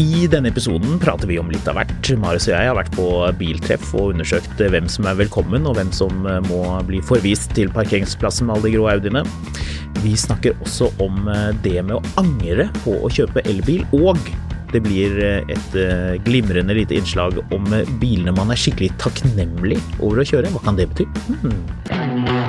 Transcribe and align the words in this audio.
I 0.00 0.26
denne 0.30 0.48
episoden 0.48 0.96
prater 1.00 1.28
vi 1.28 1.36
om 1.36 1.50
litt 1.52 1.66
av 1.68 1.76
hvert. 1.76 2.12
Marius 2.16 2.46
og 2.48 2.54
jeg 2.54 2.68
har 2.70 2.76
vært 2.78 2.94
på 2.96 3.08
biltreff 3.36 3.90
og 3.92 4.14
undersøkt 4.14 4.62
hvem 4.72 4.86
som 4.88 5.08
er 5.10 5.18
velkommen, 5.18 5.66
og 5.68 5.76
hvem 5.76 5.90
som 5.92 6.24
må 6.48 6.62
bli 6.88 7.02
forvist 7.04 7.52
til 7.58 7.68
parkeringsplassen 7.74 8.48
med 8.48 8.56
alle 8.56 8.70
de 8.70 8.78
grå 8.78 8.88
Audiene. 8.88 9.24
Vi 10.00 10.14
snakker 10.16 10.56
også 10.64 10.88
om 11.04 11.28
det 11.62 11.76
med 11.84 11.98
å 11.98 12.02
angre 12.22 12.70
på 12.86 12.96
å 13.04 13.12
kjøpe 13.12 13.44
elbil, 13.52 13.84
og 14.00 14.16
det 14.72 14.80
blir 14.86 15.18
et 15.52 15.76
glimrende 16.24 16.78
lite 16.78 16.96
innslag 16.96 17.42
om 17.52 17.68
bilene 18.00 18.32
man 18.32 18.54
er 18.54 18.62
skikkelig 18.62 18.94
takknemlig 19.02 19.76
over 20.00 20.22
å 20.22 20.28
kjøre. 20.32 20.54
Hva 20.56 20.64
kan 20.64 20.80
det 20.80 20.88
bety? 20.94 21.08
Hmm. 21.28 22.41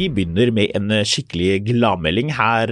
Vi 0.00 0.06
begynner 0.08 0.48
med 0.56 0.70
en 0.78 0.88
skikkelig 1.04 1.66
gladmelding 1.66 2.30
her 2.32 2.70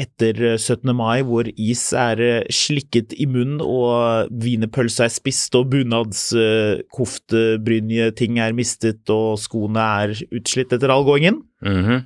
etter 0.00 0.56
17. 0.56 0.96
mai, 0.96 1.20
hvor 1.20 1.44
is 1.50 1.92
er 1.92 2.46
slikket 2.48 3.12
i 3.20 3.26
munnen 3.28 3.60
og 3.60 4.32
wienerpølsa 4.40 5.04
er 5.04 5.12
spist 5.12 5.52
og 5.58 5.68
bunadskoftebrynje-ting 5.74 8.38
er 8.40 8.56
mistet 8.56 9.04
og 9.12 9.36
skoene 9.42 9.82
er 10.06 10.16
utslitt 10.32 10.72
etter 10.72 10.88
all 10.94 11.04
gåingen. 11.04 11.42
Mm 11.60 11.84
-hmm. 11.84 12.00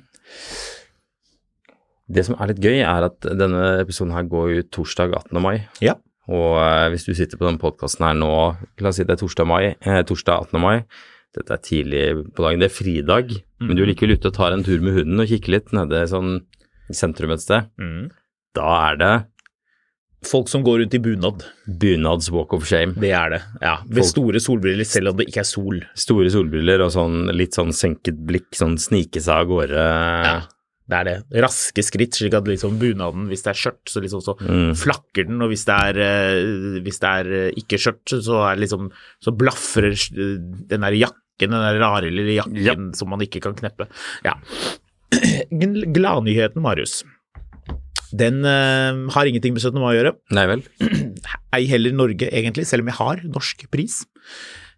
Det 2.07 2.25
som 2.25 2.35
er 2.35 2.47
litt 2.47 2.59
gøy, 2.59 2.79
er 2.83 3.03
at 3.07 3.21
denne 3.21 3.79
episoden 3.79 4.13
her 4.13 4.23
går 4.23 4.49
ut 4.59 4.71
torsdag 4.71 5.15
18. 5.15 5.41
mai. 5.41 5.61
Ja. 5.81 5.93
Og 6.27 6.89
hvis 6.89 7.05
du 7.05 7.13
sitter 7.13 7.37
på 7.37 7.45
denne 7.47 7.59
podkasten 7.59 8.05
her 8.05 8.13
nå, 8.13 8.55
la 8.79 8.89
oss 8.89 8.95
si 8.95 9.03
det 9.03 9.11
er 9.11 9.15
torsdag, 9.23 9.47
mai, 9.47 9.75
eh, 9.81 10.03
torsdag 10.03 10.33
18. 10.51 10.59
mai, 10.59 10.83
dette 11.37 11.53
er 11.55 11.63
tidlig 11.63 12.03
på 12.35 12.43
dagen, 12.45 12.59
det 12.63 12.69
er 12.71 12.75
fridag, 12.75 13.31
mm. 13.61 13.67
men 13.67 13.77
du 13.77 13.83
er 13.85 13.91
likevel 13.93 14.17
ute 14.17 14.31
og 14.31 14.37
tar 14.37 14.55
en 14.55 14.65
tur 14.67 14.79
med 14.83 14.97
hunden 14.97 15.23
og 15.23 15.29
kikker 15.31 15.53
litt 15.55 15.73
nede 15.77 16.03
sånn 16.11 16.37
i 16.89 16.95
sentrum 16.97 17.33
et 17.35 17.43
sted. 17.43 17.69
Mm. 17.81 18.07
Da 18.57 18.67
er 18.91 19.01
det 19.01 19.15
Folk 20.25 20.49
som 20.49 20.63
går 20.65 20.79
rundt 20.81 20.95
i 20.97 20.99
bunad. 20.99 21.43
Bunads 21.79 22.31
walk 22.33 22.51
of 22.57 22.63
shame. 22.67 22.95
Det 22.99 23.11
er 23.13 23.29
det, 23.35 23.41
ja. 23.61 23.75
Ved 23.85 24.01
Folk- 24.01 24.09
store 24.09 24.39
solbriller, 24.41 24.83
selv 24.89 25.11
om 25.11 25.19
det 25.19 25.27
ikke 25.29 25.43
er 25.43 25.47
sol. 25.47 25.77
Store 25.95 26.31
solbriller 26.33 26.81
og 26.83 26.89
sånn 26.91 27.29
litt 27.37 27.53
sånn 27.55 27.69
senket 27.71 28.17
blikk, 28.27 28.49
sånn 28.57 28.79
snike 28.81 29.21
seg 29.21 29.43
av 29.43 29.47
gårde. 29.51 29.85
Ja, 30.25 30.39
det 30.89 30.97
er 30.97 31.07
det. 31.07 31.15
Raske 31.45 31.85
skritt, 31.85 32.17
slik 32.17 32.33
at 32.33 32.49
liksom 32.49 32.79
bunaden, 32.81 33.29
hvis 33.29 33.45
det 33.45 33.53
er 33.53 33.61
skjørt, 33.61 33.85
så 33.93 34.01
liksom 34.03 34.25
så 34.25 34.35
Mm. 34.41 34.73
flakker 34.75 35.27
den, 35.29 35.39
og 35.45 35.49
hvis 35.53 35.65
det 35.69 35.77
er, 35.85 35.99
eh, 36.01 36.81
hvis 36.81 36.99
det 36.99 37.09
er 37.13 37.31
eh, 37.37 37.51
ikke 37.61 37.77
skjørt, 37.77 38.17
så 38.25 38.41
liksom 38.57 38.91
Så 39.21 39.31
blafrer 39.37 39.93
den 40.67 40.81
der 40.81 40.97
jakken, 41.37 41.53
den 41.53 41.61
der 41.61 41.79
rare 41.79 42.09
lille 42.09 42.37
jakken 42.37 42.93
som 42.95 43.09
man 43.09 43.21
ikke 43.21 43.41
kan 43.41 43.55
kneppe. 43.55 43.87
Ja. 44.25 44.35
Gladnyheten, 45.93 46.61
Marius. 46.61 47.03
Den 48.11 48.43
uh, 48.45 49.11
har 49.11 49.25
ingenting 49.25 49.53
med 49.53 49.61
17. 49.61 49.79
mai 49.79 49.93
å 49.93 49.97
gjøre. 49.97 50.15
Nei 50.37 50.47
vel? 50.47 50.63
Ei 51.53 51.67
heller 51.67 51.93
Norge, 51.93 52.29
egentlig, 52.31 52.65
selv 52.67 52.83
om 52.83 52.91
jeg 52.91 52.99
har 52.99 53.21
norsk 53.27 53.67
pris. 53.71 54.05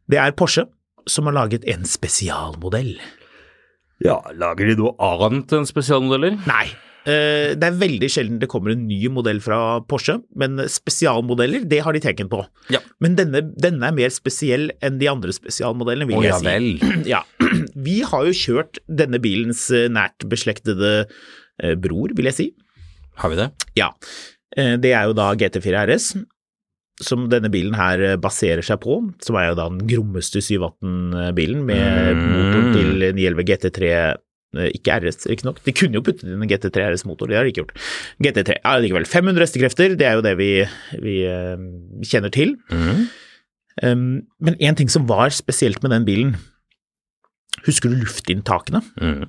Det 0.09 0.19
er 0.19 0.35
Porsche 0.35 0.67
som 1.09 1.25
har 1.29 1.37
laget 1.37 1.65
en 1.69 1.85
spesialmodell. 1.87 2.99
Ja, 4.03 4.21
lager 4.35 4.69
de 4.69 4.77
noe 4.79 4.93
annet 4.99 5.51
enn 5.55 5.67
spesialmodeller? 5.67 6.37
Nei. 6.47 6.69
Eh, 7.09 7.55
Det 7.59 7.67
er 7.67 7.77
veldig 7.81 8.09
sjelden 8.13 8.37
det 8.41 8.49
kommer 8.51 8.73
en 8.75 8.85
ny 8.87 8.99
modell 9.13 9.41
fra 9.43 9.59
Porsche, 9.89 10.19
men 10.39 10.61
spesialmodeller, 10.69 11.65
det 11.69 11.81
har 11.85 11.97
de 11.97 12.01
teken 12.03 12.29
på. 12.31 12.43
Ja. 12.73 12.79
Men 13.03 13.17
denne, 13.19 13.41
denne 13.57 13.89
er 13.89 13.97
mer 13.97 14.13
spesiell 14.13 14.69
enn 14.85 14.99
de 15.01 15.09
andre 15.11 15.33
spesialmodellene, 15.35 16.07
vil 16.09 16.21
oh, 16.21 16.25
jeg 16.27 16.35
ja 16.35 16.39
si. 16.39 16.49
vel. 16.49 16.71
Ja. 17.15 17.23
Vi 17.89 17.99
har 18.07 18.25
jo 18.29 18.35
kjørt 18.37 18.79
denne 18.87 19.19
bilens 19.23 19.65
eh, 19.73 19.87
nært 19.91 20.27
beslektede 20.31 20.93
eh, 21.05 21.75
bror, 21.79 22.13
vil 22.17 22.29
jeg 22.31 22.37
si. 22.37 22.49
Har 23.19 23.33
vi 23.33 23.41
det? 23.41 23.49
Ja. 23.75 23.89
Det 24.55 24.89
er 24.95 25.05
jo 25.09 25.13
da 25.13 25.27
GT4 25.37 25.81
RS, 25.91 26.05
som 27.05 27.27
denne 27.31 27.51
bilen 27.53 27.75
her 27.77 28.01
baserer 28.19 28.63
seg 28.65 28.79
på, 28.83 28.95
som 29.23 29.37
er 29.39 29.51
jo 29.51 29.57
da 29.59 29.67
den 29.71 29.83
grommeste 29.87 30.41
718-bilen 30.43 31.61
med 31.67 32.09
Mm. 32.15 32.31
motoren 32.33 32.73
til 32.73 32.89
911 33.13 33.45
GT3 33.51 33.91
eh, 33.91 34.15
ikke 34.57 34.95
RS, 35.03 35.27
riktignok. 35.29 35.59
De 35.65 35.71
kunne 35.77 35.93
jo 35.99 36.01
puttet 36.01 36.23
inn 36.25 36.41
en 36.41 36.49
GT3 36.49 36.87
RS-motor, 36.95 37.29
det 37.29 37.37
har 37.37 37.45
de 37.45 37.51
ikke 37.53 37.61
gjort. 37.65 37.75
GT3, 38.25 38.55
ja 38.63 38.75
likevel. 38.81 39.05
500 39.05 39.45
hestekrefter, 39.45 39.93
det 39.99 40.07
er 40.09 40.17
jo 40.17 40.23
det 40.25 40.35
vi, 40.39 40.51
vi 41.03 41.17
uh, 41.29 41.57
kjenner 42.09 42.33
til. 42.33 42.55
Mm. 42.73 43.03
Um, 43.83 44.07
men 44.41 44.57
en 44.59 44.75
ting 44.79 44.89
som 44.91 45.05
var 45.07 45.29
spesielt 45.31 45.83
med 45.85 45.91
den 45.93 46.07
bilen, 46.07 46.33
husker 47.67 47.91
du 47.93 47.99
luftinntakene? 48.01 48.81
Mm. 49.01 49.27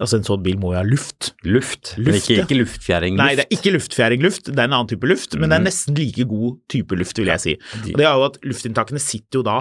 Altså 0.00 0.16
en 0.20 0.24
sånn 0.24 0.40
bil 0.44 0.56
må 0.62 0.70
jo 0.72 0.78
ha 0.78 0.84
luft. 0.86 1.32
Luft, 1.44 1.94
men 1.98 2.06
Luft, 2.12 2.22
ikke, 2.22 2.36
ja. 2.38 2.44
ikke 2.46 2.60
luftfjæring. 2.62 3.18
Luft. 3.18 3.24
Nei, 3.26 3.34
det 3.36 3.44
er 3.48 3.56
ikke 3.58 3.72
luftfjæringluft, 3.74 4.46
det 4.48 4.56
er 4.56 4.70
en 4.70 4.76
annen 4.78 4.88
type 4.88 5.08
luft, 5.10 5.34
men 5.36 5.50
det 5.50 5.58
er 5.58 5.60
Mhm. 5.64 5.66
nesten 5.68 5.98
like 5.98 6.24
god 6.30 6.56
type 6.72 6.96
luft, 6.96 7.18
vil 7.18 7.26
jeg 7.34 7.40
si. 7.42 7.56
Og 7.90 7.98
det 7.98 8.06
er 8.06 8.14
jo 8.14 8.24
at 8.30 8.38
luftinntakene 8.46 9.02
sitter 9.02 9.40
jo 9.40 9.42
da 9.50 9.58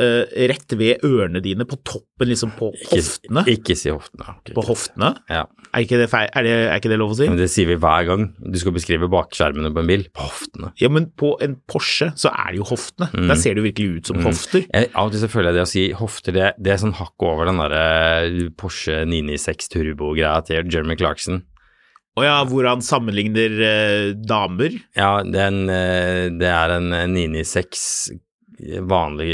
eh, 0.00 0.46
rett 0.50 0.72
ved 0.80 1.04
ørene 1.06 1.42
dine, 1.44 1.66
på 1.68 1.76
toppen, 1.86 2.28
liksom 2.30 2.54
på 2.58 2.70
hoftene. 2.90 3.44
Ikke, 3.46 3.60
ikke 3.74 3.76
si 3.78 3.92
hoftene. 3.92 4.26
ok. 4.38 4.52
På 4.56 4.64
hoftene. 4.66 5.12
Ja. 5.30 5.44
Er 5.70 5.84
ikke 5.86 6.00
det, 6.00 6.08
feil? 6.10 6.26
Er 6.34 6.46
det, 6.46 6.54
er 6.66 6.80
ikke 6.80 6.90
det 6.90 6.98
lov 6.98 7.12
å 7.14 7.18
si? 7.20 7.28
Men 7.30 7.38
det 7.38 7.46
sier 7.52 7.68
vi 7.70 7.76
hver 7.78 8.06
gang 8.08 8.24
du 8.40 8.56
skal 8.58 8.74
beskrive 8.74 9.06
bakskjermene 9.12 9.70
på 9.76 9.84
en 9.84 9.90
bil. 9.92 10.06
På 10.16 10.26
hoftene. 10.26 10.72
Ja, 10.82 10.88
men 10.90 11.10
på 11.20 11.34
en 11.44 11.58
Porsche 11.70 12.10
så 12.18 12.32
er 12.32 12.50
det 12.54 12.62
jo 12.62 12.66
hoftene. 12.72 13.10
Mm. 13.14 13.28
Der 13.30 13.38
ser 13.38 13.54
det 13.54 13.62
jo 13.62 13.68
virkelig 13.68 14.00
ut 14.00 14.10
som 14.10 14.18
Mm. 14.20 14.26
hofter. 14.30 14.64
Jeg, 14.72 14.90
av 14.94 15.06
og 15.06 15.12
til 15.14 15.20
så 15.22 15.28
føler 15.30 15.52
jeg 15.52 15.58
det 15.60 15.62
å 15.62 15.70
si 15.70 15.84
hofter, 15.96 16.34
det, 16.36 16.48
det 16.58 16.72
er 16.74 16.80
sånn 16.82 16.96
hakk 16.98 17.22
over 17.28 17.46
den 17.48 17.60
derre 17.62 18.50
Porsche 18.58 19.04
996 19.06 19.70
Turbo-greia 19.76 20.40
til 20.48 20.66
Jeremy 20.66 20.96
Clarkson. 20.98 21.44
Å 22.18 22.24
ja, 22.26 22.34
hvor 22.50 22.66
han 22.66 22.82
sammenligner 22.82 23.52
eh, 23.62 24.08
damer. 24.26 24.74
Ja, 24.98 25.22
det 25.22 25.38
er 25.38 25.46
en, 25.52 25.60
eh, 25.70 26.24
det 26.34 26.48
er 26.50 26.74
en 26.74 26.90
996 27.14 28.10
vanlig 28.90 29.30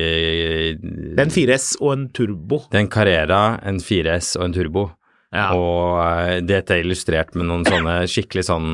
Det 0.81 1.17
er 1.19 1.25
en 1.27 1.35
4S 1.35 1.73
og 1.81 1.93
en 1.95 2.07
turbo. 2.15 2.63
Det 2.71 2.79
er 2.79 2.85
en 2.85 2.93
Carrera, 2.93 3.41
en 3.67 3.81
4S 3.83 4.35
og 4.39 4.47
en 4.49 4.57
Turbo. 4.57 4.87
Ja. 5.35 5.51
Og 5.59 5.99
eh, 6.01 6.39
dette 6.47 6.77
er 6.77 6.85
illustrert 6.85 7.35
med 7.37 7.49
noen 7.51 7.67
sånne 7.67 7.99
skikkelig 8.11 8.47
sånn 8.49 8.71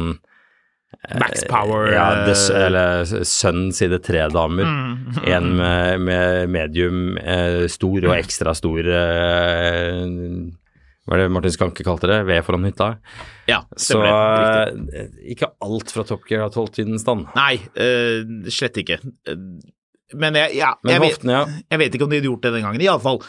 Max 1.18 1.42
Power. 1.48 1.88
Ja, 1.90 2.06
det, 2.28 2.36
eh, 2.36 2.66
eller 2.66 3.04
sønn 3.26 3.70
side 3.74 3.98
tre-damer. 4.04 4.68
mm. 4.68 5.22
En 5.32 5.48
med, 5.56 6.00
med 6.06 6.52
medium 6.52 7.16
eh, 7.18 7.64
stor 7.72 8.04
og 8.06 8.14
ekstra 8.18 8.54
stor 8.54 8.78
eh, 8.86 10.04
Hva 11.02 11.16
er 11.16 11.24
det 11.24 11.32
Martin 11.34 11.54
Skanke 11.56 11.82
kalte 11.86 12.06
det? 12.10 12.20
Ved 12.28 12.44
foran 12.46 12.68
hytta. 12.68 12.92
Ja, 13.50 13.64
Så. 13.74 13.98
Riktig. 14.04 14.92
eh, 14.94 15.08
ikke 15.34 15.50
alt 15.64 15.90
fra 15.90 16.04
Top 16.06 16.28
Gear 16.28 16.44
har 16.44 16.52
tolv 16.54 16.70
tidens 16.76 17.02
stand. 17.02 17.26
Nei, 17.34 17.56
uh, 17.74 18.46
slett 18.52 18.78
ikke. 18.84 19.00
Eh, 20.12 20.20
Men 20.20 20.38
jeg, 20.38 20.56
ja, 20.60 20.74
Men 20.84 20.96
jeg, 20.96 21.04
vet, 21.04 21.16
hoftene, 21.16 21.40
ja. 21.40 21.64
jeg 21.74 21.82
vet 21.82 21.96
ikke 21.96 22.06
om 22.06 22.12
de 22.12 22.20
hadde 22.20 22.30
gjort 22.30 22.46
det 22.46 22.54
den 22.58 22.68
gangen. 22.68 22.84
Iallfall. 22.84 23.22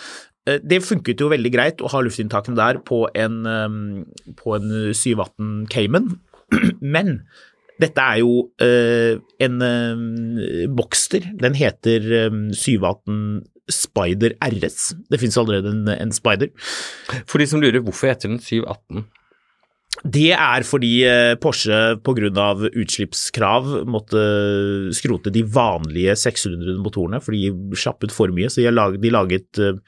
Det 0.43 0.81
funket 0.83 1.21
jo 1.23 1.29
veldig 1.31 1.49
greit 1.53 1.79
å 1.79 1.87
ha 1.87 2.01
luftinntakene 2.03 2.59
der 2.59 2.81
på 2.83 3.05
en, 3.15 3.41
eh, 3.47 4.35
på 4.39 4.57
en 4.57 4.69
718 4.91 5.65
Cayman, 5.71 6.11
men 6.95 7.17
dette 7.81 8.03
er 8.03 8.19
jo 8.21 8.33
eh, 8.61 9.17
en 9.43 9.63
eh, 9.65 10.67
Boxster. 10.69 11.25
Den 11.39 11.57
heter 11.57 12.05
eh, 12.19 12.37
718 12.53 13.43
Spider 13.71 14.35
RS. 14.43 14.93
Det 15.09 15.19
finnes 15.21 15.39
allerede 15.39 15.71
en, 15.71 15.87
en 15.95 16.13
Spider. 16.15 16.51
For 17.25 17.41
de 17.41 17.47
som 17.49 17.63
lurer, 17.63 17.81
hvorfor 17.83 18.11
heter 18.11 18.31
den 18.31 18.41
718? 18.43 19.05
Det 20.03 20.33
er 20.35 20.65
fordi 20.67 20.91
eh, 21.07 21.33
Porsche 21.39 21.95
pga. 22.03 22.49
utslippskrav 22.75 23.69
måtte 23.87 24.23
skrote 24.91 25.31
de 25.31 25.45
vanlige 25.47 26.15
600 26.19 26.75
motorene, 26.83 27.21
for 27.23 27.31
de 27.31 27.53
slapp 27.79 28.03
for 28.11 28.27
mye. 28.35 28.49
Så 28.51 28.59
de, 28.59 28.71
laget, 28.71 29.05
laget 29.11 29.59
eh, 29.63 29.79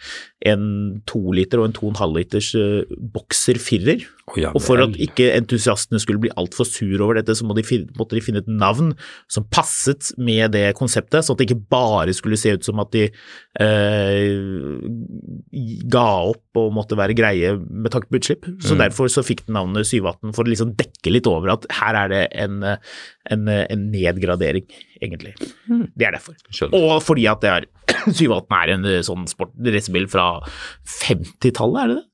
en 0.48 1.02
2 1.06 1.36
liter 1.36 1.60
og 1.60 1.68
en 1.68 1.76
2,5 1.76 2.16
liters 2.16 2.54
eh, 2.56 2.96
bokser 2.96 3.60
firer. 3.60 4.08
Å, 4.26 4.40
ja 4.42 4.50
Og 4.58 4.62
for 4.66 4.82
at 4.82 4.96
ikke 4.98 5.28
entusiastene 5.36 6.00
skulle 6.02 6.18
bli 6.24 6.32
altfor 6.34 6.66
sur 6.66 6.98
over 7.06 7.20
dette, 7.20 7.36
så 7.38 7.46
må 7.46 7.54
de 7.54 7.62
finne, 7.62 7.92
måtte 8.00 8.18
de 8.18 8.24
finne 8.26 8.42
et 8.42 8.48
navn 8.50 8.96
som 9.30 9.46
passet 9.54 10.08
med 10.18 10.56
det 10.56 10.72
konseptet, 10.80 11.22
så 11.28 11.36
at 11.36 11.38
det 11.44 11.46
ikke 11.52 11.68
bare 11.70 12.16
skulle 12.18 12.40
se 12.42 12.56
ut 12.58 12.66
som 12.66 12.82
at 12.82 12.90
de 12.96 13.04
eh, 13.62 14.80
ga 15.94 16.06
opp 16.32 16.58
og 16.58 16.74
måtte 16.74 16.98
være 16.98 17.14
greie 17.18 17.54
med 17.60 17.94
tanke 17.94 18.10
på 18.10 18.18
utslipp. 18.18 18.50
Så 18.66 18.74
Mm. 18.74 18.82
derfor 18.82 19.12
så 19.14 19.22
fikk 19.26 19.46
den 19.46 19.54
navnet 19.60 19.86
718 19.86 20.34
for 20.34 20.44
å 20.44 20.50
liksom 20.50 20.74
dekke 20.80 21.14
litt 21.14 21.28
over 21.30 21.54
at 21.54 21.70
her 21.78 21.94
er 22.02 22.10
det 22.10 22.24
en, 22.34 22.64
en, 22.66 23.48
en 23.54 23.86
nedgradering, 23.94 24.66
egentlig. 25.02 25.36
Det 25.96 26.08
er 26.10 26.18
derfor. 26.18 26.34
Skjønner. 26.50 26.82
Og 26.82 26.98
fordi 27.06 27.28
at 27.30 27.42
det 27.46 27.54
er 27.54 27.70
718 28.10 28.58
er 28.58 28.74
en 28.74 28.86
eh, 28.90 29.02
sånn 29.06 29.28
sport, 29.30 29.54
racerbil 29.62 30.10
fra 30.10 30.28
50-tallet, 30.84 31.82
er 31.84 31.88
det 31.94 32.02
det? 32.02 32.06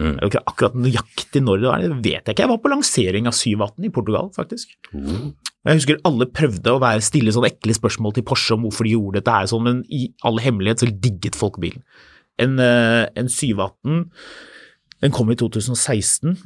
Mm. 0.00 0.16
Det 0.16 0.18
er 0.18 0.24
jo 0.24 0.30
ikke 0.32 0.44
akkurat 0.50 0.78
nøyaktig 0.78 1.42
når 1.44 1.60
det 1.60 1.68
var, 1.70 1.82
det 1.84 1.98
vet 2.02 2.26
jeg 2.26 2.34
ikke. 2.34 2.42
Jeg 2.42 2.50
var 2.50 2.62
på 2.64 2.72
lansering 2.72 3.28
av 3.30 3.36
718 3.38 3.86
i 3.86 3.92
Portugal, 3.94 4.30
faktisk. 4.34 4.74
Jeg 5.64 5.78
husker 5.78 6.02
alle 6.08 6.26
prøvde 6.28 6.74
å 6.74 6.80
være 6.82 7.04
stille 7.04 7.32
sånne 7.34 7.52
ekle 7.52 7.76
spørsmål 7.76 8.16
til 8.16 8.26
Porsche 8.26 8.56
om 8.56 8.66
hvorfor 8.66 8.88
de 8.88 8.96
gjorde 8.96 9.20
dette 9.20 9.36
her 9.36 9.46
sånn, 9.50 9.64
men 9.68 9.84
i 9.94 10.08
all 10.26 10.42
hemmelighet 10.42 10.82
så 10.82 10.90
digget 10.90 11.38
folk 11.38 11.60
bilen. 11.62 11.84
En, 12.42 12.58
eh, 12.58 13.06
en 13.14 13.30
718, 13.30 14.10
den 15.04 15.14
kom 15.14 15.30
i 15.30 15.38
2016, 15.38 16.36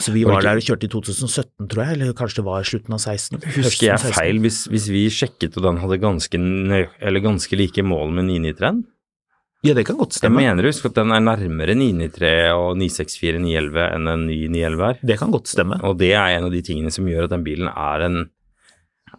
så 0.00 0.12
vi 0.14 0.24
Var 0.24 0.40
der 0.40 0.56
og 0.56 0.64
kjørte 0.64 0.88
i 0.88 0.88
2017, 0.88 1.68
tror 1.68 1.82
jeg, 1.84 1.96
eller 1.98 2.14
kanskje 2.16 2.40
det 2.40 2.46
var 2.46 2.64
slutten 2.64 2.94
av 2.96 3.02
16. 3.02 3.42
Husker 3.58 3.90
jeg 3.90 4.14
feil 4.16 4.40
hvis, 4.40 4.62
hvis 4.72 4.88
vi 4.88 5.02
sjekket 5.12 5.58
og 5.60 5.66
den 5.66 5.82
hadde 5.82 6.00
ganske, 6.00 6.40
ganske 7.20 7.58
like 7.60 7.84
mål 7.84 8.14
med 8.16 8.30
993? 8.30 8.86
Ja, 9.62 9.76
det 9.78 9.84
kan 9.86 9.98
godt 9.98 10.16
stemme. 10.16 10.42
Jeg 10.42 10.56
mener 10.56 10.66
å 10.66 10.74
at 10.74 10.96
den 10.96 11.14
er 11.14 11.22
nærmere 11.22 11.74
993 11.78 12.30
og 12.58 12.70
964 12.80 13.42
911 13.44 13.84
enn 13.86 14.10
en 14.10 14.24
ny 14.26 14.38
911 14.50 14.86
er. 14.88 15.02
Det 15.12 15.16
kan 15.20 15.34
godt 15.34 15.52
stemme. 15.52 15.78
Og 15.86 16.00
det 16.00 16.10
er 16.18 16.36
en 16.36 16.48
av 16.48 16.54
de 16.54 16.62
tingene 16.66 16.90
som 16.94 17.06
gjør 17.06 17.28
at 17.28 17.34
den 17.36 17.44
bilen 17.46 17.70
er 17.70 18.06
en 18.08 18.24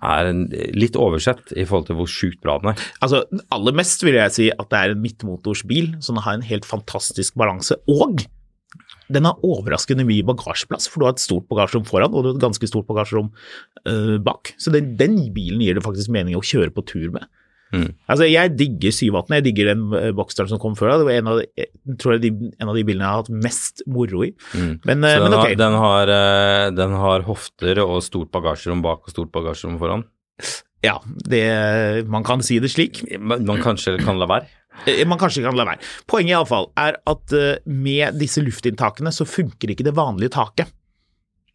er 0.04 0.28
en, 0.28 0.46
litt 0.76 0.98
oversett 1.00 1.54
i 1.56 1.64
forhold 1.68 1.88
til 1.88 1.98
hvor 2.00 2.10
sjukt 2.12 2.42
bra 2.44 2.58
den 2.60 2.74
er. 2.74 2.86
Altså, 3.06 3.24
aller 3.54 3.76
mest 3.78 4.04
vil 4.04 4.18
jeg 4.18 4.36
si 4.36 4.48
at 4.52 4.70
det 4.72 4.80
er 4.80 4.94
en 4.94 5.04
midtmotorsbil 5.04 5.94
den 6.18 6.24
har 6.26 6.40
en 6.40 6.48
helt 6.48 6.68
fantastisk 6.68 7.38
balanse, 7.40 7.78
og 7.88 8.26
den 9.14 9.28
har 9.28 9.46
overraskende 9.46 10.06
mye 10.08 10.26
bagasjeplass, 10.26 10.90
for 10.90 11.00
du 11.00 11.08
har 11.08 11.16
et 11.16 11.24
stort 11.24 11.48
bagasjerom 11.52 11.86
foran, 11.88 12.14
og 12.14 12.24
du 12.24 12.32
har 12.32 12.38
et 12.38 12.44
ganske 12.44 12.68
stort 12.68 12.88
bagasjerom 12.90 13.30
øh, 13.88 14.18
bak. 14.24 14.56
Så 14.58 14.74
den, 14.74 14.94
den 15.00 15.20
bilen 15.36 15.62
gir 15.64 15.78
det 15.78 15.86
faktisk 15.86 16.12
mening 16.14 16.38
å 16.40 16.44
kjøre 16.44 16.74
på 16.74 16.86
tur 16.90 17.12
med. 17.14 17.28
Mm. 17.74 17.88
Altså, 18.06 18.28
jeg 18.30 18.54
digger 18.60 18.94
718, 18.94 19.36
jeg 19.40 19.46
digger 19.48 19.70
den 19.72 19.84
øh, 19.98 20.26
som 20.52 20.60
kom 20.62 20.76
før 20.78 20.92
da, 20.94 20.98
det 21.02 21.08
var 21.08 21.18
en 21.18 21.30
av, 21.32 21.40
de, 21.42 21.48
jeg 21.58 21.98
tror 22.02 22.16
jeg 22.16 22.24
de, 22.26 22.32
en 22.62 22.70
av 22.70 22.78
de 22.78 22.84
bildene 22.86 23.08
jeg 23.08 23.12
har 23.16 23.24
hatt 23.24 23.32
mest 23.48 23.84
moro 23.90 24.24
i. 24.28 24.32
Mm. 24.54 24.74
Men, 24.86 25.02
Så 25.02 25.10
øh, 25.10 25.14
den, 25.16 25.24
men 25.24 25.38
ok. 25.40 25.46
har, 25.48 25.56
den, 25.64 25.78
har, 25.84 26.14
eh, 26.18 26.66
den 26.78 26.98
har 27.04 27.26
hofter 27.30 27.82
og 27.86 28.04
stort 28.06 28.32
bagasjerom 28.36 28.84
bak 28.86 29.08
og 29.08 29.16
stort 29.16 29.34
bagasjerom 29.34 29.80
foran. 29.82 30.06
Ja, 30.84 30.98
det, 31.32 31.44
man 32.12 32.26
kan 32.28 32.44
si 32.44 32.60
det 32.60 32.74
slik. 32.74 33.04
Man, 33.20 33.46
man 33.48 33.62
kanskje 33.64 33.98
kan 34.04 34.20
la 34.20 34.28
være. 34.30 34.50
Eh, 34.90 35.04
Man 35.08 35.20
kanskje 35.22 35.44
kan 35.46 35.56
la 35.58 35.66
være. 35.68 35.82
Poenget 36.10 36.34
iallfall 36.36 36.72
er 36.82 36.98
at 37.10 37.36
eh, 37.38 37.60
med 37.66 38.18
disse 38.20 38.42
luftinntakene 38.44 39.14
så 39.16 39.28
funker 39.30 39.72
ikke 39.74 39.86
det 39.86 39.96
vanlige 39.98 40.34
taket. 40.36 40.74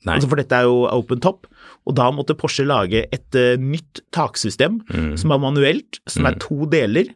Altså 0.09 0.29
for 0.31 0.39
dette 0.39 0.55
er 0.55 0.69
jo 0.69 0.85
open 0.87 1.19
top, 1.21 1.49
og 1.89 1.97
da 1.97 2.11
måtte 2.13 2.37
Porsche 2.37 2.67
lage 2.69 3.07
et 3.09 3.39
uh, 3.39 3.57
nytt 3.57 4.03
taksystem 4.13 4.83
Mm. 4.93 5.15
som 5.17 5.33
er 5.33 5.41
manuelt, 5.41 6.01
som 6.07 6.27
er 6.29 6.37
to 6.43 6.67
deler. 6.71 7.09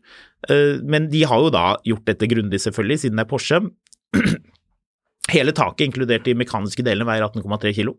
Uh, 0.48 0.80
men 0.82 1.10
de 1.12 1.22
har 1.28 1.38
jo 1.44 1.50
da 1.52 1.76
gjort 1.84 2.06
dette 2.08 2.26
grundig, 2.30 2.58
selvfølgelig, 2.64 3.02
siden 3.04 3.20
det 3.20 3.26
er 3.26 3.30
Porsche. 3.30 3.60
Hele 5.32 5.52
taket, 5.54 5.86
inkludert 5.86 6.24
de 6.26 6.34
mekaniske 6.34 6.82
delene, 6.84 7.06
veier 7.06 7.28
18,3 7.28 7.72
kilo. 7.76 7.94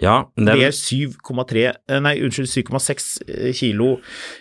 Ja, 0.00 0.20
Det 0.38 0.54
er 0.62 0.70
7,3 0.70 1.64
eh, 1.66 1.98
Nei, 2.00 2.12
unnskyld, 2.22 2.46
7,6 2.70 3.08
kilo 3.58 3.96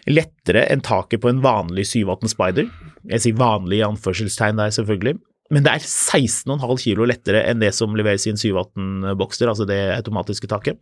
lettere 0.07 0.67
enn 0.69 0.83
taket 0.85 1.23
på 1.23 1.31
en 1.31 1.41
vanlig 1.43 1.87
718 1.89 2.29
Spider. 2.35 2.69
Jeg 3.09 3.23
sier 3.25 3.39
vanlig 3.39 3.79
i 3.81 3.87
anførselstegn 3.87 4.61
der, 4.61 4.69
selvfølgelig. 4.75 5.17
Men 5.49 5.65
det 5.65 5.73
er 5.73 5.81
16,5 5.81 6.77
kilo 6.83 7.07
lettere 7.09 7.41
enn 7.49 7.59
det 7.63 7.73
som 7.73 7.97
leveres 7.97 8.27
i 8.27 8.35
en 8.35 8.37
718 8.37 9.17
Boxster, 9.17 9.49
altså 9.49 9.65
det 9.67 9.79
automatiske 9.97 10.47
taket. 10.51 10.77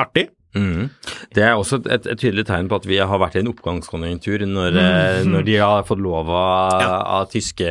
Artig. 0.00 0.28
Mm. 0.52 0.90
Det 1.32 1.40
er 1.46 1.54
også 1.56 1.78
et, 1.88 2.04
et 2.12 2.18
tydelig 2.20 2.44
tegn 2.44 2.66
på 2.68 2.76
at 2.76 2.84
vi 2.84 2.98
har 3.00 3.20
vært 3.20 3.38
i 3.38 3.40
en 3.40 3.48
oppgangskonjunktur 3.54 4.42
når, 4.44 4.74
mm. 4.76 5.30
når 5.32 5.46
de 5.46 5.54
har 5.62 5.86
fått 5.88 6.02
lov 6.04 6.28
av, 6.28 6.82
Ja. 6.82 6.98
av 7.20 7.30
tyske 7.32 7.70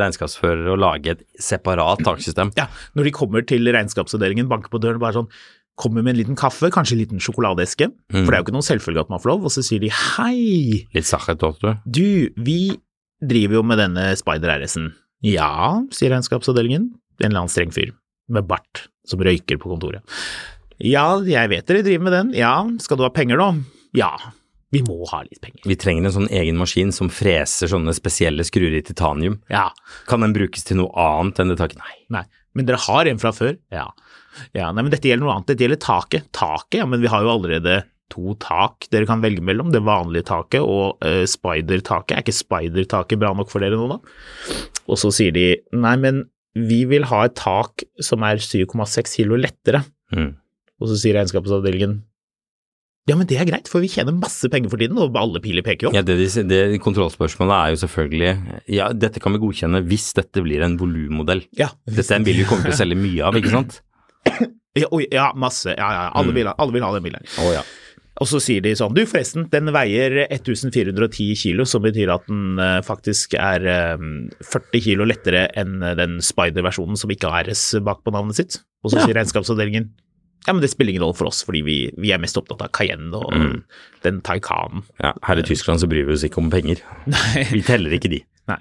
regnskapsførere 0.00 0.72
å 0.72 0.78
lage 0.80 1.12
et 1.18 1.26
separat 1.40 2.00
taksystem. 2.06 2.52
Ja, 2.56 2.70
når 2.96 3.10
de 3.10 3.12
kommer 3.20 3.44
til 3.44 3.68
regnskapsavdelingen, 3.68 4.48
banker 4.48 4.72
på 4.72 4.80
døren 4.80 5.00
og 5.00 5.06
bare 5.08 5.18
sånn 5.20 5.30
Kommer 5.74 6.04
med 6.06 6.12
en 6.12 6.20
liten 6.20 6.36
kaffe, 6.38 6.68
kanskje 6.70 6.94
en 6.94 7.00
liten 7.00 7.18
sjokoladeeske, 7.18 7.88
for 8.12 8.28
det 8.30 8.36
er 8.36 8.38
jo 8.38 8.44
ikke 8.44 8.52
noen 8.54 8.62
selvfølge 8.62 9.02
at 9.02 9.08
man 9.10 9.18
får 9.18 9.30
lov, 9.32 9.48
og 9.48 9.50
så 9.50 9.58
sier 9.66 9.80
de 9.82 9.88
hei, 9.90 10.84
Litt 10.94 11.08
Sachertorte. 11.08 11.72
Du, 11.82 12.30
vi 12.46 12.76
driver 13.18 13.58
jo 13.58 13.62
med 13.66 13.82
denne 13.82 14.04
Spider 14.14 14.52
RS-en. 14.54 14.92
Ja, 15.26 15.80
sier 15.90 16.14
regnskapsavdelingen. 16.14 16.92
En 17.18 17.26
eller 17.26 17.40
annen 17.42 17.50
streng 17.50 17.74
fyr 17.74 17.90
med 18.30 18.46
bart 18.46 18.84
som 19.10 19.18
røyker 19.26 19.58
på 19.58 19.72
kontoret. 19.72 20.06
Ja, 20.82 21.20
jeg 21.22 21.50
vet 21.52 21.68
dere 21.68 21.84
driver 21.86 22.08
med 22.08 22.16
den. 22.16 22.32
Ja, 22.38 22.54
skal 22.82 22.98
du 22.98 23.04
ha 23.06 23.12
penger 23.14 23.38
nå? 23.38 23.50
Ja, 23.94 24.14
vi 24.74 24.82
må 24.82 25.04
ha 25.12 25.22
litt 25.22 25.40
penger. 25.42 25.62
Vi 25.70 25.76
trenger 25.78 26.08
en 26.08 26.16
sånn 26.16 26.30
egen 26.34 26.58
maskin 26.58 26.90
som 26.94 27.10
freser 27.12 27.70
sånne 27.70 27.94
spesielle 27.94 28.46
skruer 28.46 28.74
i 28.74 28.82
titanium. 28.82 29.38
Ja, 29.52 29.68
Kan 30.10 30.24
den 30.24 30.34
brukes 30.34 30.66
til 30.66 30.80
noe 30.80 30.90
annet 30.98 31.38
enn 31.38 31.52
det 31.52 31.60
taket? 31.60 31.78
Nei. 31.78 31.98
nei. 32.18 32.24
Men 32.58 32.66
dere 32.66 32.82
har 32.82 33.10
en 33.10 33.22
fra 33.22 33.30
før? 33.34 33.54
Ja. 33.74 33.88
Ja, 34.56 34.72
nei, 34.74 34.82
men 34.82 34.90
dette 34.90 35.06
gjelder 35.06 35.26
noe 35.26 35.36
annet. 35.36 35.52
Dette 35.52 35.66
gjelder 35.66 35.82
taket. 35.82 36.30
Taket, 36.34 36.80
ja, 36.82 36.88
men 36.90 37.02
vi 37.04 37.10
har 37.12 37.22
jo 37.22 37.34
allerede 37.36 37.82
to 38.12 38.34
tak 38.42 38.86
dere 38.92 39.08
kan 39.08 39.22
velge 39.22 39.42
mellom. 39.46 39.70
Det 39.74 39.82
vanlige 39.86 40.26
taket 40.32 40.62
og 40.62 41.02
uh, 41.06 41.22
spider-taket. 41.30 42.16
Er 42.16 42.26
ikke 42.26 42.36
spider-taket 42.36 43.22
bra 43.22 43.30
nok 43.36 43.52
for 43.52 43.62
dere 43.62 43.78
nå, 43.78 43.86
da? 43.94 44.00
Og 44.90 44.98
så 45.00 45.12
sier 45.14 45.34
de 45.34 45.52
nei, 45.74 45.94
men 46.02 46.24
vi 46.54 46.84
vil 46.86 47.06
ha 47.10 47.24
et 47.26 47.38
tak 47.38 47.86
som 48.02 48.26
er 48.26 48.42
7,6 48.42 49.16
kilo 49.20 49.38
lettere. 49.38 49.84
Mm. 50.14 50.34
Og 50.84 50.90
så 50.92 50.98
sier 51.00 51.16
regnskapsavdelingen 51.16 52.02
ja, 53.04 53.18
men 53.20 53.26
det 53.28 53.36
er 53.36 53.44
greit, 53.44 53.66
for 53.68 53.84
vi 53.84 53.88
tjener 53.92 54.14
masse 54.16 54.48
penger 54.48 54.70
for 54.72 54.80
tiden, 54.80 54.96
og 54.96 55.12
alle 55.20 55.36
piler 55.44 55.60
peker 55.60 55.84
jo 55.84 55.88
opp. 55.90 55.96
Ja, 55.98 56.00
det, 56.08 56.14
det 56.48 56.78
Kontrollspørsmålet 56.80 57.52
er 57.58 57.72
jo 57.74 57.80
selvfølgelig 57.82 58.30
Ja, 58.72 58.86
dette 58.96 59.20
kan 59.20 59.34
vi 59.36 59.42
godkjenne 59.42 59.82
hvis 59.84 60.06
dette 60.16 60.40
blir 60.40 60.64
en 60.64 60.78
volummodell. 60.80 61.42
Ja, 61.52 61.68
Dette 61.84 62.06
er 62.14 62.22
en 62.22 62.24
bil 62.24 62.38
vi 62.40 62.46
kommer 62.48 62.64
til 62.70 62.72
å 62.72 62.78
selge 62.80 62.96
mye 62.96 63.26
av, 63.28 63.36
ikke 63.36 63.52
sant? 63.52 63.76
ja, 64.80 64.88
oi, 64.88 65.02
ja 65.12 65.26
masse. 65.36 65.74
Ja, 65.76 65.88
ja, 65.98 66.06
alle, 66.16 66.32
Mm. 66.32 66.38
vil 66.40 66.48
alle 66.54 66.72
vil 66.78 66.86
ha 66.86 66.92
den 66.96 67.04
bilen. 67.04 67.28
Oh, 67.44 67.50
ja. 67.52 67.60
Og 68.22 68.30
så 68.30 68.40
sier 68.40 68.62
de 68.64 68.72
sånn, 68.78 68.94
du 68.96 69.02
forresten, 69.10 69.50
den 69.52 69.68
veier 69.74 70.22
1410 70.30 71.34
kilo, 71.36 71.66
som 71.68 71.82
betyr 71.84 72.12
at 72.14 72.24
den 72.30 72.56
eh, 72.62 72.78
faktisk 72.86 73.34
er 73.36 73.66
eh, 73.68 74.04
40 74.48 74.80
kilo 74.86 75.04
lettere 75.04 75.48
enn 75.60 75.76
den 75.98 76.20
Spider-versjonen 76.24 76.96
som 76.96 77.12
ikke 77.12 77.28
har 77.36 77.50
RS 77.52 77.82
bak 77.84 78.00
på 78.06 78.14
navnet 78.16 78.38
sitt. 78.40 78.62
Og 78.80 78.94
så 78.94 79.02
Ja. 79.02 79.04
sier 79.10 79.18
regnskapsavdelingen, 79.20 79.90
ja, 80.46 80.52
men 80.52 80.60
det 80.62 80.70
spiller 80.70 80.92
ingen 80.92 81.02
rolle 81.06 81.16
for 81.16 81.26
oss, 81.30 81.42
fordi 81.46 81.62
vi, 81.64 81.76
vi 81.96 82.10
er 82.12 82.18
mest 82.22 82.36
opptatt 82.36 82.60
av 82.66 82.70
Cayenne 82.76 83.14
og 83.16 83.32
Mm. 83.34 83.62
den 84.04 84.20
Taycanen. 84.20 84.82
ja. 85.02 85.12
Her 85.24 85.38
i 85.40 85.42
Tyskland 85.46 85.80
så 85.80 85.88
bryr 85.88 86.04
vi 86.06 86.12
oss 86.12 86.24
ikke 86.26 86.38
om 86.42 86.50
penger. 86.52 86.82
Vi 87.52 87.62
teller 87.62 87.90
ikke 87.96 88.10
de. 88.12 88.22
Nei. 88.50 88.58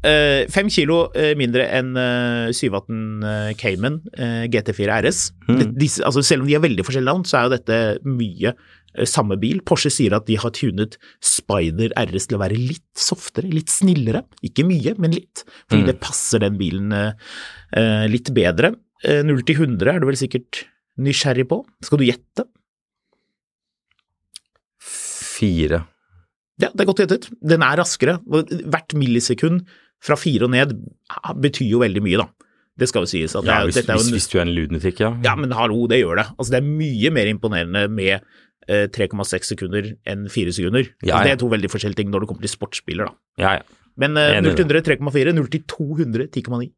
Uh, 0.00 0.46
Fem 0.48 0.70
kilo 0.72 1.10
eh, 1.12 1.34
mindre 1.36 1.66
enn 1.76 1.90
uh, 1.92 2.48
718 2.56 3.24
eh, 3.28 3.50
Cayman 3.60 3.98
uh, 4.16 4.46
GT4 4.48 4.94
RS. 5.04 5.18
Mm. 5.48 5.58
Det- 5.60 5.66
Disse, 5.82 6.00
altså 6.08 6.22
selv 6.24 6.40
om 6.42 6.48
de 6.48 6.54
har 6.56 6.62
veldig 6.64 6.86
forskjellige 6.86 7.10
navn, 7.12 7.26
så 7.28 7.36
er 7.36 7.44
jo 7.44 7.52
dette 7.52 7.80
mye 8.08 8.54
eh, 8.54 9.04
samme 9.04 9.36
bil. 9.42 9.60
Porsche 9.68 9.92
sier 9.92 10.16
at 10.16 10.24
de 10.30 10.38
har 10.40 10.54
tunet 10.56 10.96
Spider 11.20 11.92
RS 12.00 12.30
til 12.30 12.38
å 12.38 12.42
være 12.46 12.56
litt 12.56 12.86
softere, 12.96 13.52
litt 13.52 13.68
snillere. 13.68 14.24
Ikke 14.48 14.64
mye, 14.64 14.96
men 14.96 15.12
litt. 15.18 15.44
Fordi 15.68 15.82
Mm. 15.84 15.90
det 15.92 15.98
passer 16.00 16.40
den 16.46 16.56
bilen 16.56 16.96
eh, 16.96 17.12
eh, 17.76 18.06
litt 18.08 18.32
bedre. 18.32 18.72
Eh, 19.04 19.20
0 19.22 19.44
til 19.44 19.60
100 19.66 19.92
er 19.92 20.00
det 20.00 20.08
vel 20.08 20.16
sikkert 20.16 20.64
nysgjerrig 21.02 21.46
på. 21.50 21.60
Skal 21.84 22.00
du 22.00 22.06
gjette? 22.08 22.46
Fire. 25.36 25.82
Ja, 26.62 26.70
det 26.72 26.84
er 26.84 26.88
godt 26.88 27.02
gjettet. 27.02 27.28
Den 27.44 27.64
er 27.66 27.76
raskere. 27.82 28.18
Hvert 28.24 28.94
millisekund 28.96 29.66
fra 30.04 30.16
fire 30.20 30.46
og 30.48 30.52
ned 30.54 30.72
betyr 31.42 31.68
jo 31.74 31.82
veldig 31.82 32.02
mye, 32.04 32.22
da. 32.22 32.28
Det 32.76 32.88
skal 32.90 33.04
jo 33.06 33.08
sies. 33.10 33.32
at 33.36 33.44
det 33.44 33.52
Ja, 33.52 33.60
er, 33.62 33.68
hvis, 33.70 33.78
er 33.80 33.92
en, 33.94 34.10
hvis 34.12 34.28
du 34.28 34.38
er 34.38 34.44
en 34.44 34.52
lunatikk, 34.56 34.98
ja. 35.00 35.10
Ja, 35.24 35.32
men 35.36 35.52
hallo, 35.56 35.86
det 35.88 36.02
gjør 36.02 36.18
det. 36.20 36.26
Altså, 36.36 36.52
det 36.52 36.58
er 36.60 36.68
mye 36.68 37.12
mer 37.16 37.30
imponerende 37.32 37.86
med 37.92 38.18
eh, 38.68 38.86
3,6 38.92 39.48
sekunder 39.52 39.90
enn 40.08 40.26
4 40.32 40.52
sekunder. 40.58 40.84
Ja, 41.00 41.16
Altså, 41.16 41.16
ja. 41.16 41.22
det 41.24 41.32
er 41.36 41.40
to 41.44 41.48
veldig 41.52 41.70
forskjellige 41.72 42.02
ting 42.02 42.12
når 42.12 42.24
det 42.24 42.28
kommer 42.32 42.44
til 42.44 42.52
sportsbiler, 42.52 43.08
da. 43.12 43.16
ja, 43.40 43.52
ja. 43.60 43.82
Men 43.96 44.12
eh, 44.20 44.42
0 44.44 44.52
til 44.58 44.66
100 44.68 44.82
3,4, 45.00 45.32
0 45.32 45.46
til 45.54 45.62
200 45.72 46.26
10,9. 46.36 46.68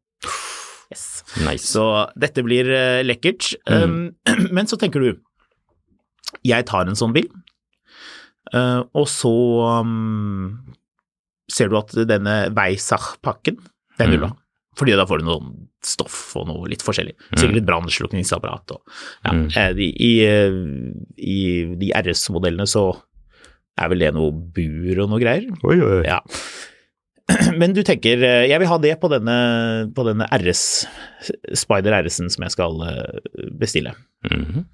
Yes. 0.89 1.23
Nice. 1.45 1.69
Så 1.69 1.85
dette 2.19 2.43
blir 2.45 2.69
eh, 2.73 3.01
lekkert. 3.05 3.53
Um, 3.69 4.15
men 4.55 4.69
så 4.69 4.79
tenker 4.81 5.03
du, 5.03 5.11
jeg 6.45 6.65
tar 6.69 6.89
en 6.89 6.97
sånn 6.97 7.13
bil, 7.15 7.29
eh, 8.53 8.81
og 8.81 9.07
så 9.09 9.33
um, 9.81 10.75
ser 11.49 11.69
du 11.69 11.77
at 11.79 11.93
denne 12.09 12.41
Weissach-pakken, 12.57 13.59
den 13.99 14.15
vil 14.15 14.23
du 14.23 14.29
ha. 14.31 14.35
Fordi 14.79 14.95
da 14.95 15.03
får 15.09 15.19
du 15.19 15.27
noe 15.27 15.67
stoff 15.83 16.17
og 16.39 16.47
noe 16.47 16.69
litt 16.71 16.83
forskjellig. 16.85 17.15
Sikkert 17.33 17.57
litt 17.57 17.67
brannslukningsapparat 17.67 18.75
og 18.75 18.81
ja. 19.25 19.33
Mm. 19.35 19.47
I, 19.75 19.89
i, 19.91 20.11
eh, 20.23 20.57
I 21.19 21.39
de 21.79 21.91
RS-modellene 21.99 22.67
så 22.69 22.85
er 23.79 23.91
vel 23.91 24.03
det 24.03 24.13
noe 24.15 24.31
bur 24.31 25.03
og 25.03 25.11
noe 25.11 25.21
greier. 25.21 25.47
Oi, 25.67 25.77
oi. 25.77 26.01
Ja. 26.07 26.19
Men 27.61 27.75
du 27.77 27.83
tenker 27.85 28.21
eh, 28.25 28.47
jeg 28.49 28.61
vil 28.61 28.71
ha 28.71 28.77
det 28.81 28.95
på 29.01 29.09
denne, 29.11 29.37
på 29.95 30.05
denne 30.07 30.27
RS, 30.33 30.63
Spider 31.61 31.99
RS-en 32.01 32.31
som 32.33 32.45
jeg 32.45 32.55
skal 32.55 32.79
bestille. 32.79 33.57
bestille. 33.59 33.95
-hmm. 34.25 34.67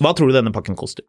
Hva 0.00 0.12
tror 0.12 0.28
du 0.28 0.36
denne 0.36 0.52
pakken 0.52 0.76
koster? 0.76 1.04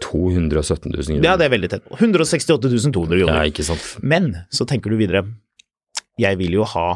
217 0.00 0.92
000 0.92 1.04
kroner. 1.04 1.24
Ja, 1.26 1.36
det 1.36 1.46
er 1.46 1.52
veldig 1.52 1.70
tett 1.74 1.88
168 1.92 2.92
200 2.92 3.20
Ja, 3.20 3.44
ikke 3.44 3.66
sant. 3.66 3.84
Men 4.00 4.32
så 4.52 4.64
tenker 4.68 4.92
du 4.92 4.96
videre, 5.00 5.26
jeg 6.20 6.38
vil 6.40 6.56
jo 6.56 6.64
ha 6.72 6.88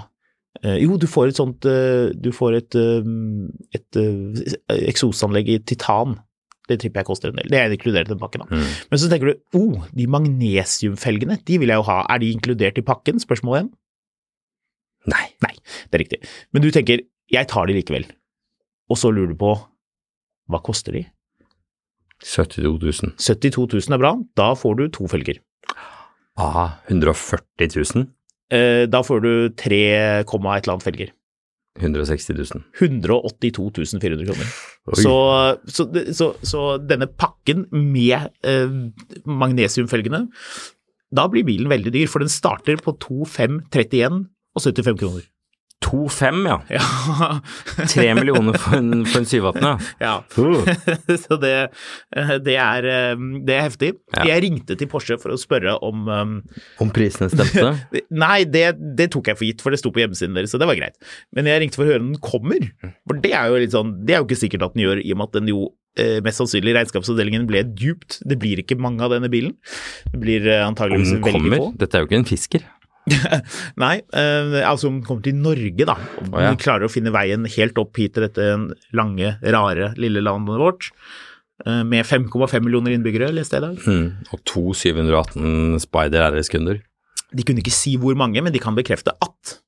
eh, 0.63 0.79
jo, 0.83 0.97
du 1.01 1.07
får 1.11 1.33
et 1.33 1.39
sånt 1.41 1.69
eh, 1.69 2.13
Du 2.17 2.31
får 2.33 2.59
et, 2.61 2.77
et, 2.77 3.77
et 3.79 4.01
eh, 4.01 4.81
eksosanlegg 4.89 5.53
i 5.53 5.59
titan. 5.69 6.17
Det 6.69 6.79
tripper 6.81 7.03
jeg 7.03 7.09
koster 7.11 7.31
en 7.31 7.39
del. 7.39 7.51
Det 7.53 7.61
er 7.61 7.73
inkludert 7.75 8.09
i 8.09 8.15
den 8.15 8.21
pakken. 8.21 8.45
da. 8.45 8.57
Mm. 8.57 8.77
Men 8.91 9.01
så 9.01 9.09
tenker 9.13 9.31
du 9.31 9.59
oh, 9.59 9.89
de 9.93 10.07
magnesiumfelgene, 10.09 11.39
de 11.45 11.59
vil 11.61 11.73
jeg 11.73 11.83
jo 11.83 11.89
ha. 11.91 11.99
Er 12.09 12.23
de 12.23 12.31
inkludert 12.33 12.81
i 12.81 12.87
pakken? 12.87 13.21
Spørsmål 13.21 13.59
én. 13.63 13.73
Nei. 15.13 15.27
Nei, 15.45 15.53
det 15.91 15.99
er 15.99 16.05
riktig. 16.07 16.23
Men 16.57 16.65
du 16.65 16.71
tenker 16.73 17.05
jeg 17.33 17.49
tar 17.51 17.69
de 17.69 17.77
likevel. 17.77 18.07
Og 18.93 19.01
så 19.01 19.11
lurer 19.13 19.33
du 19.33 19.39
på 19.41 19.55
hva 20.53 20.61
koster 20.65 20.97
de? 20.97 21.05
72 22.25 22.81
000. 22.81 23.15
72 23.21 23.89
000 23.89 23.97
er 23.97 24.01
bra, 24.01 24.13
da 24.39 24.53
får 24.57 24.77
du 24.79 24.85
to 24.93 25.09
felger. 25.11 25.41
Aha, 26.41 26.67
140 26.89 27.71
000. 27.95 28.07
Eh, 28.55 28.85
da 28.91 29.01
får 29.05 29.23
du 29.25 29.33
3, 29.57 29.81
et 29.85 30.33
eller 30.35 30.75
annet 30.75 30.87
felger. 30.87 31.13
160 31.81 32.35
000. 32.39 32.63
182 32.79 33.71
400 34.01 34.27
kroner. 34.29 34.51
Så, 34.95 35.15
så, 35.67 35.87
så, 36.15 36.29
så 36.47 36.63
denne 36.79 37.09
pakken 37.11 37.67
med 37.73 38.29
eh, 38.47 38.77
magnesiumfelgene, 39.27 40.27
da 41.15 41.27
blir 41.31 41.47
bilen 41.47 41.71
veldig 41.71 41.95
dyr, 41.95 42.11
for 42.11 42.23
den 42.23 42.31
starter 42.31 42.79
på 42.83 42.95
2531 43.03 44.23
og 44.55 44.63
75 44.63 45.01
kroner. 45.03 45.27
2,5 45.85 46.47
ja. 46.49 46.57
Ja, 46.69 47.41
3 47.95 48.07
millioner 48.17 48.57
for 48.59 48.79
en, 48.79 49.05
for 49.09 49.21
en 49.21 49.29
718, 49.29 49.89
ja. 50.01 50.15
Uh. 50.39 51.17
så 51.25 51.39
det, 51.43 51.53
eh, 52.17 52.33
det, 52.45 52.57
er, 52.61 52.89
eh, 52.89 53.27
det 53.45 53.57
er 53.57 53.67
heftig. 53.67 53.93
Ja. 54.17 54.27
Jeg 54.33 54.45
ringte 54.47 54.79
til 54.81 54.91
Porsche 54.91 55.19
for 55.21 55.35
å 55.35 55.39
spørre 55.41 55.77
om 55.85 56.09
um, 56.09 56.35
Om 56.83 56.93
prisene 56.95 57.31
stemte? 57.33 57.75
Nei, 58.25 58.45
det, 58.49 58.67
det 58.99 59.11
tok 59.15 59.33
jeg 59.33 59.41
for 59.41 59.49
gitt, 59.49 59.65
for 59.65 59.75
det 59.75 59.83
sto 59.83 59.93
på 59.95 60.05
hjemmesiden 60.05 60.37
deres, 60.37 60.55
så 60.55 60.61
det 60.63 60.69
var 60.71 60.79
greit. 60.81 60.99
Men 61.37 61.51
jeg 61.51 61.63
ringte 61.63 61.81
for 61.81 61.87
å 61.87 61.93
høre 61.93 62.05
om 62.05 62.13
den 62.15 62.23
kommer, 62.25 62.69
for 63.05 63.25
det 63.25 63.35
er 63.37 63.51
jo 63.51 63.63
litt 63.65 63.77
sånn, 63.77 63.97
det 64.07 64.17
er 64.17 64.23
jo 64.23 64.29
ikke 64.29 64.45
sikkert 64.47 64.69
at 64.69 64.77
den 64.77 64.87
gjør, 64.87 65.03
i 65.05 65.15
og 65.15 65.21
med 65.21 65.31
at 65.31 65.41
den 65.41 65.53
jo 65.53 65.67
eh, 66.01 66.19
mest 66.25 66.41
sannsynlig 66.41 66.77
regnskapsavdelingen 66.79 67.49
ble 67.51 67.65
dypt. 67.77 68.23
Det 68.25 68.39
blir 68.41 68.65
ikke 68.65 68.79
mange 68.81 69.05
av 69.05 69.13
denne 69.15 69.31
bilen. 69.33 69.57
Det 70.11 70.23
blir 70.23 70.49
antageligvis 70.63 71.19
veldig 71.21 71.59
få. 71.59 71.69
Dette 71.83 71.99
er 71.99 72.05
jo 72.05 72.11
ikke 72.11 72.23
en 72.23 72.31
fisker. 72.31 72.67
Nei, 73.85 73.95
eh, 74.17 74.57
altså 74.65 74.89
om 74.89 74.99
den 74.99 75.05
kommer 75.07 75.25
til 75.27 75.37
Norge, 75.37 75.87
da. 75.89 75.97
Om 76.23 76.33
oh, 76.33 76.41
ja. 76.41 76.51
den 76.53 76.61
klarer 76.63 76.89
å 76.89 76.93
finne 76.93 77.13
veien 77.15 77.45
helt 77.57 77.81
opp 77.81 78.01
hit 78.01 78.17
til 78.17 78.27
dette 78.27 78.49
lange, 78.97 79.37
rare, 79.43 79.93
lille 80.01 80.23
landet 80.25 80.61
vårt. 80.63 80.91
eh, 81.67 81.83
Med 81.85 82.07
5,5 82.09 82.65
millioner 82.65 82.97
innbyggere, 82.97 83.33
leste 83.35 83.59
jeg 83.59 83.65
i 83.65 83.67
dag. 83.69 83.85
Mm. 83.85 84.33
Og 84.33 84.45
to 84.49 84.65
718 84.73 85.83
Spider 85.85 86.31
RS-kunder. 86.31 86.81
De 87.35 87.45
kunne 87.47 87.65
ikke 87.65 87.75
si 87.75 87.97
hvor 88.01 88.17
mange, 88.19 88.41
men 88.45 88.55
de 88.55 88.63
kan 88.63 88.77
bekrefte 88.79 89.15
at 89.25 89.59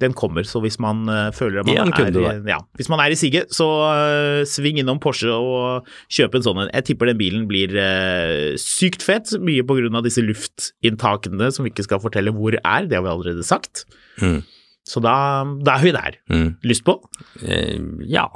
den 0.00 0.14
kommer. 0.16 0.46
Så 0.48 0.62
hvis 0.64 0.78
man 0.82 1.04
eh, 1.12 1.28
føler 1.36 1.62
at 1.62 1.68
man 1.68 1.92
er, 1.92 2.42
ja, 2.48 2.58
hvis 2.78 2.90
man 2.92 3.02
er 3.02 3.14
i 3.14 3.18
siget, 3.18 3.52
så 3.54 3.68
eh, 3.90 4.42
sving 4.48 4.80
innom 4.82 5.00
Porsche 5.02 5.32
og 5.32 5.88
kjøp 6.14 6.38
en 6.38 6.46
sånn 6.46 6.62
en. 6.64 6.72
Jeg 6.72 6.88
tipper 6.90 7.10
den 7.10 7.20
bilen 7.20 7.46
blir 7.50 7.74
eh, 7.78 8.54
sykt 8.60 9.04
fet, 9.06 9.34
mye 9.42 9.64
av 9.68 10.04
disse 10.06 10.24
luftinntakene 10.24 11.50
som 11.54 11.66
vi 11.66 11.72
ikke 11.72 11.86
skal 11.86 12.02
fortelle 12.02 12.34
hvor 12.34 12.56
er, 12.58 12.88
det 12.88 12.98
har 12.98 13.06
vi 13.06 13.12
allerede 13.12 13.46
sagt. 13.46 13.86
Mm. 14.22 14.40
Så 14.88 15.02
da, 15.04 15.44
da 15.64 15.76
er 15.76 15.84
vi 15.84 15.94
der. 15.96 16.18
Mm. 16.32 16.48
Lyst 16.66 16.86
på? 16.86 16.96
Eh, 17.44 17.76
ja. 18.08 18.26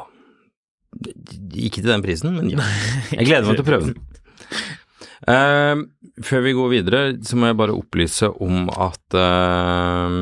Ikke 1.56 1.80
til 1.80 1.88
den 1.88 2.04
prisen, 2.04 2.36
men 2.36 2.52
ja. 2.52 2.60
Jeg 3.16 3.28
gleder 3.30 3.48
meg 3.48 3.58
til 3.58 3.64
å 3.64 3.70
prøve 3.70 3.90
den. 3.90 4.00
Uh, 5.22 5.86
før 6.26 6.42
vi 6.44 6.54
går 6.56 6.72
videre, 6.72 7.02
så 7.24 7.38
må 7.38 7.48
jeg 7.48 7.58
bare 7.60 7.76
opplyse 7.76 8.28
om 8.42 8.66
at 8.70 9.16
eh, 9.16 10.16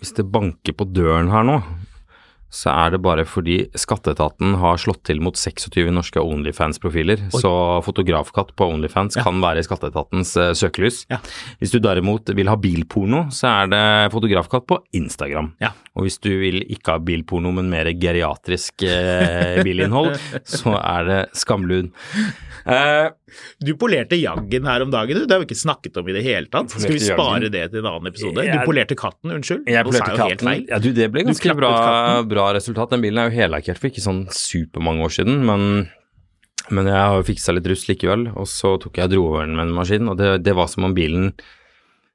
hvis 0.00 0.14
det 0.16 0.28
banker 0.32 0.76
på 0.76 0.88
døren 0.96 1.30
her 1.32 1.46
nå, 1.46 1.60
så 2.50 2.72
er 2.72 2.90
det 2.96 2.98
bare 3.04 3.22
fordi 3.30 3.60
skatteetaten 3.78 4.56
har 4.58 4.78
slått 4.82 5.04
til 5.06 5.20
mot 5.22 5.36
26 5.38 5.86
norske 5.94 6.18
Onlyfans-profiler. 6.18 7.20
Så 7.30 7.52
fotografkatt 7.86 8.50
på 8.58 8.66
Onlyfans 8.72 9.14
Ja. 9.20 9.22
kan 9.22 9.38
være 9.38 9.62
skatteetatens 9.62 10.32
uh, 10.34 10.48
søkelys. 10.58 11.04
Ja. 11.12 11.20
Hvis 11.60 11.70
du 11.70 11.78
derimot 11.78 12.26
vil 12.34 12.50
ha 12.50 12.56
bilporno, 12.58 13.28
så 13.30 13.52
er 13.52 13.70
det 13.70 13.84
fotografkatt 14.10 14.66
på 14.66 14.80
Instagram. 14.98 15.52
Ja. 15.62 15.70
Og 15.94 16.08
hvis 16.08 16.18
du 16.18 16.30
vil 16.42 16.64
ikke 16.66 16.96
ha 16.96 16.98
bilporno, 16.98 17.52
men 17.54 17.70
mer 17.70 17.86
geriatrisk 17.94 18.82
uh, 18.82 19.62
bilinnhold, 19.66 20.18
så 20.42 20.74
er 20.80 21.06
det 21.06 21.20
Skamlund. 21.38 21.94
Eh, 22.66 23.06
Du 23.62 23.72
polerte 23.80 24.18
jaggen 24.18 24.66
her 24.68 24.84
om 24.84 24.90
dagen, 24.92 25.18
du. 25.20 25.26
Det 25.26 25.36
har 25.36 25.42
vi 25.42 25.48
ikke 25.50 25.60
snakket 25.60 26.00
om 26.00 26.08
i 26.10 26.16
det 26.16 26.22
hele 26.26 26.50
tatt. 26.52 26.72
Skal 26.72 26.96
vi 26.96 27.02
spare 27.02 27.50
det 27.52 27.64
til 27.72 27.82
en 27.82 27.90
annen 27.92 28.10
episode? 28.10 28.44
Du 28.46 28.58
polerte 28.66 28.96
katten, 28.98 29.34
unnskyld. 29.36 29.64
jeg 29.70 29.86
polerte 29.86 30.18
katten. 30.18 30.52
Ja, 30.70 30.80
du, 30.82 30.90
det 30.96 31.10
ble 31.14 31.24
ganske 31.28 31.54
bra, 31.58 31.72
bra 32.28 32.50
resultat. 32.56 32.94
Den 32.94 33.04
bilen 33.04 33.22
er 33.22 33.30
jo 33.30 33.36
hellakkert 33.38 33.80
for 33.80 33.90
ikke 33.90 34.04
sånn 34.04 34.24
supermange 34.34 35.06
år 35.06 35.16
siden, 35.20 35.40
men, 35.46 35.68
men 36.70 36.90
jeg 36.90 36.98
har 36.98 37.16
jo 37.18 37.28
fiksa 37.30 37.54
litt 37.56 37.70
rust 37.70 37.90
likevel. 37.90 38.28
Og 38.34 38.48
så 38.50 38.76
tok 38.82 39.00
jeg 39.02 39.14
dro 39.14 39.28
over 39.30 39.46
den 39.46 39.56
med 39.58 39.68
en 39.68 39.78
maskin, 39.78 40.10
og 40.12 40.20
det, 40.20 40.36
det 40.46 40.56
var 40.58 40.70
som 40.72 40.88
om 40.88 40.96
bilen 40.96 41.32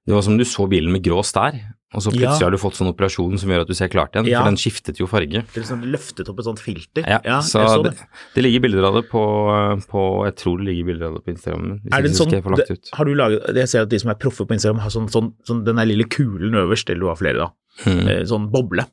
Det 0.06 0.14
var 0.14 0.22
som 0.22 0.36
om 0.36 0.42
du 0.42 0.46
så 0.46 0.68
bilen 0.70 0.94
med 0.94 1.02
grå 1.06 1.24
stær, 1.26 1.56
og 1.96 2.02
så 2.04 2.12
plutselig 2.12 2.42
Ja. 2.42 2.50
har 2.50 2.52
du 2.52 2.58
fått 2.62 2.76
sånn 2.78 2.92
operasjon 2.92 3.40
som 3.40 3.50
gjør 3.50 3.62
at 3.64 3.68
du 3.68 3.74
ser 3.74 3.88
klart 3.88 4.12
igjen, 4.14 4.28
Ja. 4.28 4.42
for 4.44 4.50
den 4.52 4.58
skiftet 4.60 5.00
jo 5.00 5.08
farge. 5.08 5.42
Det 5.54 5.64
sånn 5.64 5.82
løftet 5.90 6.28
opp 6.30 6.40
et 6.40 6.46
sånt 6.46 6.60
filter. 6.60 7.04
Ja, 7.08 7.40
så, 7.42 7.64
så 7.66 7.84
det, 7.84 7.96
det 8.36 8.44
ligger 8.44 8.60
bilder 8.68 8.84
av 8.90 8.94
det 9.00 9.10
på, 9.10 9.24
på 9.90 10.26
Jeg 10.26 10.36
tror 10.36 10.58
det 10.60 10.68
ligger 10.70 10.86
bilder 10.92 11.06
av 11.08 11.14
det 11.18 11.24
på 11.26 11.32
Instagram. 11.36 11.80
Hvis 11.86 11.94
Er 11.98 12.02
det 12.06 12.12
en 12.12 12.18
sånn, 12.20 12.32
jeg 12.36 12.44
lagt 12.46 12.68
det, 12.68 12.78
ut. 12.78 12.90
har 12.94 13.06
du 13.06 13.14
laget, 13.16 13.56
Jeg 13.56 13.70
ser 13.70 13.82
at 13.82 13.90
de 13.90 14.00
som 14.00 14.10
er 14.12 14.16
proffe 14.22 14.46
på 14.46 14.54
Instagram, 14.54 14.80
har 14.86 14.90
sånn, 14.94 15.10
sånn, 15.10 15.34
sånn 15.48 15.64
den 15.66 15.76
der 15.82 15.86
lille 15.90 16.04
kulen 16.06 16.54
øverst, 16.54 16.90
eller 16.90 17.00
du 17.00 17.08
har 17.08 17.16
flere, 17.16 17.38
da. 17.38 17.50
Mm. 17.86 18.08
Eh, 18.08 18.24
Sånn 18.30 18.52
boble. 18.52 18.86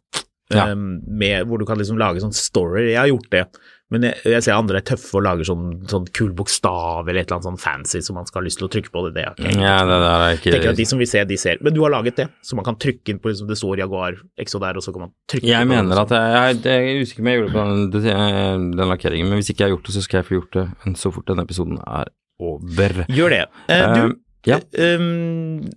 Ja. 0.53 0.67
eh, 0.71 0.75
Med, 0.75 1.47
hvor 1.49 1.59
du 1.59 1.65
kan 1.65 1.79
liksom 1.79 1.97
lage 1.99 2.21
sånn 2.21 2.33
story. 2.35 2.91
Jeg 2.93 2.99
har 2.99 3.09
gjort 3.09 3.31
det. 3.31 3.47
Men 3.93 4.07
jeg, 4.09 4.17
jeg 4.33 4.45
ser 4.47 4.57
andre 4.57 4.81
er 4.81 4.87
tøffe 4.89 5.19
og 5.19 5.25
lager 5.27 5.49
sånn, 5.49 5.67
sånn 5.91 6.07
kul 6.17 6.31
bokstav 6.37 7.05
eller 7.05 7.21
et 7.21 7.27
eller 7.27 7.39
annet 7.39 7.49
sånn 7.51 7.61
fancy 7.61 8.01
som 8.05 8.17
man 8.17 8.29
skal 8.29 8.41
ha 8.41 8.47
lyst 8.47 8.61
til 8.61 8.69
å 8.69 8.71
trykke 8.73 8.93
på. 8.95 9.05
Det, 9.07 9.13
det 9.19 9.27
er 9.29 9.61
Ja, 9.61 9.77
det 9.89 9.99
det 10.03 10.13
er 10.13 10.39
ikke 10.39 10.55
tenker 10.57 10.73
at 10.73 10.81
de 10.81 10.87
som 10.89 11.03
vil 11.03 11.11
se, 11.11 11.25
de 11.29 11.39
ser. 11.41 11.61
Men 11.65 11.77
du 11.77 11.83
har 11.85 11.93
laget 11.93 12.23
det, 12.23 12.29
så 12.45 12.59
man 12.59 12.67
kan 12.67 12.79
trykke 12.81 13.13
inn 13.13 13.21
på 13.23 13.33
liksom, 13.33 13.51
det 13.51 13.59
står 13.61 13.85
Jaguar 13.85 14.17
Exo 14.41 14.63
der, 14.63 14.81
og 14.81 14.87
så 14.87 14.95
kan 14.95 15.07
man 15.07 15.15
trykke 15.31 15.51
Jeg 15.51 15.69
på 15.69 15.73
mener 15.75 16.03
at 16.03 16.17
jeg, 16.17 16.33
jeg, 16.33 16.59
jeg 16.65 16.89
er 16.97 17.05
usikker 17.05 17.21
på 17.21 17.27
om 17.27 17.33
jeg 17.33 17.41
gjorde 17.41 17.53
det 17.53 17.59
på 17.59 18.09
den, 18.09 18.67
den 18.81 18.93
lakkeringen, 18.95 19.31
men 19.31 19.43
hvis 19.43 19.53
ikke 19.53 19.67
jeg 19.67 19.71
har 19.71 19.77
gjort 19.77 19.89
det, 19.91 19.97
så 19.97 20.05
skal 20.07 20.21
jeg 20.21 20.29
få 20.31 20.39
gjort 20.41 20.59
det 20.59 20.67
så 21.03 21.13
fort 21.15 21.29
denne 21.29 21.47
episoden 21.47 21.81
er 21.85 22.13
over. 22.43 23.05
Gjør 23.13 23.35
det. 23.37 23.43
Uh, 23.69 23.83
du, 23.93 24.03
uh, 24.03 24.49
ja. 24.49 24.59
um, 24.97 25.71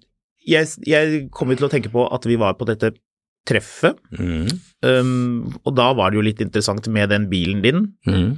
jeg, 0.45 0.69
jeg 0.87 1.25
kommer 1.33 1.57
til 1.57 1.67
å 1.67 1.71
tenke 1.71 1.91
på 1.93 2.05
at 2.07 2.27
vi 2.29 2.37
var 2.41 2.57
på 2.59 2.67
dette 2.69 2.95
treffet, 3.45 3.97
Mm. 4.15 4.47
Um, 4.85 5.53
og 5.65 5.73
da 5.77 5.87
var 5.97 6.11
det 6.11 6.17
jo 6.19 6.25
litt 6.25 6.41
interessant 6.43 6.87
med 6.93 7.09
den 7.09 7.27
bilen 7.31 7.61
din. 7.63 7.93
Mm. 8.05 8.37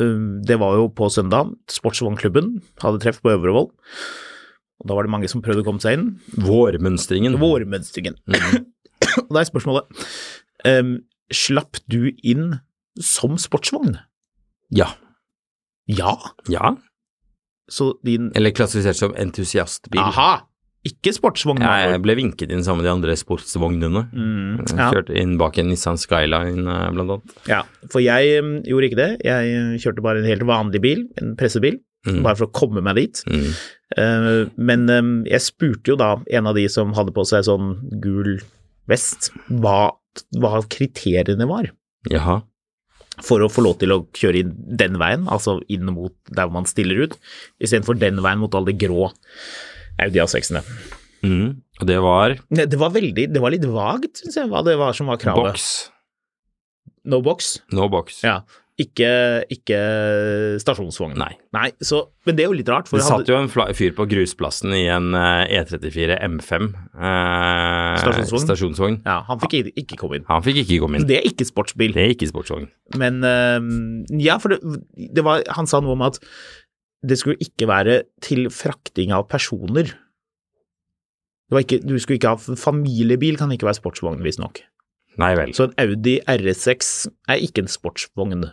Um, 0.00 0.42
Det 0.44 0.58
var 0.60 0.74
jo 0.76 0.88
på 0.92 1.08
søndag. 1.12 1.52
Sportsvognklubben 1.70 2.60
hadde 2.82 3.00
treff 3.00 3.20
på 3.22 3.32
Øvrevoll. 3.32 3.70
Og 4.82 4.88
da 4.88 4.94
var 4.96 5.06
det 5.06 5.12
mange 5.14 5.28
som 5.30 5.40
prøvde 5.40 5.62
å 5.62 5.68
komme 5.68 5.80
seg 5.80 5.98
inn. 5.98 6.08
Vårmønstringen. 6.36 7.38
Vårmønstringen. 7.40 8.16
Mm. 8.26 8.66
Og 9.28 9.30
da 9.32 9.40
er 9.40 9.48
spørsmålet 9.48 10.04
um, 10.66 10.96
Slapp 11.32 11.78
du 11.88 12.10
inn 12.22 12.58
som 13.00 13.38
sportsvogn? 13.40 13.96
Ja. 14.74 14.90
Ja. 15.88 16.16
Ja. 16.50 16.74
Så 17.70 17.94
din 18.04 18.30
Eller 18.36 18.52
klassifisert 18.52 18.98
som 18.98 19.14
entusiastbil. 19.16 20.00
Aha! 20.02 20.44
Ikke 20.84 21.14
sportsvogna. 21.16 21.64
Ja, 21.64 21.94
jeg 21.94 22.02
ble 22.04 22.14
vinket 22.18 22.50
inn 22.52 22.60
sammen 22.66 22.82
med 22.82 22.88
de 22.90 22.92
andre 22.92 23.14
sportsvognene. 23.16 24.02
Mm, 24.12 24.58
ja. 24.68 24.90
Kjørte 24.92 25.14
inn 25.16 25.38
bak 25.40 25.56
en 25.62 25.70
Nissan 25.72 25.96
Skyline, 25.96 26.66
eh, 26.68 26.90
blant 26.92 27.14
annet. 27.14 27.34
ja, 27.48 27.62
for 27.88 28.04
jeg 28.04 28.42
um, 28.44 28.50
gjorde 28.68 28.90
ikke 28.90 29.00
det. 29.00 29.08
Jeg 29.24 29.54
uh, 29.56 29.74
kjørte 29.80 30.04
bare 30.04 30.20
en 30.20 30.28
helt 30.28 30.44
vanlig 30.48 30.82
bil, 30.84 31.06
en 31.22 31.34
pressebil, 31.40 31.80
Mm. 32.04 32.18
bare 32.20 32.36
for 32.36 32.44
å 32.44 32.52
komme 32.52 32.82
meg 32.84 32.98
dit. 32.98 33.20
Mm. 33.32 33.44
Uh, 33.96 34.50
men 34.60 34.82
um, 34.92 35.12
jeg 35.24 35.40
spurte 35.40 35.88
jo 35.88 35.96
da 35.96 36.10
en 36.36 36.50
av 36.50 36.52
de 36.58 36.66
som 36.68 36.90
hadde 36.92 37.14
på 37.16 37.24
seg 37.24 37.46
sånn 37.48 37.78
gul 38.04 38.34
Vest 38.92 39.30
hva, 39.48 39.94
hva 40.36 40.58
kriteriene 40.68 41.46
var 41.48 41.70
Jaha. 42.12 42.42
for 43.24 43.40
å 43.40 43.48
få 43.48 43.64
lov 43.64 43.78
til 43.80 43.94
å 43.94 44.02
kjøre 44.12 44.42
inn 44.42 44.52
den 44.76 44.98
veien, 45.00 45.24
altså 45.32 45.62
inn 45.72 45.88
mot 45.96 46.12
der 46.28 46.52
man 46.52 46.68
stiller 46.68 47.06
ut, 47.06 47.16
istedenfor 47.64 47.96
den 47.96 48.20
veien 48.20 48.42
mot 48.44 48.52
alle 48.52 48.74
de 48.74 48.84
grå 48.84 49.08
Audi 50.02 50.18
A6-ene. 50.24 50.64
Mm. 51.24 51.54
Og 51.80 51.86
det 51.88 51.96
var 52.04 52.34
Det 52.52 52.66
det 52.70 52.78
var 52.78 52.90
veldig, 52.94 53.28
det 53.32 53.40
var 53.42 53.50
litt 53.54 53.64
vagt, 53.64 54.20
syns 54.22 54.36
jeg, 54.36 54.50
hva 54.52 54.60
det 54.66 54.76
var 54.78 54.92
som 54.96 55.06
var 55.10 55.16
kravet. 55.22 55.54
boks. 55.54 55.70
No 57.04 57.20
box. 57.24 57.58
No 57.72 57.88
box. 57.92 58.22
Ja. 58.24 58.42
Ikke, 58.80 59.44
ikke 59.54 59.76
stasjonsvogn. 60.58 61.12
Nei. 61.20 61.30
Nei, 61.54 61.68
så, 61.84 62.00
men 62.26 62.34
det 62.34 62.42
er 62.42 62.48
jo 62.50 62.56
litt 62.58 62.70
rart. 62.72 62.88
For 62.90 62.98
Det 62.98 63.04
jeg 63.04 63.12
hadde- 63.12 63.22
satt 63.22 63.30
jo 63.30 63.66
en 63.68 63.74
fyr 63.78 63.92
på 63.94 64.06
grusplassen 64.10 64.74
i 64.74 64.80
en 64.90 65.12
eh, 65.14 65.46
E34 65.60 66.16
M5 66.26 66.64
eh, 66.98 68.00
Stasjonsvogn? 68.02 68.42
stasjonsvogn. 68.48 68.96
Ja, 69.06 69.20
han 69.28 69.38
fikk 69.44 69.54
ikke, 69.60 69.74
ikke 69.84 70.00
komme 70.00 70.18
inn. 70.18 70.26
Han 70.26 70.42
fikk 70.42 70.58
ikke 70.64 70.80
komme 70.82 70.98
inn. 70.98 71.06
Det 71.06 71.20
er 71.20 71.28
ikke 71.30 71.46
sportsbil. 71.46 71.94
Det 71.94 72.02
er 72.02 72.14
ikke 72.16 72.30
sportsvogn. 72.32 72.66
Men 72.98 73.22
øhm, 73.22 73.70
ja, 74.18 74.40
for 74.42 74.56
det, 74.56 74.58
det 75.14 75.22
var, 75.26 75.46
han 75.54 75.70
sa 75.70 75.78
noe 75.84 75.94
om 75.94 76.02
at 76.08 76.18
det 77.04 77.18
skulle 77.20 77.40
ikke 77.44 77.68
være 77.68 77.98
til 78.24 78.48
frakting 78.52 79.12
av 79.14 79.26
personer. 79.30 79.92
Det 81.44 81.52
var 81.56 81.64
ikke, 81.66 81.80
du 81.84 81.96
skulle 82.00 82.16
ikke 82.18 82.32
ha 82.32 82.56
familiebil, 82.58 83.36
kan 83.40 83.52
ikke 83.52 83.68
være 83.68 83.78
sportsvogn, 83.82 84.22
visstnok. 84.24 84.62
Nei 85.20 85.34
vel. 85.38 85.52
Så 85.54 85.68
en 85.68 85.74
Audi 85.78 86.16
RS6 86.26 86.88
er 87.30 87.42
ikke 87.44 87.62
en 87.64 87.70
sportsvogn. 87.70 88.48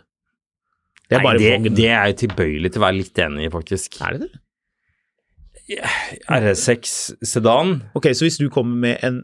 Det 1.08 1.16
er 1.18 1.22
Nei, 1.22 1.24
bare 1.24 1.40
det, 1.40 1.50
vogn. 1.56 1.74
det 1.76 1.88
er 1.88 2.06
jeg 2.12 2.18
tilbøyelig 2.26 2.70
til 2.72 2.82
å 2.82 2.84
være 2.86 2.98
litt 3.00 3.22
enig 3.24 3.48
i, 3.48 3.52
faktisk. 3.52 3.98
Er 4.04 4.18
det 4.18 4.28
det? 4.28 4.32
RS6 6.30 6.94
sedan. 7.26 7.78
Ok, 7.96 8.10
så 8.14 8.26
hvis 8.26 8.38
du 8.40 8.48
kommer 8.52 8.76
med 8.84 9.04
en 9.06 9.20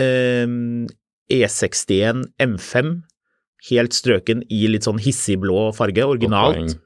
øhm, 0.00 0.86
E61 1.32 2.24
M5, 2.42 2.92
helt 3.70 3.96
strøken 3.96 4.44
i 4.52 4.66
litt 4.70 4.86
sånn 4.86 5.00
hissig 5.02 5.38
blå 5.42 5.70
farge, 5.76 6.04
originalt. 6.06 6.76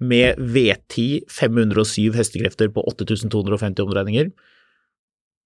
Med 0.00 0.38
V10 0.38 1.26
507 1.30 2.14
hestekrefter 2.18 2.70
på 2.74 2.82
8250 2.90 3.84
omdreininger, 3.84 4.32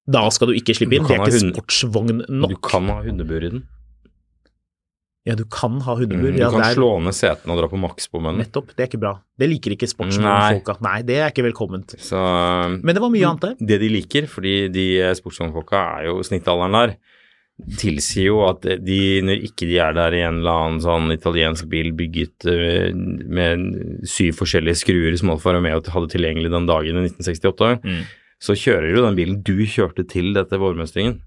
da 0.09 0.29
skal 0.33 0.49
du 0.49 0.57
ikke 0.57 0.73
slippe 0.77 0.97
inn. 0.97 1.05
Det 1.09 1.19
er 1.19 1.27
ikke 1.27 1.43
sportsvogn 1.53 2.23
nok. 2.29 2.55
Du 2.55 2.61
kan 2.65 2.89
ha 2.89 3.03
hundebur 3.05 3.45
i 3.45 3.51
den. 3.53 3.67
Ja, 5.29 5.35
du 5.37 5.45
kan 5.53 5.75
ha 5.85 5.95
hundebur. 5.99 6.31
Mm, 6.31 6.39
du 6.39 6.41
ja, 6.41 6.49
kan 6.49 6.63
er 6.65 6.73
slå 6.79 6.89
ned 7.05 7.13
setene 7.13 7.53
og 7.53 7.61
dra 7.61 7.69
på 7.69 7.77
maks 7.77 8.09
på 8.09 8.17
maksbommen. 8.17 8.39
nettopp. 8.41 8.71
Det 8.73 8.87
er 8.87 8.89
ikke 8.89 9.03
bra. 9.03 9.13
Det 9.37 9.49
liker 9.51 9.75
ikke 9.77 9.91
sportsvognfolka. 9.91 10.79
Nei, 10.87 11.03
det 11.05 11.19
er 11.21 11.29
ikke 11.29 11.45
velkomment. 11.51 11.93
Så 12.01 12.17
Men 12.81 12.95
det 12.97 13.03
var 13.05 13.13
mye 13.13 13.29
annet 13.29 13.45
der. 13.45 13.67
det 13.69 13.81
de 13.85 13.91
liker, 13.93 14.25
fordi 14.31 14.55
de 14.73 14.87
sportsvognfolka 15.21 15.83
er 15.99 16.09
jo 16.09 16.23
snittalderen 16.25 16.73
der, 16.79 16.97
tilsier 17.81 18.29
jo 18.31 18.37
at 18.47 18.63
de, 18.87 18.99
når 19.27 19.41
ikke 19.49 19.67
de 19.67 19.79
er 19.83 19.93
der 19.97 20.15
i 20.15 20.21
en 20.23 20.39
eller 20.41 20.61
annen 20.63 20.83
sånn 20.85 21.11
italiensk 21.11 21.67
bil 21.73 21.91
bygget 21.99 22.47
eh, 22.47 22.93
med 22.95 24.05
syv 24.07 24.37
forskjellige 24.39 24.79
skruer 24.85 25.17
som 25.19 25.33
Alfa 25.35 25.57
Romeo 25.57 25.81
hadde 25.83 26.13
tilgjengelig 26.15 26.53
den 26.55 26.69
dagen 26.71 27.01
i 27.03 27.07
1968, 27.09 27.73
Mm. 27.83 28.05
så 28.41 28.55
kjører 28.55 28.93
jo 28.95 29.03
den 29.09 29.17
bilen 29.19 29.41
du 29.43 29.57
kjørte 29.67 30.05
til 30.09 30.31
dette 30.37 30.61
vårmønstringen. 30.63 31.19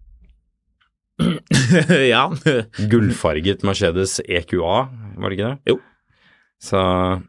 ja. 2.14 2.24
Gullfarget 2.90 3.64
Mercedes 3.68 4.20
EQA, 4.26 4.78
var 5.20 5.30
det 5.30 5.38
ikke 5.38 5.50
det? 5.52 5.74
Jo. 5.74 5.78
Så 6.62 6.80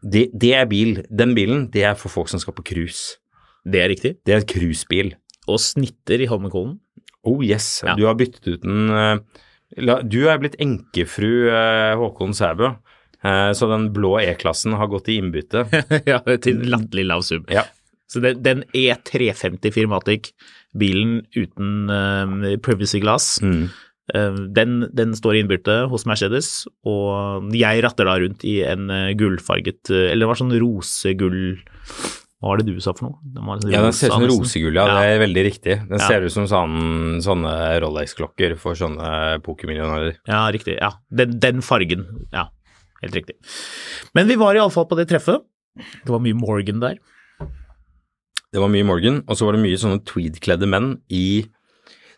det, 0.05 0.27
det 0.37 0.53
er 0.59 0.69
bil. 0.71 1.03
Den 1.11 1.35
bilen, 1.37 1.67
det 1.73 1.85
er 1.89 1.99
for 1.99 2.13
folk 2.13 2.31
som 2.31 2.41
skal 2.43 2.55
på 2.57 2.65
cruise. 2.69 3.19
Det 3.65 3.81
er 3.83 3.91
riktig. 3.93 4.15
Det 4.27 4.35
er 4.35 4.43
en 4.43 4.49
cruisebil. 4.49 5.13
Og 5.49 5.59
snitter 5.63 6.23
i 6.23 6.29
Holmenkollen. 6.31 6.79
Oh 7.25 7.43
yes, 7.45 7.83
Ja. 7.87 7.95
du 7.99 8.07
har 8.09 8.17
byttet 8.19 8.47
ut 8.49 8.65
en 8.65 8.91
eh, 8.91 10.01
Du 10.03 10.19
er 10.29 10.39
blitt 10.43 10.57
enkefru 10.61 11.49
eh, 11.49 11.93
Håkon 11.97 12.35
Sæbø, 12.37 12.73
eh, 13.25 13.53
så 13.57 13.69
den 13.71 13.91
blå 13.95 14.17
E-klassen 14.21 14.75
har 14.77 14.91
gått 14.91 15.09
i 15.09 15.21
innbytte. 15.21 15.63
ja, 16.11 16.19
til 16.37 16.59
en 16.61 16.69
latterlig 16.75 17.07
lav 17.09 17.23
sum. 17.25 17.47
Ja. 17.49 17.63
Så 18.13 18.21
den, 18.21 18.43
den 18.45 18.65
E350 18.77 19.73
Firmatic, 19.73 20.33
bilen 20.77 21.23
uten 21.37 21.89
uh, 21.89 22.57
privacy 22.65 22.99
glass, 23.01 23.39
Mm. 23.41 23.71
uh, 24.15 24.37
den, 24.53 24.75
den 24.93 25.15
står 25.17 25.37
i 25.39 25.41
innbytte 25.45 25.79
hos 25.89 26.05
Mercedes, 26.09 26.67
og 26.85 27.49
jeg 27.57 27.81
ratter 27.87 28.05
da 28.11 28.19
rundt 28.21 28.45
i 28.45 28.59
en 28.69 28.91
gullfarget 29.17 29.89
Eller 29.95 30.27
det 30.27 30.29
var 30.29 30.41
sånn 30.43 30.53
rosegull 30.61 31.41
Hva 32.43 32.51
var 32.51 32.59
det 32.59 32.67
du 32.75 32.81
sa 32.83 32.91
for 32.93 33.07
noe? 33.07 33.19
Den 33.23 33.47
var 33.47 33.61
Ja, 33.71 33.83
den 33.87 33.93
ser 33.95 34.11
ut 34.11 34.17
som 34.17 34.25
rosegull, 34.27 34.75
ja. 34.75 34.85
Det 34.91 35.11
er 35.13 35.21
veldig 35.23 35.45
riktig. 35.47 35.77
Den 35.89 35.99
Ja. 36.01 36.09
ser 36.09 36.25
ut 36.27 36.33
som 36.35 36.49
sånn, 36.51 37.21
sånne 37.23 37.53
Rolex-klokker 37.85 38.57
for 38.59 38.75
sånne 38.75 39.39
pokermillionærer. 39.47 40.17
Ja, 40.27 40.41
riktig. 40.51 40.75
Ja, 40.81 40.91
den, 41.15 41.39
den 41.39 41.63
fargen. 41.63 42.03
Ja, 42.33 42.49
helt 43.01 43.15
riktig. 43.15 43.37
Men 44.15 44.27
vi 44.27 44.35
var 44.35 44.55
iallfall 44.59 44.89
på 44.91 44.97
det 44.99 45.07
treffet. 45.09 45.39
Det 45.79 46.11
var 46.11 46.19
mye 46.21 46.35
Morgan 46.35 46.81
der. 46.83 46.99
Det 48.53 48.61
var 48.61 48.69
mye 48.69 48.85
Morgan, 48.85 49.23
og 49.29 49.37
så 49.39 49.47
var 49.47 49.53
det 49.57 49.63
mye 49.63 49.79
sånne 49.81 50.03
tweed-kledde 50.05 50.67
menn 50.69 50.99
i 51.09 51.47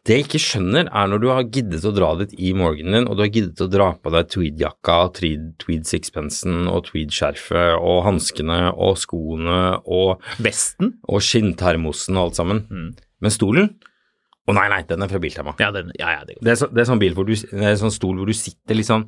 Det 0.04 0.18
jeg 0.18 0.24
ikke 0.26 0.38
skjønner, 0.42 0.88
er 0.92 1.06
når 1.08 1.20
du 1.22 1.26
har 1.32 1.46
giddet 1.48 1.84
å 1.88 1.90
dra 1.96 2.10
dit 2.20 2.34
i 2.36 2.50
morgenen 2.52 2.92
din, 2.98 3.06
og 3.08 3.16
du 3.16 3.22
har 3.24 3.30
giddet 3.32 3.62
å 3.64 3.70
dra 3.72 3.86
på 3.96 4.10
deg 4.12 4.28
tweed-jakka, 4.34 4.96
tweed, 5.16 5.46
tweed 5.62 5.88
sixpensen 5.88 6.68
og 6.68 6.90
tweed-skjerfet 6.90 7.78
og 7.78 8.02
hanskene 8.04 8.58
og 8.74 8.98
skoene 9.00 9.78
og, 9.88 10.20
Vesten. 10.44 10.98
og 11.08 11.24
skinntermosen 11.24 12.20
og 12.20 12.26
alt 12.26 12.40
sammen. 12.42 12.60
Men 13.24 13.32
stolen? 13.32 13.72
Å 14.44 14.52
nei, 14.52 14.66
nei, 14.74 14.82
den 14.84 15.06
er 15.06 15.08
fra 15.08 15.22
Biltema. 15.24 15.56
Ja, 15.62 15.70
den, 15.72 15.88
ja, 15.96 16.18
ja, 16.18 16.28
det 16.28 16.36
går. 16.36 16.44
Det 16.44 16.52
er, 16.52 16.60
så, 16.60 16.68
det 16.68 16.84
er 16.84 16.92
sånn 16.92 17.00
bil 17.00 17.16
hvor 17.16 17.24
du, 17.24 17.32
det 17.32 17.64
er 17.70 17.80
sånn 17.80 17.94
stol 17.94 18.20
hvor 18.20 18.28
du 18.28 18.36
sitter 18.36 18.76
liksom 18.76 19.06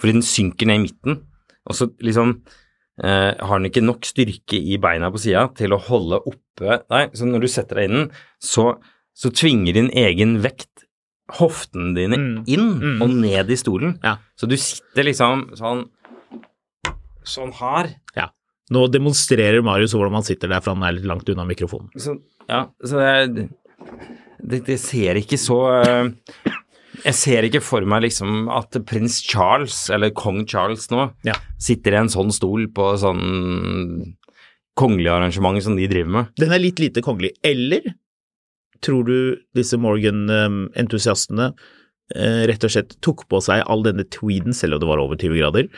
Fordi 0.00 0.16
den 0.16 0.24
synker 0.24 0.70
ned 0.70 0.80
i 0.80 0.86
midten, 0.86 1.22
og 1.68 1.76
så 1.76 1.90
liksom 2.00 2.38
eh, 3.04 3.32
har 3.36 3.58
den 3.58 3.68
ikke 3.68 3.84
nok 3.84 4.08
styrke 4.08 4.56
i 4.56 4.80
beina 4.80 5.10
på 5.12 5.20
sida 5.20 5.50
til 5.58 5.76
å 5.76 5.82
holde 5.90 6.22
oppe 6.22 6.78
Nei, 6.88 7.08
så 7.12 7.28
når 7.28 7.44
du 7.44 7.52
setter 7.52 7.82
deg 7.82 7.90
inn 7.90 7.98
den, 7.98 8.08
så, 8.40 8.70
så 9.18 9.32
tvinger 9.34 9.74
din 9.74 9.90
egen 9.98 10.36
vekt 10.44 10.84
hoftene 11.38 11.90
dine 11.96 12.16
Mm. 12.16 12.44
inn 12.48 12.68
Mm. 12.80 13.02
og 13.04 13.10
ned 13.10 13.50
i 13.50 13.56
stolen. 13.60 13.98
Ja. 14.02 14.16
Så 14.38 14.48
du 14.48 14.56
sitter 14.56 15.04
liksom 15.10 15.48
sånn 15.58 15.88
Sånn 17.28 17.50
her. 17.58 17.90
Ja. 18.16 18.30
Nå 18.72 18.86
demonstrerer 18.88 19.60
Marius 19.64 19.92
hvordan 19.92 20.14
man 20.14 20.24
sitter 20.24 20.48
der, 20.48 20.62
for 20.64 20.72
han 20.74 20.82
er 20.86 20.94
litt 20.96 21.04
langt 21.08 21.28
unna 21.28 21.44
mikrofonen. 21.44 21.90
Så, 22.00 22.14
ja, 22.48 22.62
så 22.84 23.02
det, 23.34 23.48
det, 24.40 24.60
det 24.64 24.78
ser 24.80 25.18
ikke 25.20 25.36
så 25.40 25.58
uh, 25.84 26.08
Jeg 27.04 27.14
ser 27.14 27.42
ikke 27.46 27.60
for 27.62 27.84
meg 27.84 28.02
liksom 28.06 28.48
at 28.50 28.72
prins 28.88 29.20
Charles, 29.22 29.90
eller 29.92 30.10
kong 30.16 30.46
Charles 30.48 30.88
nå, 30.90 31.10
Ja. 31.28 31.34
sitter 31.60 31.92
i 31.92 32.00
en 32.00 32.08
sånn 32.08 32.32
stol 32.32 32.64
på 32.72 32.94
sånn 32.98 34.16
kongelig 34.78 35.10
arrangement 35.12 35.60
som 35.62 35.76
de 35.76 35.86
driver 35.90 36.10
med. 36.10 36.26
Den 36.38 36.52
er 36.54 36.58
litt 36.62 36.80
lite 36.80 37.02
kongelig. 37.04 37.32
Eller 37.44 37.82
tror 38.84 39.04
du 39.08 39.18
disse 39.56 39.76
Morgan-entusiastene 39.80 41.50
eh, 42.14 42.42
rett 42.48 42.64
og 42.64 42.72
slett 42.72 42.96
tok 43.04 43.26
på 43.30 43.40
seg 43.44 43.62
all 43.68 43.82
denne 43.86 44.06
tweeden, 44.12 44.54
selv 44.56 44.76
om 44.78 44.82
det 44.82 44.88
var 44.90 45.02
over 45.02 45.18
20 45.20 45.38
grader, 45.42 45.68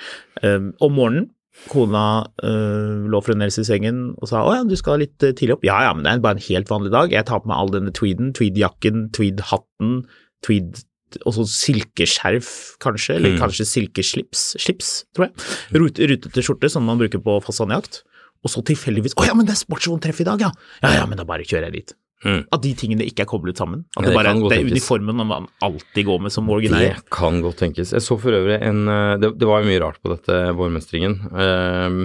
eh, 0.43 0.59
om 0.81 0.97
morgenen? 0.97 1.31
Kona 1.69 2.03
øh, 2.47 3.09
lå 3.11 3.19
fremdeles 3.27 3.59
i 3.61 3.65
sengen 3.67 4.13
og 4.23 4.29
sa 4.31 4.45
å 4.47 4.53
ja, 4.55 4.61
du 4.65 4.77
skal 4.79 5.03
litt 5.03 5.21
eh, 5.27 5.35
tidlig 5.37 5.57
opp. 5.59 5.65
Ja 5.67 5.81
ja, 5.85 5.91
men 5.93 6.07
det 6.07 6.13
er 6.15 6.23
bare 6.25 6.39
en 6.39 6.45
helt 6.47 6.71
vanlig 6.71 6.93
dag. 6.95 7.11
Jeg 7.13 7.27
tar 7.29 7.43
på 7.43 7.51
meg 7.51 7.59
all 7.59 7.73
denne 7.75 7.93
tweeden, 7.93 8.31
tweedjakken, 8.39 9.09
tweedhatten, 9.17 9.99
tweed 10.47 10.79
og 11.27 11.35
så 11.35 11.43
silkeskjerf, 11.51 12.49
kanskje, 12.81 13.17
eller 13.19 13.33
Mm. 13.35 13.41
kanskje 13.43 13.67
silkeslips, 13.67 14.45
slips, 14.63 14.91
tror 15.13 15.27
jeg. 15.27 15.35
Rut, 15.75 15.99
rutete 15.99 16.45
skjorte, 16.47 16.71
som 16.71 16.87
man 16.87 17.01
bruker 17.03 17.19
på 17.19 17.35
fasanjakt. 17.43 18.05
Og 18.47 18.49
så 18.55 18.63
tilfeldigvis 18.65 19.19
Å 19.19 19.27
ja, 19.27 19.35
men 19.37 19.45
det 19.45 19.53
er 19.57 19.61
sportsvogntreff 19.67 20.23
i 20.23 20.29
dag, 20.31 20.41
ja! 20.47 20.53
Ja 20.87 20.93
ja, 21.03 21.07
men 21.11 21.19
da 21.19 21.27
bare 21.29 21.43
kjører 21.45 21.67
jeg 21.69 21.81
dit. 21.83 21.97
Mm. 22.21 22.43
At 22.53 22.61
de 22.61 22.71
tingene 22.77 23.07
ikke 23.09 23.25
er 23.25 23.29
koblet 23.31 23.57
sammen. 23.57 23.87
At 23.97 24.05
det 24.05 24.11
det 24.13 24.19
bare 24.19 24.35
det 24.37 24.59
er 24.59 24.67
uniformen 24.69 25.23
man 25.25 25.47
alltid 25.65 26.05
går 26.05 26.19
med 26.21 26.35
som 26.35 26.45
Morgan 26.45 26.77
Det 26.77 27.09
kan 27.09 27.41
godt 27.41 27.63
tenkes. 27.63 27.95
Jeg 27.97 28.05
så 28.05 28.19
for 28.21 28.37
øvrig 28.37 28.59
en 28.61 28.89
eh, 28.89 29.17
Det, 29.23 29.33
det 29.41 29.49
var 29.49 29.63
jo 29.63 29.71
mye 29.71 29.81
rart 29.81 30.01
på 30.05 30.13
dette 30.13 30.41
vårmønstringen. 30.59 31.17
Ehm, 31.33 32.03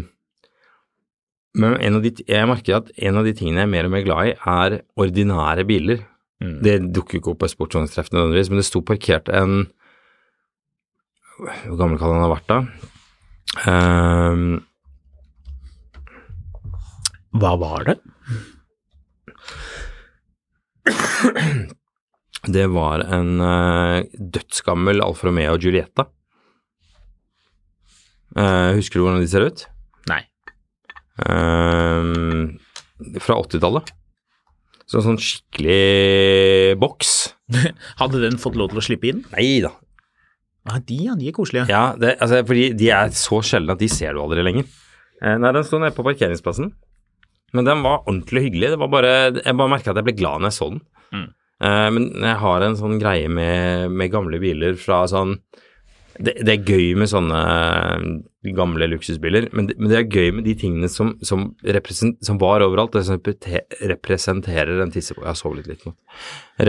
men 1.56 1.76
en 1.84 2.00
av 2.00 2.04
de, 2.04 2.14
jeg 2.28 2.48
merker 2.48 2.80
at 2.80 2.92
en 2.96 3.20
av 3.20 3.28
de 3.28 3.36
tingene 3.36 3.64
jeg 3.64 3.68
er 3.68 3.74
mer 3.74 3.88
og 3.88 3.92
mer 3.92 4.06
glad 4.08 4.32
i, 4.32 4.34
er 4.36 4.78
ordinære 5.00 5.68
biler. 5.68 6.04
Mm. 6.44 6.58
Det 6.64 6.78
dukker 6.96 7.20
ikke 7.20 7.34
opp 7.34 7.44
på 7.44 7.50
et 7.50 7.56
sportsvogntreff 7.56 8.12
nødvendigvis, 8.12 8.52
men 8.52 8.60
det 8.60 8.68
sto 8.68 8.84
parkert 8.84 9.32
en 9.32 9.68
Hvor 11.36 11.80
gammel 11.80 12.00
kan 12.00 12.16
han 12.16 12.24
ha 12.24 12.32
vært 12.32 12.52
da? 12.52 12.60
Um, 13.68 14.64
Hva 17.36 17.56
var 17.60 17.88
det? 17.88 18.00
det 22.56 22.68
var 22.74 23.04
en 23.16 23.42
uh, 23.42 24.06
dødsgammel 24.20 25.02
Alfa 25.04 25.30
Romeo 25.30 25.58
Giulietta. 25.58 26.08
Uh, 28.36 28.76
husker 28.76 29.00
du 29.00 29.06
hvordan 29.06 29.24
de 29.24 29.30
ser 29.32 29.46
ut? 29.48 29.66
Nei. 30.12 30.22
Uh, 31.24 32.52
fra 33.24 33.40
80-tallet. 33.40 33.94
Så 34.86 35.00
en 35.00 35.08
sånn 35.08 35.22
skikkelig 35.22 36.76
boks. 36.82 37.16
Hadde 38.02 38.22
den 38.22 38.38
fått 38.42 38.58
lov 38.60 38.74
til 38.74 38.82
å 38.82 38.86
slippe 38.86 39.10
inn? 39.10 39.24
Nei 39.34 39.64
da. 39.66 39.74
Ah, 40.66 40.80
de, 40.82 40.98
ja, 41.08 41.14
de 41.18 41.30
er 41.30 41.34
koselige. 41.34 41.70
Ja, 41.70 41.94
det, 41.98 42.16
altså, 42.22 42.42
fordi 42.46 42.72
de 42.78 42.90
er 42.94 43.14
så 43.18 43.42
sjeldne 43.46 43.76
at 43.78 43.82
de 43.82 43.90
ser 43.90 44.18
du 44.18 44.22
aldri 44.24 44.46
lenger. 44.46 44.66
Nei, 45.22 45.52
den 45.56 45.66
står 45.66 45.82
nede 45.82 45.96
på 45.96 46.04
parkeringsplassen. 46.06 46.72
Men 47.56 47.68
den 47.68 47.84
var 47.86 48.04
ordentlig 48.04 48.48
hyggelig. 48.50 48.74
Det 48.74 48.82
var 48.82 48.92
bare, 48.94 49.16
jeg 49.40 49.58
bare 49.58 49.72
merka 49.72 49.94
at 49.94 50.02
jeg 50.02 50.10
ble 50.10 50.18
glad 50.20 50.44
når 50.44 50.52
jeg 50.52 50.60
så 50.60 50.72
den. 50.74 50.82
Mm. 51.16 51.28
Uh, 51.64 51.90
men 51.96 52.10
jeg 52.20 52.40
har 52.42 52.66
en 52.66 52.80
sånn 52.80 52.98
greie 53.00 53.30
med, 53.32 53.94
med 53.96 54.12
gamle 54.12 54.42
biler 54.44 54.76
fra 54.80 55.06
sånn 55.08 55.38
det, 56.16 56.36
det 56.48 56.54
er 56.54 56.70
gøy 56.70 56.94
med 57.00 57.10
sånne 57.12 57.40
eh, 57.40 58.52
gamle 58.56 58.88
luksusbiler, 58.88 59.50
men 59.56 59.68
det, 59.68 59.76
men 59.80 59.92
det 59.92 59.98
er 60.00 60.06
gøy 60.08 60.32
med 60.38 60.46
de 60.48 60.54
tingene 60.60 60.90
som, 60.92 61.14
som, 61.26 61.50
som 62.24 62.40
var 62.40 62.64
overalt. 62.64 62.96
Det 62.96 63.04
som 63.08 63.20
representerer 63.92 64.80
en 64.80 64.94
tidsepoke 64.94 65.26
Jeg 65.26 65.34
har 65.34 65.40
sovet 65.40 65.64
litt 65.64 65.74
litt 65.74 65.88
nå. 65.90 65.96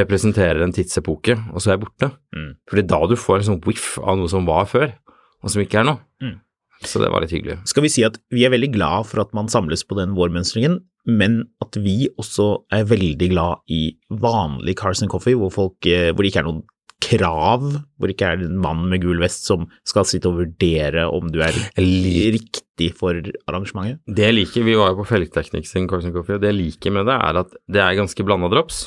Representerer 0.03 0.65
en 0.65 0.75
tidsepoke, 0.75 1.39
og 1.53 1.63
så 1.63 1.71
er 1.71 1.77
jeg 1.77 1.85
borte. 1.85 2.11
Mm. 2.35 2.51
Fordi 2.71 2.87
da 2.91 3.01
du 3.07 3.15
får 3.21 3.39
en 3.39 3.49
sånn 3.53 3.63
whiff 3.69 3.93
av 4.03 4.19
noe 4.19 4.33
som 4.33 4.49
var 4.49 4.67
før, 4.71 4.91
og 5.43 5.53
som 5.53 5.63
ikke 5.63 5.83
er 5.83 5.89
nå. 5.93 5.97
Mm. 6.25 6.37
Så 6.85 7.01
det 7.01 7.09
var 7.13 7.25
litt 7.25 7.33
hyggelig. 7.33 7.61
Skal 7.69 7.87
vi 7.87 7.93
si 7.93 8.05
at 8.07 8.19
vi 8.35 8.45
er 8.47 8.53
veldig 8.53 8.73
glad 8.75 9.09
for 9.09 9.23
at 9.25 9.33
man 9.37 9.49
samles 9.53 9.85
på 9.87 9.97
den 9.99 10.15
vårmønstringen, 10.19 10.81
men 11.07 11.43
at 11.63 11.79
vi 11.79 12.09
også 12.19 12.67
er 12.75 12.89
veldig 12.91 13.31
glad 13.33 13.63
i 13.73 13.97
vanlig 14.11 14.77
Carson 14.81 15.11
Coffee, 15.11 15.39
hvor, 15.39 15.53
folk, 15.55 15.79
eh, 15.87 16.11
hvor 16.11 16.25
det 16.25 16.33
ikke 16.33 16.43
er 16.43 16.49
noen 16.49 16.65
krav, 17.07 17.63
hvor 17.63 18.09
det 18.09 18.17
ikke 18.17 18.31
er 18.33 18.43
en 18.47 18.59
mann 18.63 18.87
med 18.91 19.03
gul 19.05 19.21
vest 19.21 19.47
som 19.47 19.67
skal 19.87 20.07
sitte 20.09 20.31
og 20.31 20.41
vurdere 20.41 21.05
om 21.13 21.29
du 21.31 21.43
er 21.45 21.57
riktig 21.77 22.91
for 22.97 23.21
arrangementet. 23.47 24.01
Det 24.09 24.27
jeg 24.27 24.37
liker, 24.39 24.67
vi 24.67 24.77
var 24.79 24.93
jo 24.93 25.03
på 25.03 25.09
Felgteknikk 25.13 25.69
sin 25.69 25.89
Carson 25.91 26.15
Coffee, 26.17 26.39
og 26.39 26.45
det 26.45 26.55
jeg 26.55 26.61
liker 26.61 26.97
med 26.97 27.09
det, 27.11 27.19
er 27.21 27.43
at 27.45 27.53
det 27.69 27.83
er 27.85 27.99
ganske 28.01 28.27
blanda 28.27 28.51
drops. 28.53 28.87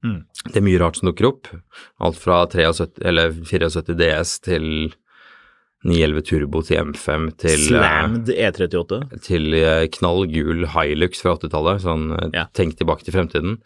Mm. 0.00 0.22
Det 0.48 0.56
er 0.56 0.64
mye 0.64 0.80
rart 0.80 0.98
som 0.98 1.10
dukker 1.10 1.28
opp. 1.28 1.52
Alt 2.00 2.18
fra 2.20 2.42
73, 2.48 3.04
eller 3.12 3.36
74 3.36 3.92
DS 3.92 4.34
til 4.46 4.66
911 5.86 6.26
Turbo 6.28 6.60
til 6.66 6.90
M5 6.90 7.30
til 7.40 7.54
eh, 7.54 7.68
Slammed 7.68 8.32
E38. 8.34 8.98
til 9.24 9.54
eh, 9.56 9.86
knall 9.96 10.26
gul 10.28 10.66
Hilux 10.74 11.22
fra 11.24 11.38
80-tallet, 11.38 11.86
sånn 11.86 12.10
eh, 12.18 12.28
Ja. 12.36 12.44
tenk 12.56 12.76
tilbake 12.76 13.06
til 13.06 13.16
fremtiden. 13.16 13.56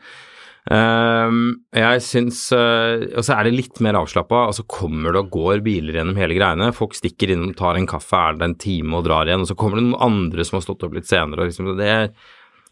Um, 0.64 1.58
jeg 1.76 2.00
syns 2.00 2.38
uh, 2.56 3.02
Og 3.18 3.26
så 3.26 3.34
er 3.34 3.44
det 3.44 3.50
litt 3.52 3.82
mer 3.84 3.98
avslappa, 3.98 4.46
Altså 4.48 4.62
kommer 4.64 5.12
det 5.12 5.20
og 5.20 5.34
går 5.34 5.60
biler 5.60 5.98
gjennom 5.98 6.16
hele 6.16 6.38
greiene. 6.38 6.70
Folk 6.72 6.96
stikker 6.96 7.34
innom, 7.34 7.52
tar 7.58 7.76
en 7.76 7.88
kaffe, 7.90 8.16
er 8.16 8.38
det 8.38 8.48
en 8.48 8.56
time 8.62 8.96
og 8.96 9.04
drar 9.04 9.28
igjen, 9.28 9.44
og 9.44 9.50
så 9.50 9.58
kommer 9.60 9.76
det 9.80 9.84
noen 9.90 10.06
andre 10.06 10.46
som 10.48 10.56
har 10.56 10.64
stått 10.64 10.86
opp 10.86 10.96
litt 10.96 11.10
senere. 11.10 11.44
Og 11.44 11.52
liksom, 11.52 11.68
det 11.76 11.90
er, 11.90 12.08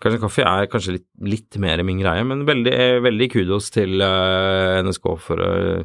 kanskje 0.00 0.22
kaffe 0.22 0.46
er 0.48 0.70
kanskje 0.72 0.96
litt, 0.96 1.08
litt 1.34 1.60
mer 1.60 1.84
min 1.84 2.00
greie, 2.00 2.24
men 2.24 2.46
veldig, 2.48 2.72
eh, 2.72 2.96
veldig 3.04 3.28
kudos 3.34 3.68
til 3.74 4.00
uh, 4.00 4.80
NSK 4.86 5.12
for, 5.26 5.44
eh, 5.44 5.84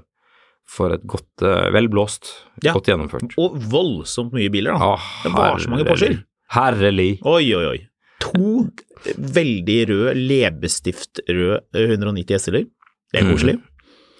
for 0.70 0.92
et 0.94 1.04
godt 1.08 1.24
velblåst, 1.42 1.74
Vel 1.74 1.88
blåst, 1.90 2.32
Ja. 2.64 2.74
godt 2.74 2.86
gjennomført. 2.90 3.34
Og 3.38 3.56
voldsomt 3.72 4.34
mye 4.34 4.50
biler, 4.52 4.74
da. 4.78 4.94
Ah, 4.94 5.00
det 5.24 5.32
var 5.34 5.58
så 5.60 5.70
mange. 5.70 5.86
Porscher. 5.88 6.24
Herlig. 6.52 7.20
Oi, 7.26 7.54
oi, 7.56 7.66
oi. 7.66 7.78
To 8.20 8.68
veldig 9.16 9.80
røde, 9.90 10.14
leppestiftrøde 10.28 11.62
190 11.74 12.36
SL-er. 12.42 12.66
Det 13.14 13.22
er 13.22 13.24
Mm. 13.26 13.32
koselig. 13.34 13.62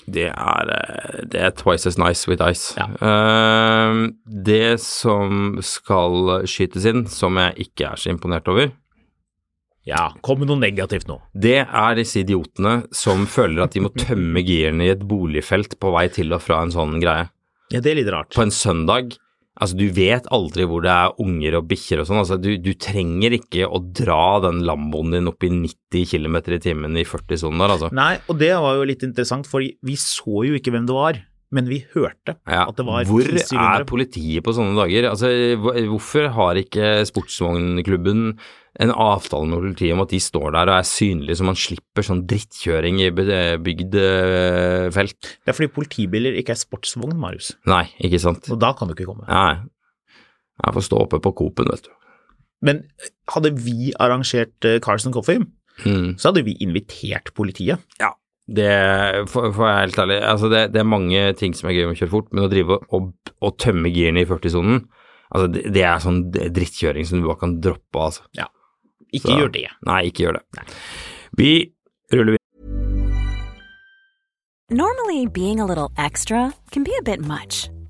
Det 0.10 0.28
er, 0.32 0.70
eh, 0.72 1.26
det 1.28 1.42
er 1.42 1.50
twice 1.52 1.86
as 1.88 1.98
nice 1.98 2.28
with 2.30 2.42
ice. 2.42 2.74
Ja. 2.78 2.86
Uh, 3.02 4.08
det 4.26 4.80
som 4.80 5.58
skal 5.62 6.46
skytes 6.48 6.86
inn, 6.86 7.06
som 7.08 7.36
jeg 7.36 7.56
ikke 7.68 7.92
er 7.92 7.96
så 7.98 8.10
imponert 8.16 8.48
over, 8.48 8.72
Ja, 9.88 10.10
kom 10.26 10.42
med 10.42 10.50
noe 10.52 10.60
negativt 10.60 11.08
nå. 11.08 11.22
det 11.32 11.62
er 11.64 11.96
disse 11.96 12.20
idiotene 12.20 12.82
som 12.96 13.24
føler 13.30 13.64
at 13.64 13.78
de 13.78 13.86
må 13.86 13.94
tømme 13.96 14.44
girene 14.44 14.84
i 14.84 14.92
et 14.92 15.06
boligfelt 15.08 15.78
på 15.80 15.94
vei 15.96 16.08
til 16.12 16.36
og 16.36 16.44
fra 16.44 16.60
en 16.66 16.74
sånn 16.74 16.98
greie. 17.04 17.30
Ja, 17.72 17.80
det 17.84 17.94
er 17.94 18.02
litt 18.02 18.12
rart. 18.12 18.36
På 18.36 18.44
en 18.44 18.52
søndag, 18.54 19.16
altså 19.56 19.80
du 19.80 19.88
vet 19.96 20.28
aldri 20.36 20.68
hvor 20.68 20.84
det 20.84 20.92
er 20.92 21.16
unger 21.24 21.60
og 21.60 21.70
bikkjer 21.72 22.04
og 22.04 22.10
sånn, 22.10 22.22
altså 22.24 22.38
du, 22.40 22.54
du 22.60 22.74
trenger 22.80 23.38
ikke 23.40 23.68
å 23.68 23.80
dra 23.80 24.38
den 24.44 24.62
Lamboen 24.68 25.16
din 25.16 25.32
opp 25.32 25.48
i 25.48 25.52
90 25.54 26.12
km 26.12 26.38
i 26.44 26.62
timen 26.64 27.00
i 27.00 27.08
40-sonen 27.08 27.64
der, 27.64 27.76
altså. 27.78 27.92
Nei, 27.96 28.14
og 28.28 28.40
det 28.44 28.54
var 28.60 28.80
jo 28.80 28.88
litt 28.92 29.08
interessant, 29.08 29.48
for 29.48 29.64
vi 29.64 29.98
så 30.00 30.44
jo 30.48 30.60
ikke 30.60 30.76
hvem 30.76 30.88
det 30.90 31.00
var, 31.00 31.24
men 31.56 31.68
vi 31.72 31.78
hørte 31.94 32.34
Ja, 32.44 32.66
at 32.68 32.76
det 32.76 32.84
var 32.88 33.06
hvor 33.08 33.24
er 33.24 33.86
politiet 33.88 34.44
på 34.44 34.52
sånne 34.56 34.76
dager? 34.76 35.06
Altså, 35.14 35.30
hvorfor 35.88 36.28
har 36.36 36.60
ikke 36.60 36.90
sportsvognklubben 37.08 38.34
en 38.84 38.92
avtale 38.94 39.48
med 39.50 39.58
politiet 39.64 39.96
om 39.96 40.04
at 40.04 40.12
de 40.14 40.20
står 40.22 40.52
der 40.54 40.70
og 40.70 40.76
er 40.78 40.86
synlige, 40.86 41.38
så 41.40 41.48
man 41.48 41.56
slipper 41.58 42.06
sånn 42.06 42.26
drittkjøring 42.30 43.00
i 43.02 43.08
bygd 43.16 43.96
eh, 43.98 44.90
felt? 44.94 45.32
Det 45.42 45.54
er 45.54 45.58
fordi 45.58 45.72
politibiler 45.74 46.36
ikke 46.38 46.54
er 46.54 46.60
sportsvogn, 46.62 47.16
Marius, 47.18 47.54
Nei, 47.66 47.86
ikke 48.06 48.20
sant? 48.22 48.50
og 48.54 48.60
da 48.62 48.74
kan 48.78 48.90
du 48.92 48.94
ikke 48.98 49.08
komme. 49.10 49.26
Nei. 49.32 49.64
Jeg 50.66 50.74
får 50.76 50.86
stå 50.90 51.00
oppe 51.06 51.20
på 51.22 51.32
Coop-en, 51.38 51.70
vet 51.74 51.88
du. 51.88 51.94
Men 52.66 52.84
hadde 53.30 53.52
vi 53.62 53.92
arrangert 54.02 54.66
eh, 54.66 54.80
Carson 54.84 55.14
Coffee, 55.16 55.46
Mm. 55.86 56.16
så 56.18 56.32
hadde 56.32 56.42
vi 56.48 56.56
invitert 56.66 57.30
politiet. 57.38 57.78
Ja. 58.02 58.08
Det, 58.48 58.68
for, 59.28 59.50
for 59.52 59.68
helt 59.68 59.98
ærlig, 60.00 60.22
altså 60.24 60.48
det, 60.48 60.62
det 60.72 60.80
er 60.80 60.88
mange 60.88 61.34
ting 61.36 61.52
som 61.58 61.68
er 61.68 61.76
gøy 61.76 61.90
med 61.90 61.98
å 61.98 62.00
kjøre 62.00 62.14
fort, 62.14 62.30
men 62.32 62.46
å 62.46 62.52
drive 62.52 62.78
og, 62.96 63.10
og 63.44 63.58
tømme 63.60 63.92
girene 63.92 64.24
i 64.24 64.30
40-sonen, 64.30 64.86
altså 65.34 65.50
det, 65.52 65.66
det 65.76 65.84
er 65.84 66.00
sånn 66.00 66.22
drittkjøring 66.32 67.10
som 67.10 67.20
du 67.20 67.28
bare 67.28 67.42
kan 67.44 67.58
droppe, 67.60 68.06
altså. 68.06 68.24
Ikke 69.12 69.28
Så- 69.28 69.38
gjør 69.42 69.52
det. 69.52 69.66
Nei, 69.88 70.00
ikke 70.08 70.24
gjør 70.28 70.40
det. 70.40 70.64
Vi 71.36 71.52
ruller 72.16 72.38
videre. 72.38 72.44
Normally, 74.70 75.26
being 75.28 75.60
a 75.60 75.66
little 75.66 75.92
extra 75.98 76.54
can 76.72 76.84
be 76.84 76.92
a 77.00 77.02
bit 77.04 77.22
much, 77.22 77.70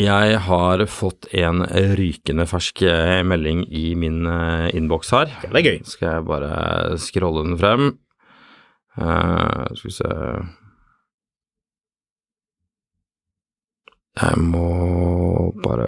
Jeg 0.00 0.38
har 0.46 0.82
fått 0.88 1.26
en 1.36 1.60
rykende 1.98 2.46
fersk 2.48 2.82
eh, 2.88 3.20
melding 3.26 3.66
i 3.68 3.92
min 3.98 4.24
eh, 4.26 4.70
innboks 4.74 5.12
her. 5.14 5.30
Det 5.44 5.60
er 5.60 5.66
gøy. 5.66 5.78
Skal 5.86 6.08
jeg 6.08 6.26
bare 6.30 6.52
scrolle 7.02 7.44
den 7.46 7.58
frem. 7.60 7.92
Uh, 8.98 9.70
skal 9.78 9.86
vi 9.86 9.92
se 9.94 10.08
Jeg 14.18 14.40
må 14.42 15.52
bare 15.62 15.86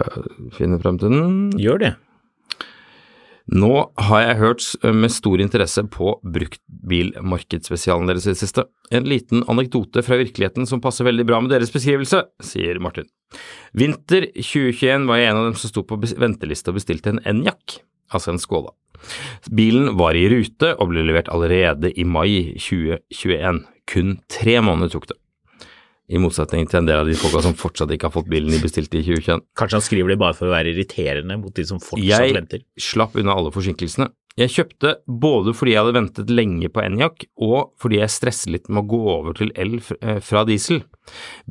finne 0.55 0.79
frem 0.79 0.97
til 1.01 1.11
den. 1.11 1.33
Gjør 1.59 1.81
det. 1.83 1.91
Nå 3.51 3.71
har 4.07 4.21
jeg 4.23 4.39
hørt 4.39 4.65
med 4.95 5.11
stor 5.11 5.41
interesse 5.43 5.83
på 5.91 6.13
bruktbilmarkedsspesialen 6.23 8.07
deres 8.07 8.27
i 8.27 8.31
det 8.31 8.39
siste. 8.39 8.63
En 8.93 9.07
liten 9.09 9.43
anekdote 9.51 10.03
fra 10.05 10.19
virkeligheten 10.21 10.67
som 10.69 10.79
passer 10.83 11.07
veldig 11.09 11.25
bra 11.27 11.41
med 11.43 11.51
deres 11.51 11.73
beskrivelse, 11.73 12.21
sier 12.39 12.79
Martin. 12.79 13.09
Vinter 13.75 14.29
2021 14.37 15.09
var 15.09 15.19
jeg 15.19 15.33
en 15.33 15.41
av 15.41 15.49
dem 15.49 15.57
som 15.59 15.73
sto 15.73 15.83
på 15.87 15.99
venteliste 15.99 16.71
og 16.71 16.79
bestilte 16.79 17.11
en 17.11 17.19
Enyaq, 17.27 17.81
altså 18.15 18.31
en 18.31 18.39
Skoda. 18.39 18.71
Bilen 19.51 19.97
var 19.99 20.15
i 20.15 20.23
rute 20.31 20.71
og 20.77 20.93
ble 20.93 21.03
levert 21.03 21.31
allerede 21.33 21.91
i 21.99 22.07
mai 22.07 22.55
2021. 22.55 23.65
Kun 23.91 24.15
tre 24.31 24.61
måneder 24.63 24.95
tok 24.95 25.09
det. 25.11 25.19
I 26.13 26.19
motsetning 26.21 26.67
til 26.69 26.81
en 26.83 26.87
del 26.89 27.01
av 27.01 27.07
de 27.09 27.15
folka 27.17 27.41
som 27.41 27.55
fortsatt 27.57 27.91
ikke 27.95 28.05
har 28.09 28.13
fått 28.13 28.29
bilen 28.29 28.53
de 28.53 28.59
bestilte 28.61 28.99
i 28.99 29.05
2021. 29.05 29.41
Kanskje 29.57 29.79
han 29.79 29.85
skriver 29.85 30.13
det 30.13 30.19
bare 30.21 30.37
for 30.37 30.49
å 30.49 30.53
være 30.53 30.73
irriterende 30.75 31.39
mot 31.41 31.55
de 31.57 31.65
som 31.65 31.79
fortsatt 31.81 32.05
Jeg 32.05 32.35
venter. 32.37 32.65
slapp 32.77 33.17
unna 33.17 33.33
alle 33.33 33.53
forsinkelsene. 33.55 34.11
Jeg 34.37 34.49
kjøpte 34.49 34.91
både 35.05 35.51
fordi 35.53 35.75
jeg 35.75 35.83
hadde 35.83 35.95
ventet 35.97 36.31
lenge 36.33 36.69
på 36.73 36.81
Enyaq, 36.81 37.25
og 37.45 37.73
fordi 37.81 37.99
jeg 37.99 38.13
stresset 38.13 38.49
litt 38.53 38.69
med 38.69 38.81
å 38.81 38.89
gå 38.89 39.01
over 39.13 39.37
til 39.37 39.51
el 39.61 39.75
eh, 39.77 40.17
fra 40.25 40.41
diesel. 40.49 40.81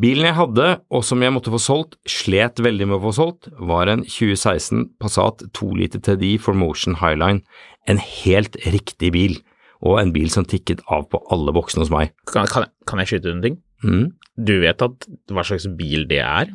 Bilen 0.02 0.26
jeg 0.26 0.38
hadde, 0.38 0.68
og 0.90 1.04
som 1.06 1.22
jeg 1.22 1.34
måtte 1.34 1.52
få 1.54 1.60
solgt, 1.62 1.94
slet 2.10 2.62
veldig 2.62 2.90
med 2.90 2.98
å 2.98 3.04
få 3.04 3.14
solgt, 3.20 3.50
var 3.58 3.90
en 3.92 4.02
2016 4.02 4.88
Passat 5.02 5.46
2 5.58 5.70
liter 5.78 6.02
TDI 6.02 6.34
for 6.42 6.58
Motion 6.58 6.98
Highline. 6.98 7.44
En 7.86 8.02
helt 8.02 8.58
riktig 8.66 9.12
bil, 9.14 9.38
og 9.82 10.00
en 10.02 10.14
bil 10.14 10.30
som 10.34 10.46
tikket 10.46 10.82
av 10.90 11.06
på 11.10 11.22
alle 11.34 11.54
boksene 11.54 11.86
hos 11.86 11.94
meg. 11.94 12.10
Kan, 12.30 12.50
kan, 12.50 12.66
kan 12.86 13.02
jeg 13.02 13.14
skyte 13.14 13.30
en 13.30 13.46
ting? 13.46 13.62
Mm. 13.82 14.12
Du 14.36 14.54
vet 14.62 14.82
at 14.84 15.08
hva 15.30 15.44
slags 15.46 15.68
bil 15.78 16.06
det 16.10 16.22
er? 16.24 16.52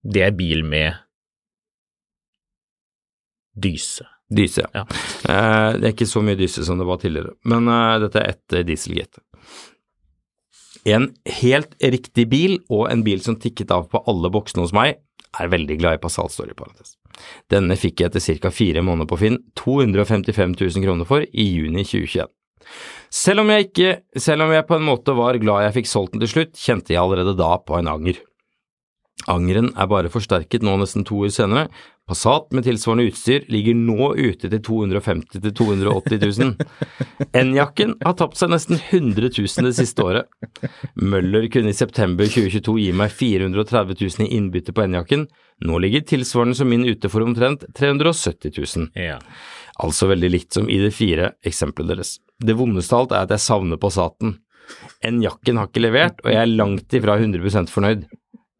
Det 0.00 0.24
er 0.24 0.36
bil 0.36 0.64
med 0.64 0.96
Dyse. 3.60 4.06
Dyse, 4.30 4.62
ja. 4.72 4.84
Eh, 5.26 5.72
det 5.76 5.88
er 5.88 5.92
ikke 5.92 6.06
så 6.06 6.22
mye 6.22 6.38
dyse 6.38 6.62
som 6.64 6.78
det 6.78 6.86
var 6.86 7.00
tidligere, 7.02 7.34
men 7.50 7.66
eh, 7.66 7.96
dette 8.04 8.20
er 8.22 8.36
etter 8.36 8.62
dieselgate. 8.64 9.24
En 10.88 11.10
helt 11.42 11.74
riktig 11.82 12.28
bil, 12.30 12.60
og 12.72 12.86
en 12.92 13.02
bil 13.04 13.20
som 13.24 13.36
tikket 13.36 13.74
av 13.74 13.88
på 13.90 14.00
alle 14.08 14.30
boksene 14.32 14.62
hos 14.64 14.72
meg, 14.76 15.02
er 15.38 15.50
veldig 15.50 15.76
glad 15.82 15.98
i 15.98 16.02
Passat, 16.02 16.32
står 16.32 16.48
det 16.48 16.54
i 16.54 16.60
parentes. 16.62 16.94
Denne 17.52 17.76
fikk 17.78 18.00
jeg 18.00 18.10
etter 18.10 18.38
ca. 18.40 18.52
fire 18.54 18.82
måneder 18.86 19.10
på 19.10 19.18
Finn 19.20 19.40
255 19.58 20.54
000 20.56 20.86
kroner 20.86 21.08
for 21.08 21.26
i 21.26 21.46
juni 21.50 21.84
2021. 21.84 22.30
Selv 23.10 23.42
om, 23.42 23.50
jeg 23.50 23.68
ikke, 23.68 23.94
selv 24.22 24.46
om 24.46 24.52
jeg 24.54 24.66
på 24.68 24.76
en 24.78 24.86
måte 24.86 25.14
var 25.18 25.38
glad 25.42 25.64
jeg 25.66 25.80
fikk 25.80 25.88
solgt 25.90 26.12
den 26.14 26.22
til 26.22 26.30
slutt, 26.30 26.52
kjente 26.58 26.94
jeg 26.94 27.02
allerede 27.02 27.34
da 27.38 27.56
på 27.58 27.80
en 27.80 27.90
anger. 27.90 28.20
Angeren 29.28 29.72
er 29.76 29.88
bare 29.90 30.10
forsterket 30.12 30.62
nå 30.64 30.76
nesten 30.80 31.04
to 31.04 31.18
år 31.26 31.32
senere. 31.34 31.68
Passat 32.10 32.48
med 32.56 32.64
tilsvarende 32.66 33.04
utstyr 33.10 33.44
ligger 33.52 33.76
nå 33.78 34.08
ute 34.16 34.48
til 34.50 34.62
250 34.66 35.42
000-280 35.44 36.22
000. 36.40 36.54
N-jakken 37.38 37.94
har 38.00 38.16
tapt 38.18 38.40
seg 38.40 38.50
nesten 38.50 38.80
100 38.80 39.28
000 39.36 39.68
det 39.68 39.76
siste 39.78 40.06
året. 40.06 40.26
Møller 40.98 41.46
kunne 41.52 41.70
i 41.70 41.76
september 41.76 42.26
2022 42.26 42.76
gi 42.80 42.90
meg 42.96 43.14
430 43.14 44.00
000 44.00 44.26
i 44.26 44.40
innbytte 44.40 44.74
på 44.74 44.88
N-jakken. 44.88 45.28
Nå 45.68 45.78
ligger 45.84 46.02
tilsvarende 46.08 46.58
som 46.58 46.70
min 46.72 46.88
ute 46.88 47.12
for 47.12 47.22
omtrent 47.22 47.68
370 47.78 48.56
000. 48.58 48.90
Ja. 48.98 49.20
Altså 49.80 50.10
veldig 50.10 50.30
likt 50.32 50.56
som 50.56 50.68
i 50.68 50.78
de 50.82 50.90
fire 50.92 51.32
eksemplene 51.46 51.94
deres. 51.94 52.18
Det 52.40 52.56
vondeste 52.58 52.96
av 52.96 53.04
alt 53.04 53.14
er 53.16 53.26
at 53.26 53.34
jeg 53.36 53.44
savner 53.46 53.80
Passaten. 53.80 54.36
N-jakken 55.06 55.58
har 55.58 55.70
ikke 55.70 55.82
levert, 55.82 56.20
og 56.24 56.30
jeg 56.32 56.40
er 56.42 56.52
langt 56.52 56.96
ifra 56.96 57.16
100% 57.18 57.72
fornøyd. 57.72 58.04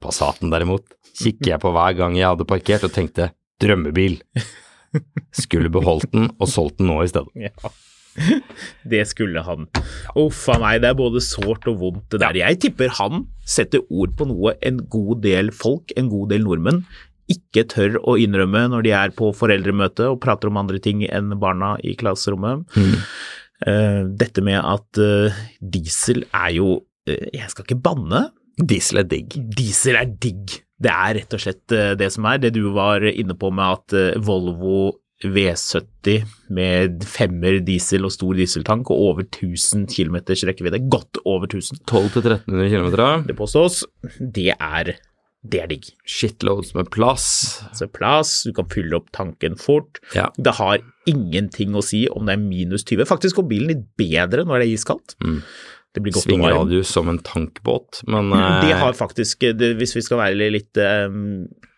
Passaten 0.01 0.53
derimot, 0.53 0.87
kikker 1.21 1.55
jeg 1.55 1.63
på 1.63 1.73
hver 1.77 1.97
gang 1.99 2.17
jeg 2.17 2.29
hadde 2.31 2.49
parkert 2.49 2.87
og 2.89 2.95
tenkte 2.95 3.31
drømmebil. 3.61 4.19
Skulle 5.43 5.71
beholdt 5.73 6.11
den 6.15 6.31
og 6.39 6.49
solgt 6.51 6.81
den 6.81 6.91
nå 6.91 7.03
i 7.05 7.11
stedet. 7.13 7.31
Ja. 7.37 7.73
Det 8.91 9.05
skulle 9.07 9.43
han. 9.47 9.69
Uff 10.19 10.49
a 10.51 10.57
meg, 10.61 10.81
det 10.83 10.91
er 10.91 10.99
både 10.99 11.23
sårt 11.25 11.69
og 11.71 11.79
vondt 11.81 12.09
det 12.11 12.21
der. 12.25 12.41
Jeg 12.41 12.59
tipper 12.65 12.91
han 12.99 13.29
setter 13.47 13.85
ord 13.87 14.17
på 14.19 14.27
noe 14.29 14.57
en 14.67 14.81
god 14.91 15.23
del 15.25 15.53
folk, 15.55 15.95
en 15.97 16.11
god 16.11 16.33
del 16.35 16.45
nordmenn, 16.47 16.83
ikke 17.31 17.67
tør 17.71 17.99
å 18.03 18.17
innrømme 18.21 18.67
når 18.73 18.87
de 18.87 18.95
er 18.97 19.15
på 19.17 19.31
foreldremøte 19.37 20.09
og 20.11 20.21
prater 20.23 20.51
om 20.51 20.59
andre 20.61 20.81
ting 20.83 21.05
enn 21.07 21.33
barna 21.41 21.77
i 21.83 21.97
klasserommet. 21.99 22.67
Mm. 22.77 22.97
dette 24.17 24.41
med 24.41 24.57
at 24.57 24.99
eh, 25.05 25.41
diesel 25.61 26.23
er 26.33 26.55
jo 26.57 26.69
eh, 27.05 27.27
Jeg 27.37 27.51
skal 27.53 27.67
ikke 27.67 27.83
banne. 27.85 28.23
Diesel 28.57 29.03
er 29.03 29.09
digg. 29.11 29.37
Diesel 29.57 29.99
er 30.01 30.09
digg. 30.09 30.57
Det 30.81 30.93
er 30.93 31.19
rett 31.19 31.37
og 31.37 31.43
slett 31.43 31.77
eh, 31.77 31.93
det 31.99 32.09
som 32.15 32.27
er. 32.31 32.41
Det 32.41 32.55
du 32.57 32.65
var 32.75 33.05
inne 33.11 33.37
på 33.39 33.53
med 33.53 33.79
at 33.79 33.97
eh, 33.97 34.19
Volvo 34.25 34.97
V70 35.21 36.25
med 36.57 37.05
femmer 37.05 37.59
diesel 37.65 38.07
og 38.09 38.15
stor 38.15 38.39
dieseltank 38.39 38.89
og 38.93 39.03
over 39.11 39.27
1000 39.27 39.85
km 39.93 40.17
rekkevidde, 40.33 40.81
godt 40.89 41.21
over 41.29 41.45
1000, 41.45 41.83
1200-1300 41.85 42.71
km. 42.73 43.27
det 43.29 43.37
påstås, 43.37 43.83
det 44.19 44.55
er, 44.57 44.95
det 45.41 45.63
er 45.63 45.71
digg. 45.71 45.87
Shitloads 46.05 46.75
med 46.77 46.91
plass. 46.93 47.27
Altså 47.71 47.89
plass, 47.89 48.33
du 48.45 48.53
kan 48.57 48.69
fylle 48.73 48.99
opp 48.99 49.09
tanken 49.17 49.57
fort. 49.61 50.03
Ja. 50.17 50.29
Det 50.37 50.57
har 50.59 50.83
ingenting 51.09 51.77
å 51.79 51.85
si 51.85 52.05
om 52.13 52.29
det 52.29 52.37
er 52.37 52.43
minus 52.43 52.85
20. 52.85 53.09
Faktisk 53.09 53.41
går 53.41 53.49
bilen 53.53 53.73
litt 53.73 53.87
bedre 54.01 54.45
når 54.45 54.61
det 54.61 54.69
er 54.69 54.75
iskaldt. 54.75 55.17
Mm. 55.25 55.41
Det 55.97 56.05
blir 56.05 56.15
godt. 56.15 56.29
Svingradius 56.29 56.93
som 56.95 57.09
en 57.11 57.19
tankbåt, 57.27 58.05
men 58.07 58.31
eh, 58.37 58.61
Det 58.63 58.77
har 58.79 58.95
faktisk, 58.95 59.49
det, 59.59 59.73
hvis 59.81 59.97
vi 59.97 60.05
skal 60.07 60.21
være 60.21 60.51
litt 60.53 60.79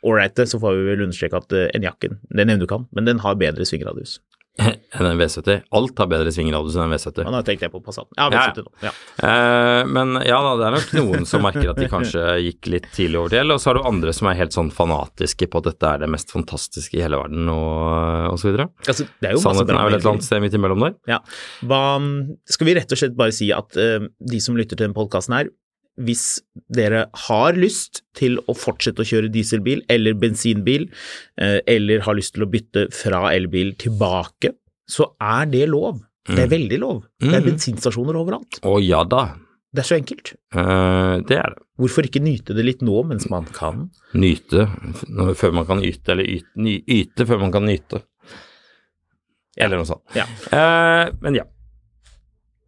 ålreite, 0.02 0.46
så 0.50 0.60
får 0.60 0.76
vi 0.76 0.90
vel 0.90 1.06
understreke 1.06 1.38
at 1.38 1.54
uh, 1.54 1.68
Enyaquen, 1.76 2.18
den 2.28 2.50
nevner 2.50 2.64
du 2.64 2.66
ikke 2.66 2.82
han, 2.82 2.88
men 2.92 3.08
den 3.08 3.22
har 3.22 3.38
bedre 3.40 3.66
svingradius. 3.68 4.18
enn 4.62 5.06
en 5.08 5.16
V70. 5.16 5.62
Alt 5.72 6.00
har 6.02 6.08
bedre 6.10 6.32
svingradius 6.34 6.76
enn 6.76 6.84
en 6.84 6.92
V70. 6.92 7.22
Ja, 7.24 7.32
nå 7.32 7.40
tenkte 7.46 7.66
jeg 7.66 7.72
på 7.72 7.80
Passaten. 7.84 8.12
Ja, 8.18 8.26
Ja, 8.32 8.42
V70 8.52 8.66
nå. 8.66 8.72
Ja. 8.84 8.92
Eh, 9.28 9.80
men 9.88 10.18
ja 10.28 10.40
da, 10.44 10.52
det 10.60 10.66
er 10.66 10.76
nok 10.76 10.92
noen 10.98 11.28
som 11.28 11.44
merker 11.46 11.72
at 11.72 11.80
de 11.80 11.88
kanskje 11.90 12.26
gikk 12.44 12.68
litt 12.74 12.90
tidlig 12.92 13.20
over 13.22 13.32
til, 13.32 13.54
og 13.54 13.62
så 13.62 13.70
har 13.70 13.80
du 13.80 13.88
andre 13.88 14.14
som 14.16 14.28
er 14.30 14.38
helt 14.42 14.56
sånn 14.56 14.72
fanatiske 14.74 15.48
på 15.52 15.62
at 15.62 15.70
dette 15.70 15.94
er 15.94 16.04
det 16.04 16.10
mest 16.12 16.34
fantastiske 16.34 17.00
i 17.00 17.04
hele 17.04 17.20
verden, 17.20 17.48
og, 17.52 18.28
og 18.34 18.38
så 18.42 18.50
videre. 18.50 18.68
Altså, 18.84 19.08
det 19.22 19.30
er 19.30 19.36
jo 19.38 19.42
Sannheten 19.46 19.78
er 19.78 19.88
vel 19.88 19.96
et 19.96 20.02
eller 20.02 20.14
annet 20.16 20.28
sted 20.28 20.44
midt 20.44 20.58
imellom 20.60 20.86
der. 20.86 20.98
Ja. 21.16 21.22
Hva, 21.68 21.82
skal 22.52 22.68
vi 22.68 22.76
rett 22.76 22.92
og 22.92 23.00
slett 23.00 23.16
bare 23.18 23.34
si 23.34 23.48
at 23.56 23.80
uh, 23.80 24.08
de 24.32 24.42
som 24.44 24.58
lytter 24.58 24.76
til 24.76 24.84
denne 24.86 24.96
podkasten 24.96 25.38
her, 25.38 25.52
hvis 26.04 26.24
dere 26.72 27.06
har 27.28 27.52
lyst 27.58 28.02
til 28.18 28.38
å 28.48 28.54
fortsette 28.56 29.02
å 29.04 29.08
kjøre 29.08 29.30
dieselbil 29.32 29.82
eller 29.92 30.14
bensinbil, 30.18 30.88
eh, 31.38 31.60
eller 31.66 32.00
har 32.06 32.14
lyst 32.18 32.34
til 32.36 32.44
å 32.46 32.50
bytte 32.50 32.88
fra 32.92 33.28
elbil 33.32 33.74
tilbake, 33.80 34.52
så 34.88 35.12
er 35.22 35.46
det 35.52 35.68
lov. 35.70 36.02
Det 36.26 36.38
er 36.44 36.50
veldig 36.52 36.78
lov. 36.78 37.00
Det 37.18 37.32
er 37.34 37.40
Mm. 37.40 37.48
bensinstasjoner 37.50 38.14
overalt. 38.14 38.60
Å 38.62 38.76
ja 38.82 39.02
da, 39.04 39.34
Det 39.74 39.80
er 39.80 39.86
så 39.88 39.96
enkelt. 39.96 40.34
Uh, 40.54 41.22
det 41.24 41.38
er 41.38 41.54
det. 41.54 41.62
Hvorfor 41.80 42.04
ikke 42.04 42.20
nyte 42.20 42.52
det 42.54 42.62
litt 42.66 42.82
nå 42.84 43.02
mens 43.08 43.24
man 43.30 43.46
kan? 43.46 43.86
Nyte 44.12 44.66
før 45.34 45.54
man 45.56 45.64
kan 45.64 45.80
yte, 45.80 46.10
eller 46.12 46.24
yte, 46.28 46.84
yte 46.86 47.24
før 47.26 47.40
man 47.40 47.50
kan 47.54 47.64
nyte. 47.64 48.02
Eller 49.56 49.78
noe 49.80 49.88
sånt. 49.88 50.04
Ja. 50.14 50.26
Uh, 50.52 51.08
men 51.24 51.36
ja. 51.40 51.44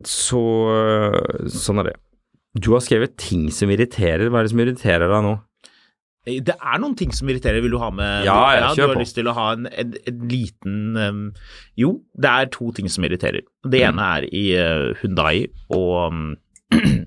Så 0.04 0.40
sånn 1.52 1.80
er 1.80 1.90
det. 1.90 1.96
Du 2.54 2.70
har 2.72 2.80
skrevet 2.84 3.16
ting 3.18 3.48
som 3.50 3.70
irriterer. 3.74 4.28
Hva 4.30 4.40
er 4.40 4.46
det 4.46 4.52
som 4.54 4.60
irriterer 4.62 5.10
deg 5.10 5.24
nå? 5.26 5.34
Det 6.24 6.54
er 6.56 6.78
noen 6.80 6.94
ting 6.96 7.10
som 7.12 7.28
irriterer. 7.28 7.60
Vil 7.60 7.74
du 7.74 7.78
ha 7.82 7.90
med 7.92 8.24
Ja, 8.24 8.38
ja, 8.56 8.68
Du 8.74 8.80
har 8.86 8.94
på. 8.94 9.00
lyst 9.02 9.14
til 9.18 9.26
å 9.28 9.34
ha 9.36 9.50
en, 9.52 9.66
en, 9.68 9.90
en 10.08 10.22
liten 10.30 10.96
um, 10.96 11.24
Jo, 11.76 11.98
det 12.16 12.30
er 12.30 12.46
to 12.54 12.70
ting 12.72 12.88
som 12.88 13.04
irriterer. 13.04 13.42
Det 13.66 13.82
Mm. 13.82 13.88
ene 13.90 14.06
er 14.16 14.28
i 14.32 14.44
uh, 14.56 14.94
Hyundai 15.02 15.48
og 15.68 16.12
um, 16.14 16.36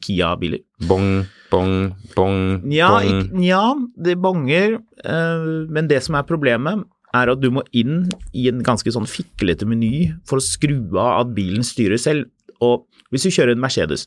Kia-biler. 0.00 0.62
Bong, 0.88 1.26
bong, 1.50 1.74
bong, 2.16 2.38
Ja, 2.72 2.88
bong. 2.94 3.10
ikk- 3.28 3.44
ja, 3.44 3.64
det 4.00 4.16
bonger, 4.22 4.78
uh, 5.04 5.66
men 5.68 5.88
det 5.90 6.02
som 6.06 6.14
er 6.16 6.22
problemet, 6.24 6.84
er 7.14 7.30
at 7.30 7.40
du 7.42 7.50
må 7.50 7.62
inn 7.76 8.08
i 8.34 8.48
en 8.48 8.62
ganske 8.64 8.90
sånn 8.90 9.06
fiklete 9.06 9.66
meny 9.68 10.08
for 10.26 10.40
å 10.40 10.42
skru 10.42 10.96
av 10.98 11.26
at 11.26 11.34
bilen 11.36 11.62
styrer 11.62 12.00
selv. 12.00 12.30
Og 12.64 12.86
hvis 13.14 13.24
du 13.28 13.30
kjører 13.34 13.54
en 13.54 13.62
Mercedes 13.62 14.04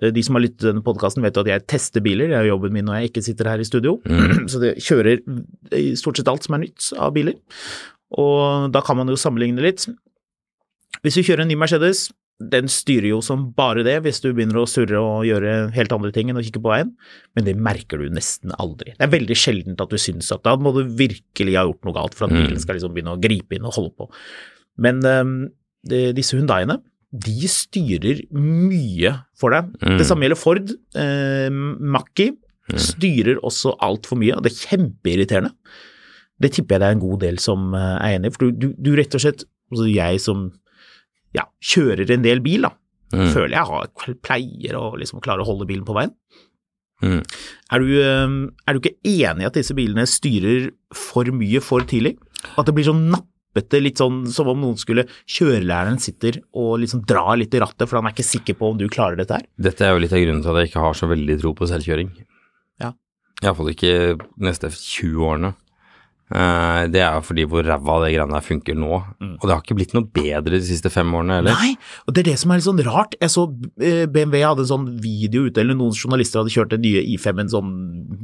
eh, 0.00 0.08
De 0.16 0.24
som 0.26 0.38
har 0.38 0.44
lyttet 0.46 0.62
til 0.64 0.70
denne 0.72 0.84
podkasten, 0.86 1.22
vet 1.24 1.36
at 1.42 1.50
jeg 1.52 1.66
tester 1.70 2.04
biler. 2.04 2.32
Det 2.32 2.38
er 2.40 2.48
jobben 2.50 2.72
min 2.74 2.88
når 2.88 3.02
jeg 3.02 3.12
ikke 3.12 3.24
sitter 3.28 3.52
her 3.52 3.62
i 3.62 3.68
studio. 3.68 3.98
Så 4.52 4.62
det 4.64 4.74
kjører 4.82 5.20
stort 6.00 6.18
sett 6.22 6.32
alt 6.32 6.48
som 6.48 6.56
er 6.58 6.64
nytt 6.66 6.90
av 6.96 7.12
biler. 7.16 7.36
Og 8.16 8.70
da 8.74 8.80
kan 8.86 8.96
man 8.98 9.10
jo 9.12 9.18
sammenligne 9.20 9.62
litt. 9.64 9.84
Hvis 11.04 11.18
du 11.18 11.22
kjører 11.26 11.44
en 11.44 11.50
ny 11.52 11.56
Mercedes, 11.60 12.08
den 12.36 12.66
styrer 12.68 13.08
jo 13.14 13.18
som 13.24 13.46
bare 13.56 13.80
det 13.86 13.94
hvis 14.04 14.18
du 14.20 14.26
begynner 14.36 14.58
å 14.60 14.66
surre 14.68 14.98
og 15.00 15.22
gjøre 15.24 15.70
helt 15.72 15.92
andre 15.96 16.10
ting 16.12 16.28
enn 16.28 16.36
å 16.36 16.42
kikke 16.44 16.60
på 16.60 16.68
veien, 16.68 16.90
men 17.36 17.46
det 17.46 17.54
merker 17.56 18.02
du 18.02 18.10
nesten 18.12 18.52
aldri. 18.60 18.92
Det 18.92 19.06
er 19.06 19.12
veldig 19.14 19.36
sjeldent 19.40 19.80
at 19.80 19.92
du 19.92 19.96
syns 20.00 20.28
at 20.34 20.42
da 20.44 20.52
må 20.60 20.74
du 20.76 20.82
virkelig 20.98 21.54
ha 21.56 21.64
gjort 21.64 21.88
noe 21.88 21.96
galt 21.96 22.16
for 22.18 22.28
at 22.28 22.34
Mm. 22.36 22.42
bilen 22.42 22.60
skal 22.60 22.76
liksom 22.76 22.92
begynne 22.92 23.14
å 23.16 23.20
gripe 23.22 23.56
inn 23.56 23.64
og 23.64 23.72
holde 23.78 23.94
på. 23.96 24.10
Men 24.84 25.00
um, 25.08 25.32
det, 25.88 26.10
disse 26.18 26.36
Hyundaiene, 26.36 26.76
de 27.24 27.48
styrer 27.50 28.22
mye 28.36 29.12
for 29.38 29.54
deg. 29.54 29.72
Mm. 29.82 29.96
Det 30.00 30.06
samme 30.08 30.26
gjelder 30.26 30.40
Ford. 30.40 30.72
Eh, 30.98 31.48
Macchi 31.96 32.30
styrer 32.82 33.38
også 33.46 33.76
altfor 33.84 34.18
mye, 34.18 34.34
og 34.36 34.42
det 34.46 34.52
er 34.52 34.62
kjempeirriterende. 34.72 35.52
Det 36.42 36.50
tipper 36.56 36.76
jeg 36.76 36.82
det 36.82 36.88
er 36.88 36.96
en 36.98 37.04
god 37.04 37.20
del 37.22 37.38
som 37.40 37.70
eh, 37.78 37.92
er 38.02 38.16
enig 38.18 38.32
i, 38.32 38.34
for 38.34 38.46
du, 38.48 38.66
du, 38.66 38.72
du 38.76 38.90
rett 38.98 39.14
og 39.16 39.22
slett, 39.22 39.44
altså 39.72 39.86
jeg 39.88 40.18
som 40.24 40.48
ja, 41.36 41.46
kjører 41.64 42.10
en 42.16 42.26
del 42.26 42.42
bil, 42.44 42.66
da, 42.68 42.74
Mm. 43.14 43.28
føler 43.30 43.52
jeg 43.54 43.68
har, 43.68 44.14
pleier 44.26 44.74
å 44.74 44.88
liksom 44.98 45.20
klare 45.22 45.44
å 45.44 45.46
holde 45.46 45.62
bilen 45.68 45.84
på 45.86 45.94
veien. 45.94 46.10
Mm. 47.06 47.20
Er 47.70 47.78
du, 47.84 47.90
eh, 48.02 48.32
er 48.66 48.74
du 48.74 48.80
ikke 48.80 48.96
enig 49.06 49.44
i 49.44 49.46
at 49.46 49.54
disse 49.54 49.76
bilene 49.78 50.02
styrer 50.10 50.72
for 50.90 51.30
mye 51.30 51.60
for 51.62 51.86
tidlig? 51.86 52.16
At 52.58 52.66
det 52.66 52.74
blir 52.74 52.88
sånn 52.88 53.04
nappete, 53.56 53.80
litt 53.80 53.98
sånn 53.98 54.26
som 54.30 54.48
om 54.48 54.60
noen 54.60 54.76
skulle 54.76 55.06
Kjørelæreren 55.26 55.98
sitter 55.98 56.40
og 56.54 56.80
liksom 56.82 57.04
drar 57.06 57.36
litt 57.36 57.54
i 57.54 57.60
rattet, 57.60 57.88
for 57.88 57.98
han 57.98 58.06
er 58.06 58.14
ikke 58.14 58.26
sikker 58.26 58.56
på 58.58 58.70
om 58.70 58.78
du 58.78 58.88
klarer 58.88 59.16
dette 59.16 59.34
her. 59.34 59.46
Dette 59.56 59.84
er 59.84 59.94
jo 59.94 60.02
litt 60.02 60.12
av 60.12 60.22
grunnen 60.22 60.42
til 60.42 60.52
at 60.52 60.60
jeg 60.60 60.70
ikke 60.70 60.84
har 60.84 60.94
så 60.94 61.08
veldig 61.10 61.38
tro 61.40 61.54
på 61.56 61.68
selvkjøring. 61.70 62.10
Ja. 62.82 62.92
Iallfall 63.42 63.72
ikke 63.72 63.94
neste 64.38 64.70
20 64.70 65.24
årene. 65.26 65.54
Eh, 66.26 66.80
det 66.90 66.98
er 67.04 67.14
jo 67.14 67.22
fordi 67.22 67.44
hvor 67.46 67.62
ræva 67.62 68.00
det 68.02 68.08
greiene 68.16 68.34
der 68.34 68.42
funker 68.42 68.74
nå. 68.74 68.96
Og 68.96 69.44
det 69.44 69.52
har 69.52 69.60
ikke 69.62 69.76
blitt 69.78 69.94
noe 69.94 70.08
bedre 70.10 70.56
de 70.56 70.66
siste 70.66 70.90
fem 70.90 71.12
årene 71.14 71.38
heller. 71.38 71.54
Nei, 71.60 71.76
og 72.06 72.16
det 72.16 72.24
er 72.24 72.30
det 72.32 72.38
som 72.42 72.50
er 72.50 72.58
litt 72.58 72.66
sånn 72.66 72.82
rart. 72.88 73.14
Jeg 73.22 73.32
så 73.34 73.44
eh, 73.78 74.04
BMW 74.10 74.42
hadde 74.42 74.64
en 74.66 74.72
sånn 74.72 74.88
video 75.02 75.46
ute, 75.46 75.62
eller 75.62 75.78
noen 75.78 75.94
journalister 75.94 76.42
hadde 76.42 76.54
kjørt 76.56 76.74
den 76.74 76.82
nye 76.82 77.04
I5, 77.14 77.44
en 77.44 77.52
sånn 77.52 77.74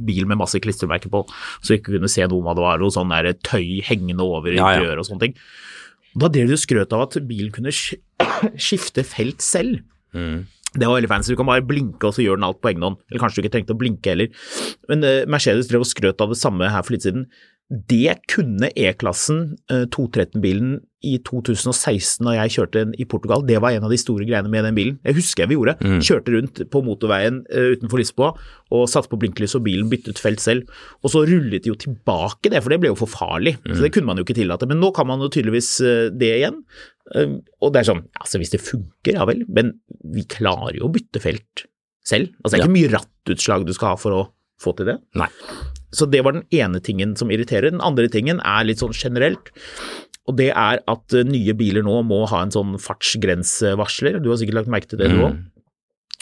bil 0.03 0.27
med 0.27 0.41
masse 0.41 0.59
klistremerker 0.63 1.13
på, 1.13 1.23
så 1.63 1.77
ikke 1.77 1.93
kunne 1.93 2.11
se 2.11 2.27
noe 2.27 2.43
om 2.43 2.51
det 2.51 2.65
var, 2.65 2.81
noe 2.83 2.93
sånn 2.93 3.13
der 3.13 3.31
tøy 3.45 3.79
hengende 3.87 4.27
over 4.27 4.51
Ja, 4.51 4.57
ja. 4.57 4.81
interiøret 4.81 5.05
og 5.05 5.09
sånne 5.11 5.29
ting. 5.29 5.37
Da 6.19 6.29
drev 6.29 6.51
de 6.51 6.57
og 6.57 6.61
skrøt 6.61 6.91
av 6.93 7.07
at 7.07 7.15
bilen 7.29 7.53
kunne 7.55 7.71
skifte 8.67 9.05
felt 9.07 9.41
selv. 9.41 9.79
Mm. 10.13 10.43
Det 10.73 10.87
var 10.89 10.97
veldig 10.97 11.09
fancy. 11.09 11.33
Du 11.33 11.37
kan 11.37 11.47
bare 11.49 11.65
blinke, 11.65 12.01
og 12.09 12.15
så 12.15 12.23
gjør 12.25 12.39
den 12.39 12.45
alt 12.47 12.59
på 12.61 12.71
egen 12.71 12.85
hånd. 12.85 12.97
Eller 13.11 13.21
kanskje 13.21 13.39
du 13.39 13.43
ikke 13.45 13.53
trengte 13.55 13.75
å 13.75 13.79
blinke 13.79 14.09
heller. 14.09 14.45
Men 14.89 15.05
uh, 15.05 15.25
Mercedes 15.29 15.69
drev 15.69 15.85
og 15.85 15.89
skrøt 15.89 16.21
av 16.23 16.33
det 16.33 16.39
samme 16.41 16.69
her 16.73 16.85
for 16.85 16.95
litt 16.95 17.05
siden. 17.05 17.27
Det 17.71 18.17
kunne 18.29 18.69
E-klassen, 18.77 19.55
eh, 19.71 19.85
213-bilen, 19.89 20.81
i 21.03 21.17
2016 21.19 22.23
da 22.23 22.31
jeg 22.37 22.51
kjørte 22.55 22.79
den 22.79 22.91
i 22.95 23.03
Portugal. 23.03 23.41
Det 23.43 23.57
var 23.59 23.71
en 23.75 23.83
av 23.83 23.91
de 23.91 23.97
store 23.99 24.23
greiene 24.23 24.47
med 24.47 24.63
den 24.63 24.75
bilen. 24.77 24.99
Jeg 25.03 25.17
husker 25.17 25.43
jeg 25.43 25.49
vi 25.51 25.57
gjorde. 25.57 25.73
Kjørte 25.99 26.31
rundt 26.31 26.61
på 26.71 26.81
motorveien 26.85 27.41
eh, 27.51 27.73
utenfor 27.75 27.99
Lisboa 27.99 28.29
og 28.71 28.85
satte 28.87 29.09
på 29.11 29.19
blinklys, 29.19 29.55
og 29.59 29.65
bilen 29.65 29.89
byttet 29.91 30.21
felt 30.21 30.39
selv. 30.39 30.69
Og 31.03 31.11
så 31.11 31.25
rullet 31.27 31.63
de 31.65 31.73
jo 31.73 31.75
tilbake 31.75 32.49
det, 32.53 32.61
for 32.63 32.69
det 32.71 32.79
ble 32.79 32.93
jo 32.93 32.95
for 32.95 33.11
farlig. 33.11 33.57
Så 33.67 33.81
det 33.83 33.91
kunne 33.97 34.05
man 34.13 34.17
jo 34.21 34.23
ikke 34.23 34.37
tillate. 34.37 34.65
Men 34.69 34.79
nå 34.79 34.93
kan 34.95 35.07
man 35.09 35.19
jo 35.19 35.27
tydeligvis 35.33 35.73
eh, 35.83 36.07
det 36.15 36.31
igjen. 36.39 36.63
Eh, 37.15 37.35
Og 37.59 37.73
det 37.73 37.81
er 37.83 37.89
sånn, 37.91 38.05
altså 38.21 38.39
hvis 38.39 38.53
det 38.55 38.61
funker, 38.63 39.17
ja 39.17 39.25
vel, 39.27 39.43
men 39.49 39.73
vi 40.13 40.23
klarer 40.23 40.77
jo 40.79 40.87
å 40.87 40.93
bytte 40.93 41.19
felt 41.19 41.65
selv. 42.07 42.31
Altså 42.43 42.55
det 42.55 42.61
er 42.61 42.67
ikke 42.69 42.79
mye 42.79 42.93
rattutslag 42.95 43.65
du 43.67 43.73
skal 43.75 43.91
ha 43.91 43.99
for 43.99 44.11
å 44.15 44.23
få 44.63 44.71
til 44.77 44.85
det. 44.93 45.01
Nei. 45.19 45.27
Så 45.93 46.07
det 46.09 46.23
var 46.25 46.33
den 46.35 46.45
ene 46.51 46.81
tingen 46.83 47.15
som 47.19 47.29
irriterer. 47.31 47.69
Den 47.71 47.83
andre 47.85 48.09
tingen 48.11 48.39
er 48.41 48.65
litt 48.65 48.81
sånn 48.81 48.95
generelt, 48.97 49.51
og 50.27 50.37
det 50.39 50.49
er 50.55 50.79
at 50.87 51.13
eh, 51.13 51.25
nye 51.27 51.53
biler 51.59 51.83
nå 51.85 51.99
må 52.07 52.21
ha 52.31 52.41
en 52.45 52.53
sånn 52.53 52.77
fartsgrensevarsler. 52.81 54.19
Du 54.23 54.29
har 54.31 54.39
sikkert 54.41 54.61
lagt 54.61 54.71
merke 54.71 54.89
til 54.93 55.01
det 55.01 55.09
du 55.13 55.19
òg. 55.27 55.39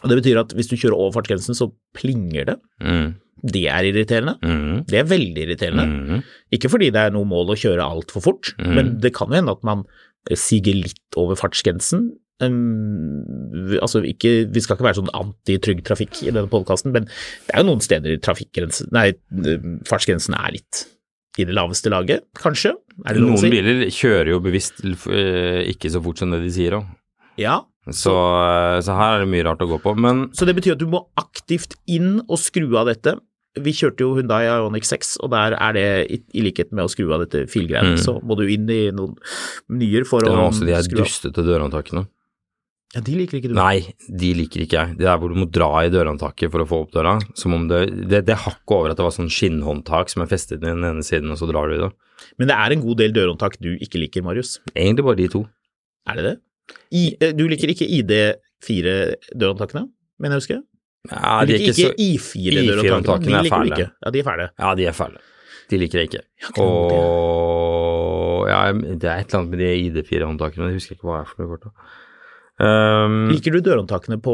Og 0.01 0.09
det 0.09 0.17
betyr 0.17 0.39
at 0.41 0.53
hvis 0.57 0.69
du 0.71 0.77
kjører 0.81 0.97
over 0.97 1.13
fartsgrensen, 1.19 1.53
så 1.57 1.67
plinger 1.93 2.47
det. 2.49 2.55
Mm. 2.81 3.11
Det 3.53 3.61
er 3.69 3.85
irriterende. 3.89 4.33
Mm. 4.41 4.79
Det 4.89 4.97
er 4.97 5.05
veldig 5.09 5.43
irriterende. 5.45 5.85
Mm. 5.85 6.23
Ikke 6.57 6.69
fordi 6.73 6.89
det 6.93 7.03
er 7.07 7.13
noe 7.13 7.25
mål 7.29 7.53
å 7.53 7.59
kjøre 7.61 7.85
altfor 7.85 8.21
fort, 8.25 8.53
Mm. 8.57 8.73
men 8.75 8.89
det 9.01 9.13
kan 9.13 9.29
jo 9.29 9.37
hende 9.37 9.53
at 9.53 9.63
man 9.63 9.83
eh, 10.29 10.35
siger 10.37 10.73
litt 10.73 11.17
over 11.17 11.37
fartsgrensen. 11.37 12.11
Um, 12.41 13.21
altså 13.81 14.01
ikke, 14.07 14.31
vi 14.53 14.61
skal 14.63 14.77
ikke 14.77 14.87
være 14.87 14.99
sånn 15.01 15.11
anti-trygg 15.17 15.83
trafikk 15.85 16.23
i 16.25 16.31
denne 16.33 16.49
podkasten, 16.49 16.91
men 16.95 17.05
det 17.05 17.53
er 17.53 17.61
jo 17.61 17.67
noen 17.69 17.83
steder 17.85 18.17
trafikkgrensen, 18.25 18.89
nei, 18.95 19.11
fartsgrensen 19.87 20.35
er 20.39 20.55
litt 20.57 20.85
i 21.39 21.45
det 21.47 21.53
laveste 21.55 21.91
laget, 21.93 22.25
kanskje? 22.41 22.73
Er 23.07 23.15
det 23.15 23.21
Noen 23.23 23.39
si? 23.39 23.49
biler 23.53 23.85
kjører 23.93 24.33
jo 24.33 24.39
bevisst 24.43 24.81
eh, 24.83 25.61
ikke 25.71 25.91
så 25.93 26.01
fort 26.03 26.19
som 26.19 26.33
det 26.33 26.41
de 26.43 26.49
sier 26.51 26.75
òg. 26.81 26.89
Ja, 27.39 27.61
Så, 27.87 28.11
eh, 28.13 28.77
så 28.85 28.93
her 28.97 29.15
er 29.15 29.23
det 29.23 29.29
mye 29.31 29.45
rart 29.47 29.61
å 29.63 29.69
gå 29.71 29.77
på. 29.81 29.93
Men 29.97 30.25
så 30.37 30.45
det 30.45 30.57
betyr 30.57 30.75
at 30.75 30.81
du 30.83 30.89
må 30.91 31.05
aktivt 31.17 31.77
inn 31.89 32.19
og 32.27 32.37
skru 32.37 32.67
av 32.77 32.89
dette. 32.91 33.15
Vi 33.59 33.71
kjørte 33.75 34.03
jo 34.05 34.11
Hyundai 34.19 34.43
Ioniq 34.47 34.85
6, 34.87 35.15
og 35.23 35.31
der 35.33 35.55
er 35.57 35.73
det, 35.75 35.85
i, 36.11 36.43
likhet 36.45 36.69
med 36.75 36.85
å 36.85 36.91
skru 36.91 37.09
av 37.15 37.23
dette 37.25 37.45
filgreiene, 37.51 37.95
Mm. 37.97 38.03
så 38.03 38.17
må 38.23 38.35
du 38.39 38.45
inn 38.47 38.69
i 38.69 38.91
noen 38.95 39.15
menyer 39.71 40.05
for 40.07 40.19
å 40.21 40.27
skru 40.27 40.31
av. 40.31 40.35
det 40.35 40.43
var 40.43 40.51
også 40.51 40.67
de 40.67 40.75
her 40.75 40.91
dustete 41.01 41.43
dørhåndtakene. 41.47 42.05
Ja, 42.91 42.99
de 43.07 43.13
liker 43.15 43.37
ikke 43.39 43.47
du. 43.51 43.55
Nei, 43.55 43.77
de 44.19 44.29
liker 44.35 44.59
ikke 44.65 44.75
jeg. 44.75 44.95
Det 44.99 45.05
er 45.07 45.19
hvor 45.21 45.31
du 45.31 45.37
må 45.39 45.45
dra 45.47 45.69
i 45.85 45.91
dørhåndtaket 45.93 46.51
for 46.51 46.59
å 46.63 46.67
få 46.67 46.79
opp 46.83 46.91
døra. 46.91 47.13
Som 47.39 47.53
om 47.55 47.63
det 47.69 47.79
Det, 48.11 48.19
det 48.27 48.35
hakket 48.43 48.73
over 48.75 48.91
at 48.91 48.97
det 48.99 49.05
var 49.05 49.13
sånn 49.15 49.31
skinnhåndtak 49.31 50.11
som 50.11 50.23
er 50.25 50.29
festet 50.31 50.57
i 50.59 50.65
den 50.65 50.83
ene 50.83 51.03
siden, 51.07 51.31
og 51.31 51.37
så 51.39 51.47
drar 51.47 51.65
du 51.71 51.75
i 51.77 51.83
det. 51.85 51.91
Men 52.37 52.47
det 52.51 52.57
er 52.59 52.69
en 52.75 52.83
god 52.83 52.97
del 52.99 53.11
dørhåndtak 53.15 53.53
du 53.63 53.71
ikke 53.77 54.01
liker, 54.01 54.21
Marius. 54.27 54.51
Egentlig 54.75 55.05
bare 55.07 55.19
de 55.21 55.27
to. 55.31 55.41
Er 56.11 56.15
det 56.19 56.25
det? 56.27 56.35
I, 56.91 57.03
eh, 57.21 57.31
du 57.35 57.45
liker 57.47 57.67
ikke 57.71 57.87
ID4-dørhåndtakene, 57.87 59.85
mener 60.19 60.33
jeg 60.35 60.39
å 60.39 60.41
huske? 60.43 60.59
Ja, 61.09 61.39
Du 61.41 61.47
de 61.49 61.53
er 61.55 61.57
liker 61.57 61.71
ikke 61.71 61.87
ikke 61.87 61.95
I4-dørhåndtakene, 62.11 63.25
de 63.25 63.31
I4-håndtakene 63.31 63.39
er 63.39 63.43
liker 63.47 63.63
du 63.63 63.67
ikke. 63.71 63.89
Ja, 64.03 64.07
de 64.11 64.19
er 64.19 64.25
fæle. 64.27 64.45
Ja, 64.59 64.69
de 64.75 64.83
er 64.91 64.95
fæle. 64.99 65.17
De 65.71 65.75
liker 65.79 65.97
jeg 66.01 66.07
ikke. 66.11 66.23
Og 66.61 68.43
ja, 68.51 68.61
det 68.75 69.07
er 69.07 69.15
et 69.23 69.31
eller 69.31 69.39
annet 69.39 69.51
med 69.55 69.59
de 69.63 69.69
ID4-håndtakene, 69.87 70.67
jeg 70.71 70.77
husker 70.81 70.93
ikke 70.97 71.07
hva 71.09 71.15
det 71.21 71.23
er 71.23 71.29
for 71.31 71.39
noe. 71.65 71.73
Um, 72.61 73.15
Liker 73.31 73.55
du 73.55 73.61
dørhåndtakene 73.65 74.19
på 74.21 74.33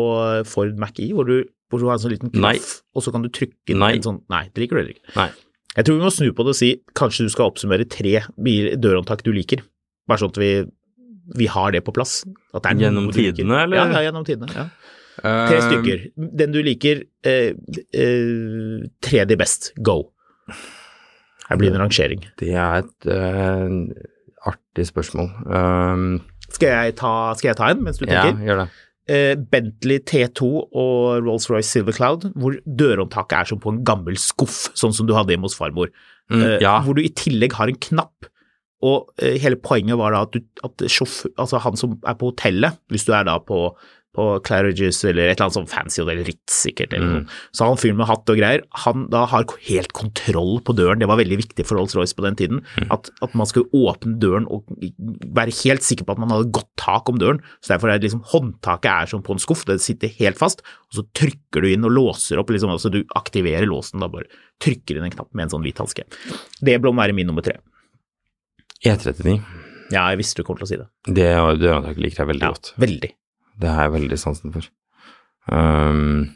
Ford 0.50 0.74
Mac-E, 0.82 1.12
hvor, 1.16 1.28
du- 1.30 1.46
hvor 1.72 1.80
du 1.80 1.86
har 1.88 1.96
en 1.96 2.02
sånn 2.04 2.12
liten 2.16 2.32
knaff, 2.34 2.82
og 2.98 3.04
så 3.06 3.14
kan 3.14 3.24
du 3.24 3.30
trykke 3.32 3.72
inn 3.72 3.80
Nei. 3.80 3.94
en 3.96 4.04
sånn 4.04 4.18
Nei, 4.34 4.42
det 4.52 4.64
liker 4.66 4.76
du 4.76 4.82
heller 4.82 4.96
ikke. 4.98 5.14
Nei. 5.16 5.30
Jeg 5.78 5.86
tror 5.88 5.98
vi 6.00 6.04
må 6.08 6.12
snu 6.12 6.32
på 6.36 6.44
det 6.48 6.54
og 6.56 6.58
si 6.60 6.70
kanskje 6.98 7.28
du 7.28 7.32
skal 7.32 7.52
oppsummere 7.52 7.86
tre 7.88 8.16
bil- 8.42 8.74
dørhåndtak 8.82 9.22
du 9.24 9.32
liker, 9.32 9.62
bare 10.10 10.20
sånn 10.24 10.34
at 10.34 10.40
vi, 10.42 10.52
vi 11.38 11.48
har 11.54 11.72
det 11.76 11.84
på 11.86 11.94
plass. 11.96 12.24
At 12.58 12.64
det 12.66 12.72
er 12.74 12.84
Gjennom 12.88 13.12
tidene, 13.14 13.64
eller? 13.64 13.78
Ja, 13.78 13.88
ja, 13.94 14.04
gjennom 14.10 14.26
tidene. 14.28 14.50
Ja. 14.58 14.68
Tre 15.22 15.58
um, 15.58 15.66
stykker. 15.70 16.04
Den 16.42 16.52
du 16.54 16.60
liker, 16.66 17.04
eh, 17.26 17.54
eh, 17.94 18.84
tredje 19.02 19.38
best. 19.40 19.72
Go. 19.82 20.12
Her 21.48 21.58
blir 21.58 21.72
det 21.72 21.78
en 21.80 21.86
rangering. 21.86 22.26
Det 22.42 22.52
er 22.54 22.84
et 22.84 23.08
uh, 23.08 23.70
artig 24.52 24.86
spørsmål. 24.90 25.30
Um, 25.48 26.10
Skal 26.58 26.74
jeg, 26.74 26.98
ta, 27.00 27.14
skal 27.38 27.52
jeg 27.54 27.60
ta 27.62 27.72
en 27.72 27.86
mens 27.86 28.02
du 28.02 28.06
tenker? 28.08 28.34
ja, 28.36 28.46
gjør 28.50 28.62
det. 28.64 28.68
Eh, 29.08 29.34
Bentley 29.40 30.02
T2 30.04 30.48
og 30.76 31.22
Rolls-Royce 31.24 31.70
Silver 31.78 31.96
Cloud, 31.96 32.26
hvor 32.36 32.58
dørhåndtaket 32.68 33.38
er 33.38 33.52
som 33.54 33.62
på 33.64 33.72
en 33.72 33.84
gammel 33.88 34.18
skuff, 34.20 34.66
sånn 34.76 34.96
som 34.96 35.08
du 35.08 35.14
hadde 35.16 35.32
hjemme 35.32 35.48
hos 35.48 35.56
farmor. 35.56 35.94
Mm, 36.28 36.42
Eh, 36.44 36.58
ja. 36.60 36.74
Hvor 36.84 36.98
du 36.98 37.06
i 37.06 37.14
tillegg 37.16 37.54
har 37.56 37.72
en 37.72 37.80
knapp. 37.80 38.28
Og 38.84 39.08
eh, 39.24 39.38
hele 39.42 39.56
poenget 39.56 39.96
var 39.98 40.12
da 40.12 40.26
at, 40.28 40.36
du, 40.36 40.44
at 40.68 40.84
sjåfør, 40.92 41.32
altså 41.40 41.62
han 41.64 41.80
som 41.80 41.96
er 42.04 42.18
på 42.20 42.34
hotellet, 42.34 42.76
hvis 42.92 43.08
du 43.08 43.14
er 43.16 43.24
da 43.30 43.38
på, 43.40 43.62
på 44.18 44.26
Claridges 44.42 45.04
eller 45.06 45.28
et 45.30 45.36
eller 45.38 45.46
annet 45.46 45.58
sånn 45.60 45.70
fancy 45.70 46.02
hotell, 46.02 46.24
Ritz 46.26 46.56
sikkert, 46.66 46.92
eller 46.98 47.06
Mm. 47.06 47.14
noe, 47.28 47.36
så 47.54 47.68
han 47.70 47.78
fyren 47.78 47.98
med 48.00 48.08
hatt 48.10 48.32
og 48.34 48.38
greier, 48.40 48.64
han 48.84 49.04
da 49.14 49.26
har 49.30 49.46
helt 49.68 49.94
kontroll 49.94 50.58
på 50.66 50.74
døren. 50.76 50.98
Det 51.00 51.08
var 51.08 51.20
veldig 51.22 51.38
viktig 51.38 51.66
for 51.70 51.78
Rolls-Royce 51.78 52.16
på 52.18 52.26
den 52.26 52.36
tiden, 52.36 52.64
Mm. 52.82 52.88
at, 52.92 53.12
at 53.22 53.36
man 53.38 53.46
skulle 53.46 53.70
åpne 53.78 54.18
døren 54.20 54.48
og 54.50 54.66
være 55.38 55.54
helt 55.64 55.86
sikker 55.86 56.04
på 56.10 56.16
at 56.18 56.18
man 56.24 56.30
hadde 56.34 56.52
godt 56.52 56.72
tak 56.82 57.08
om 57.14 57.20
døren. 57.22 57.40
Så 57.62 57.76
derfor 57.78 57.94
er 57.94 58.00
liksom 58.02 58.24
håndtaket 58.34 58.90
er 58.90 59.06
som 59.14 59.22
på 59.22 59.32
en 59.38 59.40
skuff, 59.40 59.64
det 59.70 59.80
sitter 59.86 60.10
helt 60.18 60.38
fast, 60.42 60.62
og 60.90 60.98
så 60.98 61.06
trykker 61.14 61.62
du 61.62 61.68
inn 61.72 61.86
og 61.86 61.92
låser 61.94 62.40
opp, 62.42 62.50
liksom, 62.50 62.74
altså 62.74 62.90
du 62.92 63.04
aktiverer 63.16 63.68
låsen 63.70 64.00
da 64.02 64.08
bare, 64.10 64.26
trykker 64.60 64.98
inn 64.98 65.04
en 65.06 65.12
knapp 65.14 65.30
med 65.38 65.44
en 65.46 65.50
sånn 65.54 65.64
hvit 65.64 65.78
hanske. 65.78 66.04
Det 66.60 66.82
bør 66.82 66.96
være 66.98 67.14
min 67.14 67.28
nummer 67.30 67.44
tre. 67.46 67.60
E39. 68.86 69.38
Ja, 69.92 70.10
jeg 70.12 70.20
visste 70.20 70.42
du 70.42 70.44
kom 70.48 70.58
til 70.60 70.66
å 70.66 70.70
si 70.70 70.78
det. 70.80 70.88
Det 71.08 71.30
dørhåndtaket 71.62 72.02
liker 72.04 72.24
jeg 72.26 72.30
veldig 72.34 72.44
Ja, 72.44 72.52
godt. 72.52 72.74
veldig. 72.82 73.12
Det 73.62 73.70
har 73.74 73.88
jeg 73.88 73.96
veldig 73.98 74.18
sansen 74.22 74.54
for. 74.54 74.68
Um, 75.52 76.28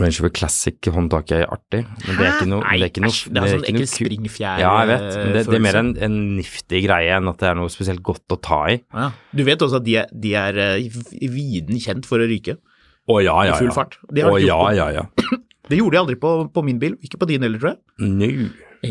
Range 0.00 0.18
Rover 0.18 0.32
Classic-håndtaket 0.34 1.36
er 1.44 1.50
artig, 1.54 1.80
men 2.02 2.16
det 2.18 2.24
er 2.26 2.32
ikke 2.34 2.48
noe 2.50 2.62
Nei, 2.64 2.76
det 2.80 2.86
er 2.86 2.90
ikke 2.90 3.02
noe, 3.04 3.12
æsj, 3.14 3.28
det 3.30 3.40
er 3.44 3.52
sånn 3.52 3.66
ekkel 3.70 3.84
springfjær 3.92 4.62
Ja, 4.62 4.70
jeg 4.82 4.88
vet, 4.90 5.04
men 5.20 5.28
det, 5.36 5.42
det 5.46 5.58
er 5.58 5.62
mer 5.62 5.78
en, 5.78 5.90
en 6.08 6.16
niftig 6.40 6.80
greie 6.88 7.12
enn 7.14 7.30
at 7.30 7.38
det 7.44 7.48
er 7.52 7.58
noe 7.60 7.70
spesielt 7.70 8.02
godt 8.06 8.34
å 8.34 8.38
ta 8.42 8.58
i. 8.72 8.80
Ja. 8.90 9.06
Du 9.38 9.44
vet 9.46 9.62
også 9.62 9.78
at 9.78 9.86
de 9.86 9.94
er, 10.02 10.08
de 10.24 10.32
er 10.40 10.58
eh, 10.64 10.88
i- 10.88 11.30
viden 11.30 11.78
kjent 11.84 12.08
for 12.10 12.18
å 12.18 12.26
ryke 12.30 12.56
Å 12.58 13.20
ja, 13.22 13.36
ja, 13.46 13.52
ja. 13.52 13.54
i 13.54 13.62
full 13.62 13.70
fart. 13.76 13.94
De 14.10 14.26
Å 14.26 14.34
ja, 14.42 14.58
ja, 14.74 14.88
ja. 14.98 15.06
det 15.70 15.78
gjorde 15.78 15.94
de 15.94 16.02
aldri 16.02 16.18
på, 16.26 16.32
på 16.50 16.66
min 16.66 16.82
bil, 16.82 16.98
ikke 17.06 17.20
på 17.22 17.30
din 17.30 17.46
heller, 17.46 17.62
tror 17.62 17.76
jeg. 17.76 18.18
No. 18.18 18.90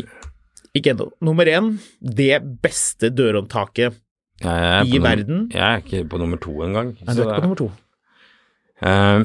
Ikke 0.74 0.94
ennå. 0.94 1.10
Nummer 1.28 1.46
én, 1.52 1.74
det 2.00 2.40
beste 2.64 3.12
dørhåndtaket 3.14 4.00
i 4.44 5.00
verden. 5.02 5.48
Jeg 5.52 5.64
er 5.64 5.82
ikke 5.82 6.04
på 6.10 6.20
nummer 6.20 6.40
to 6.42 6.54
engang. 6.66 6.92
Nei, 7.00 7.16
du 7.16 7.24
er 7.24 7.30
ikke 7.30 7.40
på 7.40 7.48
nummer 7.48 7.62
to. 7.62 7.70
Uh, 8.84 9.24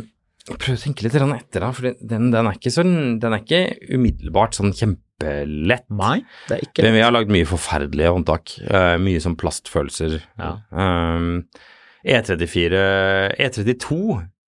prøv 0.56 0.78
å 0.78 0.82
tenke 0.82 1.06
litt 1.06 1.18
etter, 1.20 1.62
da, 1.62 1.70
for 1.76 1.90
den, 1.90 2.30
den, 2.34 2.40
er 2.40 2.58
ikke 2.58 2.74
sånn, 2.74 2.96
den 3.22 3.36
er 3.36 3.44
ikke 3.44 3.64
umiddelbart 3.98 4.58
sånn 4.58 4.74
kjempelett. 4.76 5.88
Nei, 5.92 6.20
det 6.50 6.58
er 6.58 6.66
ikke 6.66 6.86
lett. 6.86 6.96
Vi 6.96 7.04
har 7.06 7.16
lagd 7.16 7.34
mye 7.34 7.50
forferdelige 7.50 8.14
håndtak. 8.16 8.56
Uh, 8.64 8.96
mye 9.02 9.22
sånn 9.24 9.38
plastfølelser. 9.40 10.20
Ja. 10.40 10.56
Uh, 10.74 11.44
E34 12.08 12.84
E32 13.36 14.00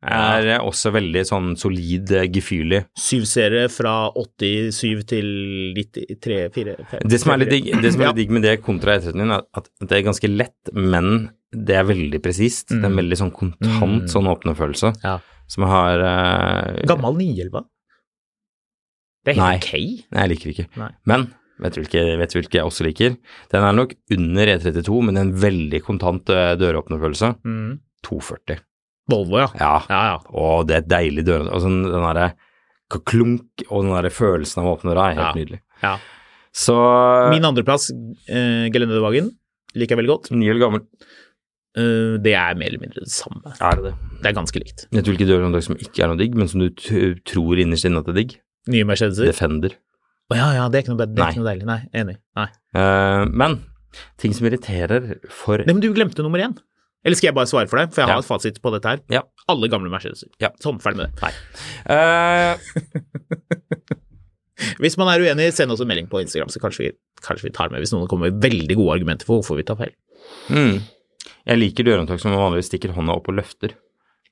er 0.02 0.46
ja. 0.48 0.60
også 0.66 0.92
veldig 0.96 1.22
sånn 1.30 1.52
solid, 1.60 2.12
eh, 2.18 2.26
gefühlig. 2.34 2.86
Syv 2.98 3.26
serier 3.30 3.68
fra 3.70 4.12
87 4.18 5.04
til 5.12 5.28
93, 5.78 6.40
4, 6.56 6.76
5 6.90 7.10
Det 7.10 7.20
som 7.22 7.34
er 7.34 7.38
litt 7.44 7.50
digg, 7.54 7.70
det 7.82 7.92
som 7.94 8.02
Ja. 8.02 8.12
digg 8.18 8.32
med 8.34 8.42
det 8.44 8.56
kontra 8.64 8.98
E39, 8.98 9.30
er 9.32 9.44
at 9.54 9.70
det 9.80 9.92
er 10.00 10.08
ganske 10.10 10.30
lett, 10.32 10.74
men 10.74 11.30
det 11.54 11.76
er 11.76 11.84
veldig 11.84 12.22
presist. 12.24 12.70
Det 12.70 12.82
er 12.82 12.90
en 12.90 12.96
veldig 12.98 13.18
sånn 13.20 13.32
kontant 13.36 14.08
Mm. 14.08 14.10
sånn 14.10 14.30
åpnefølelse. 14.32 14.94
Ja. 15.04 15.20
Som 15.48 15.66
har 15.68 16.00
uh, 16.00 16.82
Gammel 16.88 17.18
911? 17.20 17.66
Det 19.26 19.36
er 19.38 19.42
helt 19.42 19.64
ok. 19.68 19.74
Nei, 20.12 20.22
jeg 20.22 20.30
liker 20.32 20.50
ikke. 20.56 20.68
Nei. 20.82 20.90
Men 21.06 21.28
vet 21.62 21.76
du, 21.76 21.82
hvilke, 21.84 22.18
vet 22.18 22.32
du 22.34 22.40
hvilke 22.40 22.58
jeg 22.58 22.66
også 22.66 22.86
liker? 22.88 23.18
Den 23.52 23.64
er 23.68 23.76
nok 23.78 23.94
under 24.10 24.48
E32, 24.56 25.02
men 25.06 25.18
en 25.18 25.34
veldig 25.38 25.84
kontant 25.86 26.30
eh, 26.34 26.56
døråpnerfølelse. 26.58 27.36
Mm. 27.46 27.80
240. 28.08 28.64
Volvo, 29.10 29.40
ja. 29.42 29.50
Ja. 29.58 29.74
Ja, 29.90 30.02
ja. 30.12 30.18
Og 30.38 30.68
det 30.70 30.78
er 30.78 30.84
et 30.84 30.92
deilig 30.92 31.26
dør... 31.28 31.48
sånn 31.64 31.82
den 31.88 32.06
derre 32.06 32.32
klunk 32.92 33.64
og 33.70 33.86
den 33.86 33.94
derre 33.96 34.12
følelsen 34.12 34.62
av 34.62 34.68
å 34.68 34.74
åpne 34.76 34.92
døra 34.92 35.10
er 35.10 35.20
helt 35.20 35.40
nydelig. 35.40 35.62
ja. 35.84 35.98
Så 36.52 36.76
Min 37.32 37.48
andreplass, 37.48 37.86
uh, 37.96 38.66
Gelendewagen, 38.74 39.30
liker 39.72 39.96
jeg 39.96 40.02
veldig 40.02 40.12
godt. 40.12 40.26
Ny 40.36 40.50
eller 40.52 40.60
gammel. 40.66 40.82
Uh, 41.80 42.18
det 42.20 42.34
er 42.36 42.58
mer 42.60 42.74
eller 42.74 42.82
mindre 42.82 43.06
det 43.06 43.14
samme. 43.14 43.54
Er 43.56 43.80
det 43.80 43.86
det? 43.86 43.94
Det 44.20 44.32
er 44.34 44.36
ganske 44.36 44.60
likt. 44.60 44.84
Vet 44.92 45.08
du 45.08 45.14
hvilke 45.14 45.30
dørhåndtak 45.30 45.64
som 45.70 45.80
ikke 45.80 46.04
er 46.04 46.12
noe 46.12 46.20
digg, 46.20 46.36
men 46.36 46.52
som 46.52 46.60
du 46.60 46.68
tror 46.76 47.62
innerst 47.64 47.88
inne 47.88 48.04
at 48.04 48.10
det 48.10 48.12
er 48.12 48.20
digg? 48.20 48.36
Nye 48.76 48.90
Mercedeser. 48.90 49.32
Defender. 49.32 49.78
Å 50.32 50.36
ja, 50.42 50.50
ja, 50.60 50.66
det 50.72 50.82
er 50.82 50.84
ikke 50.84 50.94
noe, 50.98 51.08
det 51.08 51.24
er 51.24 51.32
ikke 51.32 51.42
noe 51.42 51.50
deilig. 51.54 51.68
Nei, 51.72 51.80
enig. 52.04 52.18
Nei. 52.40 52.50
Uh, 52.76 53.24
men 53.32 53.58
ting 54.20 54.36
som 54.36 54.48
irriterer 54.48 55.08
for 55.32 55.64
Nei, 55.64 55.72
men 55.72 55.82
du 55.84 55.90
glemte 55.96 56.24
nummer 56.24 56.44
én. 56.44 56.60
Eller 57.04 57.16
skal 57.18 57.28
jeg 57.32 57.36
bare 57.38 57.50
svare 57.50 57.66
for 57.72 57.78
deg, 57.82 57.90
for 57.94 58.02
jeg 58.04 58.08
har 58.12 58.20
Ja. 58.20 58.22
et 58.22 58.28
fasit 58.30 58.60
på 58.62 58.70
dette 58.76 58.86
her. 58.92 59.00
Ja. 59.10 59.22
Alle 59.50 59.68
gamle 59.74 59.90
Mercedeser. 59.90 60.30
Ja. 60.40 60.50
Sånn, 60.62 60.78
ferdig 60.84 61.02
med 61.02 61.10
det. 61.18 61.34
Uh... 61.90 62.54
Hvis 64.82 64.94
man 65.00 65.10
er 65.10 65.24
uenig, 65.26 65.48
send 65.58 65.74
oss 65.74 65.82
en 65.82 65.90
melding 65.90 66.06
på 66.12 66.20
Instagram, 66.22 66.52
så 66.54 66.60
kanskje 66.62 66.84
vi, 66.86 66.90
kanskje 67.26 67.48
vi 67.48 67.54
tar 67.56 67.72
med 67.74 67.82
hvis 67.82 67.90
noen 67.96 68.06
kommer 68.12 68.30
med 68.30 68.38
veldig 68.44 68.76
gode 68.78 68.94
argumenter 69.00 69.26
for 69.26 69.40
hvorfor 69.40 69.58
vi 69.58 69.66
tar 69.66 69.80
feil. 69.80 69.94
mm. 70.54 70.78
Jeg 71.50 71.58
liker 71.58 71.88
dørhåndtak 71.88 72.20
som 72.22 72.30
man 72.36 72.44
vanligvis 72.44 72.68
stikker 72.70 72.92
hånda 72.94 73.16
opp 73.18 73.26
og 73.32 73.40
løfter. 73.40 73.72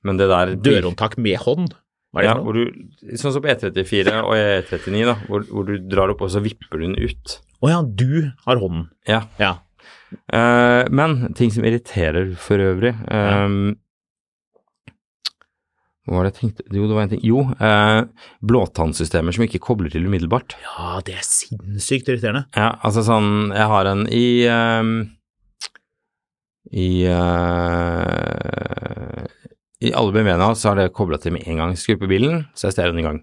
Men 0.06 0.14
det 0.20 0.28
der 0.30 0.52
Dørhåndtak 0.62 1.16
med 1.18 1.34
hånd. 1.42 1.72
Hva 2.14 2.22
er 2.22 2.24
det 2.24 2.30
Ja, 2.30 2.34
for 2.38 2.54
noe? 2.54 2.70
du, 2.70 3.18
sånn 3.18 3.34
som 3.34 3.42
på 3.42 3.50
E34 3.50 4.14
og 4.22 4.30
E39, 4.38 5.02
da, 5.08 5.16
hvor, 5.26 5.42
hvor 5.50 5.66
du 5.66 5.74
drar 5.90 6.12
opp 6.14 6.22
og 6.22 6.30
så 6.30 6.38
vipper 6.44 6.78
du 6.78 6.86
den 6.86 6.94
ut. 7.02 7.34
Å 7.66 7.72
ja, 7.72 7.80
du 7.82 8.30
har 8.46 8.62
hånden. 8.62 8.86
Ja. 9.10 9.24
Ja. 9.42 9.56
Eh, 10.32 10.84
men 10.90 11.32
ting 11.38 11.50
som 11.54 11.62
irriterer 11.64 12.32
for 12.40 12.58
øvrig 12.58 12.94
um, 13.12 13.76
Hva 16.08 16.16
var 16.16 16.24
det 16.26 16.32
jeg 16.32 16.38
tenkte 16.40 16.64
Jo, 16.74 16.86
det 16.90 16.96
var 16.96 17.02
en 17.04 17.12
ting. 17.12 17.20
Jo, 17.22 17.44
eh, 17.62 18.00
blåtannsystemer 18.42 19.32
som 19.36 19.44
ikke 19.46 19.60
kobler 19.62 19.90
til 19.92 20.06
umiddelbart. 20.08 20.56
ja, 20.64 20.96
det 21.06 21.14
er 21.20 21.26
sinnssykt 21.28 22.08
irriterende. 22.10 22.46
Ja, 22.56 22.72
altså 22.82 23.04
sånn 23.06 23.52
Jeg 23.54 23.68
har 23.70 23.84
en 23.92 24.02
i 24.10 24.24
ehm, 24.50 24.94
I 26.74 26.88
eh, 27.10 29.24
I 29.80 29.92
alle 29.96 30.12
BMW-ene 30.12 30.50
så 30.58 30.72
er 30.72 30.76
det 30.82 30.92
kobla 30.96 31.16
til 31.22 31.32
med 31.36 31.46
en 31.48 31.60
gang. 31.62 31.76
Skru 31.78 31.94
på 32.00 32.08
bilen, 32.10 32.42
så 32.58 32.68
er 32.68 32.74
stereoen 32.74 33.00
i 33.00 33.06
gang. 33.06 33.20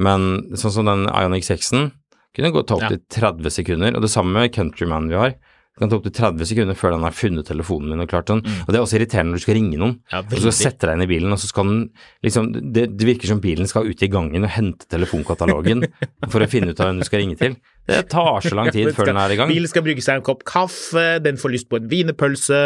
Men 0.00 0.20
sånn 0.58 0.72
som 0.78 0.88
den 0.88 1.02
Ioniq 1.10 1.44
6-en 1.46 1.90
kunne 2.34 2.50
gå 2.54 2.60
ta 2.66 2.74
opp 2.78 2.86
Ja. 2.86 2.90
til 2.94 3.02
30 3.14 3.50
sekunder, 3.52 3.90
og 3.94 4.02
det 4.02 4.10
samme 4.10 4.32
med 4.34 4.54
Countryman 4.56 5.06
vi 5.10 5.18
har. 5.20 5.32
Det 5.74 5.82
kan 5.82 5.90
ta 5.90 5.96
opp 5.98 6.04
til 6.06 6.12
30 6.14 6.46
sekunder 6.46 6.76
før 6.78 6.92
den 6.94 7.02
har 7.02 7.14
funnet 7.18 7.48
telefonen 7.50 7.90
min 7.90 8.02
og 8.04 8.06
klart 8.06 8.28
den. 8.30 8.44
Og 8.46 8.68
det 8.70 8.78
er 8.78 8.84
også 8.84 8.94
irriterende 8.94 9.32
når 9.34 9.40
du 9.40 9.42
skal 9.42 9.56
ringe 9.58 9.78
noen. 9.80 9.96
Ja, 10.12 10.20
og 10.22 10.42
så 10.44 10.52
setter 10.54 10.92
deg 10.92 11.00
inn 11.00 11.02
i 11.02 11.08
bilen, 11.10 11.34
og 11.34 11.40
så 11.42 11.48
skal 11.50 11.66
den 11.66 11.80
liksom 12.22 12.52
Det, 12.54 12.84
det 12.94 13.08
virker 13.08 13.26
som 13.32 13.40
bilen 13.42 13.66
skal 13.66 13.88
ut 13.90 14.04
i 14.06 14.08
gangen 14.12 14.46
og 14.46 14.52
hente 14.54 14.86
telefonkatalogen 14.86 15.82
for 16.32 16.44
å 16.44 16.48
finne 16.50 16.70
ut 16.70 16.78
av 16.78 16.92
hvem 16.92 17.00
du 17.02 17.06
skal 17.08 17.24
ringe 17.24 17.38
til. 17.40 17.56
Det 17.90 18.04
tar 18.08 18.38
så 18.46 18.54
lang 18.54 18.70
tid 18.70 18.86
Den 18.86 18.94
før 18.94 19.02
skal- 19.02 19.10
den 19.10 19.20
er 19.24 19.34
i 19.34 19.38
gang. 19.40 19.50
Bilen 19.50 19.72
skal 19.72 19.82
brygge 19.82 20.04
seg 20.06 20.20
en 20.20 20.26
kopp 20.30 20.44
kaffe, 20.46 21.18
den 21.26 21.36
får 21.42 21.54
lyst 21.56 21.68
på 21.68 21.80
en 21.82 21.90
wienerpølse, 21.90 22.60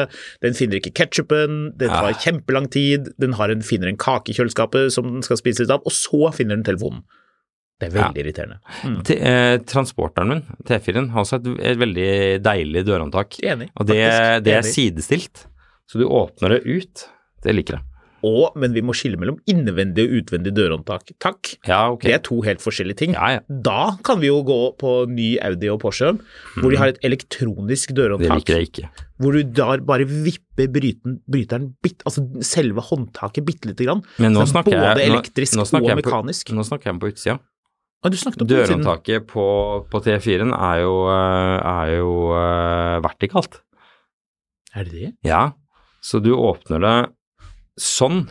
den 0.44 0.58
finner 0.58 0.76
ikke 0.82 0.92
ketsjupen, 1.00 1.56
den 1.80 1.88
tar 1.88 2.12
ja. 2.12 2.18
kjempelang 2.28 2.68
tid, 2.70 3.08
den 3.18 3.32
har 3.40 3.48
en, 3.48 3.64
finner 3.64 3.88
en 3.88 3.96
kake 3.96 4.34
i 4.34 4.36
kjøleskapet 4.36 4.92
som 4.92 5.08
den 5.16 5.24
skal 5.24 5.40
spise 5.40 5.64
litt 5.64 5.72
av, 5.72 5.80
og 5.88 5.96
så 5.96 6.28
finner 6.36 6.60
den 6.60 6.68
telefonen. 6.68 7.06
Det 7.78 7.86
er 7.86 7.94
veldig 7.94 8.22
irriterende. 8.24 8.56
Mm. 8.82 8.96
Eh, 9.14 9.56
transporteren 9.70 10.32
min, 10.32 10.40
T4-en, 10.66 11.12
har 11.14 11.22
også 11.22 11.38
et, 11.38 11.52
et 11.70 11.78
veldig 11.78 12.08
deilig 12.42 12.82
dørhåndtak. 12.88 13.38
Enig. 13.46 13.70
Og 13.78 13.86
det, 13.86 14.00
det 14.46 14.56
er 14.56 14.66
sidestilt, 14.66 15.46
så 15.86 16.00
du 16.00 16.08
åpner 16.08 16.56
det 16.56 16.64
ut. 16.66 17.06
Det 17.46 17.54
liker 17.54 17.78
jeg. 17.78 17.86
Og, 18.26 18.56
men 18.58 18.72
vi 18.74 18.82
må 18.82 18.94
skille 18.96 19.18
mellom 19.20 19.36
innvendig 19.50 20.08
og 20.08 20.14
utvendig 20.20 20.52
dørhåndtak. 20.56 21.12
Takk. 21.22 21.52
Ja, 21.68 21.84
ok. 21.94 22.06
Det 22.06 22.14
er 22.16 22.22
to 22.26 22.40
helt 22.42 22.62
forskjellige 22.64 22.98
ting. 23.04 23.14
Ja, 23.14 23.36
ja. 23.36 23.42
Da 23.46 23.98
kan 24.06 24.18
vi 24.22 24.30
jo 24.30 24.40
gå 24.46 24.58
på 24.80 24.94
ny 25.10 25.36
Audi 25.46 25.70
og 25.70 25.78
Porsche, 25.84 26.16
hvor 26.58 26.74
de 26.74 26.80
har 26.80 26.92
et 26.92 26.98
elektronisk 27.06 27.94
dørhåndtak. 27.94 28.42
Det 28.42 28.42
liker 28.42 28.58
jeg 28.58 28.70
ikke. 28.72 29.06
Hvor 29.22 29.34
du 29.34 29.54
da 29.54 29.76
bare 29.86 30.06
vipper 30.08 30.70
bryten, 30.74 31.20
bryteren 31.30 31.70
bitt, 31.84 32.02
altså 32.06 32.24
selve 32.46 32.82
håndtaket 32.90 33.46
bitte 33.46 33.70
lite 33.70 33.86
grann. 33.86 34.02
Men 34.18 34.34
nå 34.34 34.46
snakker 34.50 34.74
både 34.74 34.98
jeg, 35.04 35.12
nå, 35.12 35.18
elektrisk 35.18 35.58
nå 35.58 35.68
snakker 35.70 35.86
og 35.86 35.94
jeg 35.94 36.02
på, 36.02 36.10
mekanisk. 36.10 36.52
Nå 36.58 36.66
snakker 36.66 36.90
jeg 36.90 37.02
på 37.02 37.12
utsida. 37.14 37.38
Ah, 37.98 38.10
du 38.12 38.16
snakket 38.18 38.44
om. 38.44 38.48
Dørhåndtaket 38.50 39.26
på, 39.26 39.44
på 39.90 40.00
T4-en 40.04 40.52
er 40.54 40.82
jo, 40.84 40.92
eh, 41.10 41.54
er 41.66 41.94
jo 41.96 42.10
uh, 42.30 42.98
vertikalt. 43.02 43.58
Er 44.70 44.86
det 44.86 44.92
det? 44.94 45.08
Ja, 45.26 45.48
så 46.04 46.20
du 46.22 46.30
åpner 46.36 46.84
det 46.84 46.96
sånn. 47.82 48.28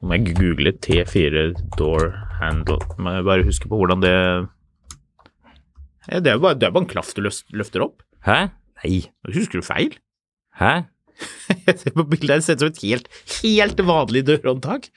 Nå 0.00 0.08
må 0.08 0.16
jeg 0.16 0.34
google 0.38 0.72
T4 0.82 1.44
door 1.78 2.10
handle. 2.40 2.80
Må 2.98 3.18
jeg 3.18 3.26
bare 3.28 3.46
huske 3.46 3.70
på 3.70 3.78
hvordan 3.78 4.02
det 4.02 4.14
Det 6.08 6.32
er 6.32 6.38
jo 6.38 6.42
bare, 6.42 6.58
bare 6.58 6.82
en 6.82 6.90
klaff 6.90 7.12
du 7.14 7.22
løfter 7.22 7.84
opp. 7.84 8.02
Hæ? 8.26 8.48
Nei. 8.82 8.96
Husker 9.28 9.60
du 9.60 9.66
feil? 9.66 9.94
Hæ? 10.58 10.88
Jeg 11.66 11.76
ser 11.76 11.92
på 11.92 12.06
bildet 12.08 12.30
her, 12.32 12.40
det 12.40 12.46
ser 12.46 12.56
ut 12.56 12.62
som 12.62 12.70
et 12.72 12.82
helt, 12.82 13.08
helt 13.42 13.82
vanlig 13.84 14.22
dørhåndtak. 14.24 14.88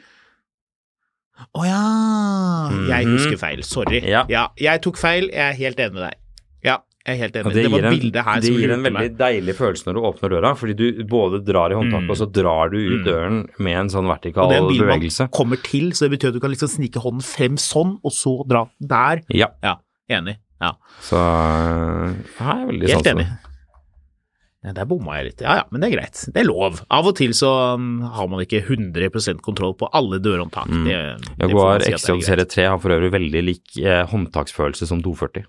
Å 1.55 1.65
ja, 1.67 2.69
jeg 2.87 3.05
Mhm. 3.07 3.17
husker 3.17 3.37
feil. 3.37 3.63
Sorry. 3.63 4.01
Ja. 4.07 4.25
jeg 4.57 4.81
tok 4.81 4.97
feil. 4.97 5.29
Jeg 5.31 5.53
er 5.53 5.53
helt 5.57 5.77
enig 5.77 5.93
med 5.93 6.03
deg. 6.09 6.15
Ja, 6.63 6.77
jeg 7.05 7.15
er 7.15 7.19
helt 7.23 7.33
enig. 7.35 7.53
Det, 7.53 7.63
det, 7.63 7.71
var 7.71 7.83
en, 7.89 7.93
bildet 7.99 8.23
her 8.25 8.39
det 8.39 8.45
som 8.45 8.55
gir 8.61 8.71
en 8.71 8.83
veldig 8.83 8.93
meg. 8.93 9.17
deilig 9.17 9.55
følelse 9.55 9.85
når 9.89 9.93
du 9.93 10.01
åpner 10.07 10.29
døra, 10.35 10.53
fordi 10.55 10.75
du 10.75 11.03
både 11.03 11.43
drar 11.45 11.71
i 11.71 11.75
håndtaket, 11.75 12.07
Mm. 12.07 12.09
og 12.09 12.17
så 12.17 12.31
drar 12.31 12.69
du 12.71 12.77
ut 12.77 13.01
Mm. 13.01 13.05
døren 13.05 13.49
med 13.59 13.77
en 13.77 13.87
sånn 13.89 14.07
vertikal 14.07 14.47
bevegelse. 14.47 14.47
Og 14.47 14.49
det 14.49 14.55
er 14.55 14.63
en 14.63 14.99
bil 14.99 15.21
man 15.21 15.29
kommer 15.29 15.57
til, 15.63 15.91
så 15.91 16.09
det 16.09 16.11
betyr 16.19 16.27
at 16.29 16.33
du 16.33 16.39
kan 16.39 16.51
liksom 16.51 16.69
snike 16.69 16.99
hånden 17.03 17.21
frem 17.21 17.55
sånn, 17.57 17.99
og 18.03 18.11
så 18.11 18.47
dra 18.47 18.67
der. 18.81 19.21
Ja, 19.29 19.47
Ja, 19.61 19.75
enig. 20.09 20.37
Ja, 20.61 20.71
så 21.01 21.17
øh, 21.17 22.15
her 22.39 22.53
er 22.53 22.59
jeg 22.59 22.67
veldig 22.69 22.89
helt 22.89 23.03
sans 23.03 23.07
enig. 23.07 23.27
Der 24.71 24.87
bomma 24.87 25.17
jeg 25.17 25.27
litt. 25.27 25.41
Ja 25.43 25.57
ja, 25.59 25.63
men 25.73 25.83
det 25.83 25.89
er 25.89 25.95
greit. 25.97 26.21
Det 26.31 26.39
er 26.39 26.47
lov. 26.47 26.79
Av 26.93 27.07
og 27.09 27.17
til 27.19 27.33
så 27.35 27.49
um, 27.75 27.97
har 28.15 28.29
man 28.31 28.43
ikke 28.45 28.61
100% 28.63 29.41
kontroll 29.43 29.75
på 29.75 29.89
alle 29.91 30.21
dørhåndtak. 30.23 30.69
Mm. 30.71 30.85
Det, 30.87 30.99
det 31.27 31.49
Jaguar 31.49 31.83
si 31.83 31.91
XJ 31.97 32.23
serie 32.23 32.47
3 32.47 32.69
har 32.71 32.79
for 32.79 32.95
øvrig 32.95 33.11
veldig 33.11 33.41
lik 33.43 33.75
eh, 33.81 34.05
håndtaksfølelse 34.07 34.87
som 34.87 35.01
240. 35.03 35.43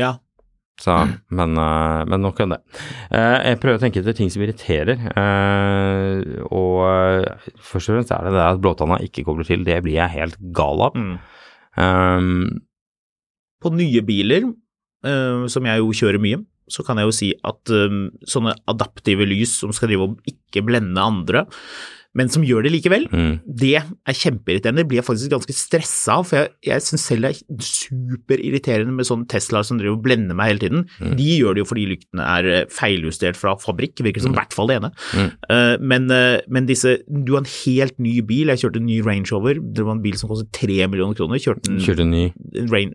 Ja. 0.00 0.16
Så, 0.82 0.94
men, 1.30 1.54
uh, 1.54 2.02
men 2.10 2.24
nok 2.24 2.40
om 2.42 2.56
det. 2.56 2.58
Uh, 3.12 3.38
jeg 3.46 3.60
prøver 3.62 3.78
å 3.78 3.82
tenke 3.84 4.00
etter 4.02 4.16
ting 4.18 4.32
som 4.34 4.42
irriterer. 4.42 5.04
Uh, 5.14 6.42
og 6.50 6.82
først 7.62 7.92
og 7.92 7.94
fremst 7.94 8.10
er 8.16 8.26
det 8.26 8.34
det 8.34 8.42
at 8.42 8.62
blåtanna 8.64 8.98
ikke 9.06 9.22
kobler 9.28 9.46
til. 9.46 9.62
Det 9.66 9.78
blir 9.86 10.00
jeg 10.00 10.16
helt 10.16 10.40
gal 10.56 10.82
av. 10.88 10.98
Mm. 10.98 11.14
Um, 11.78 12.50
På 13.62 13.70
nye 13.70 14.02
biler, 14.06 14.50
som 15.52 15.66
jeg 15.68 15.80
jo 15.82 15.94
kjører 15.94 16.20
mye, 16.22 16.38
så 16.70 16.84
kan 16.86 17.00
jeg 17.00 17.10
jo 17.10 17.16
si 17.16 17.32
at 17.44 17.74
um, 17.74 18.06
sånne 18.28 18.54
adaptive 18.70 19.26
lys 19.28 19.58
som 19.62 19.74
skal 19.74 19.92
drive 19.92 20.08
og 20.08 20.30
ikke 20.30 20.64
blende 20.66 21.02
andre, 21.02 21.44
men 22.14 22.30
som 22.30 22.44
gjør 22.46 22.64
det 22.64 22.70
likevel, 22.76 23.08
mm, 23.10 23.32
det 23.58 23.72
er 23.80 24.16
kjempeirriterende. 24.16 24.84
Det 24.84 24.90
blir 24.90 25.00
jeg 25.00 25.06
faktisk 25.08 25.32
ganske 25.32 25.54
stressa 25.56 26.18
av, 26.20 26.28
for 26.28 26.38
jeg, 26.38 26.52
jeg 26.68 26.84
syns 26.86 27.06
selv 27.10 27.26
det 27.26 27.32
er 27.32 27.66
superirriterende 27.68 28.94
med 28.94 29.08
sånne 29.08 29.26
Teslaer 29.30 29.66
som 29.66 29.80
driver 29.80 29.96
og 29.96 30.04
blender 30.04 30.38
meg 30.38 30.52
hele 30.52 30.62
tiden. 30.62 30.84
Mm. 31.02 31.16
De 31.18 31.26
gjør 31.40 31.56
det 31.56 31.64
jo 31.64 31.68
fordi 31.72 31.86
lyktene 31.90 32.28
er 32.36 32.50
eh, 32.52 32.66
feiljustert 32.70 33.38
fra 33.38 33.56
fabrikk, 33.58 33.98
virker 34.06 34.22
som 34.22 34.34
i 34.34 34.38
hvert 34.38 34.54
fall 34.54 34.70
det 34.70 34.78
ene. 34.78 34.92
Mm. 35.10 35.32
Eh, 35.56 35.72
men, 35.82 36.06
uh, 36.12 36.38
men 36.54 36.70
disse 36.70 36.96
Du 37.08 37.34
har 37.34 37.42
en 37.42 37.50
helt 37.50 37.98
ny 38.02 38.14
bil. 38.26 38.52
Jeg 38.52 38.62
kjørte 38.62 38.78
en 38.78 38.86
ny 38.86 39.00
Range 39.04 39.26
Rover. 39.34 39.58
Det 39.58 39.82
var 39.86 39.98
en 39.98 40.04
bil 40.04 40.16
som 40.20 40.30
kostet 40.30 40.52
tre 40.54 40.78
millioner 40.86 41.18
kroner. 41.18 41.42
Kjørte 41.42 41.72
en 41.72 41.82
kjørte 41.82 42.06
en 42.06 42.14
ny. 42.14 42.24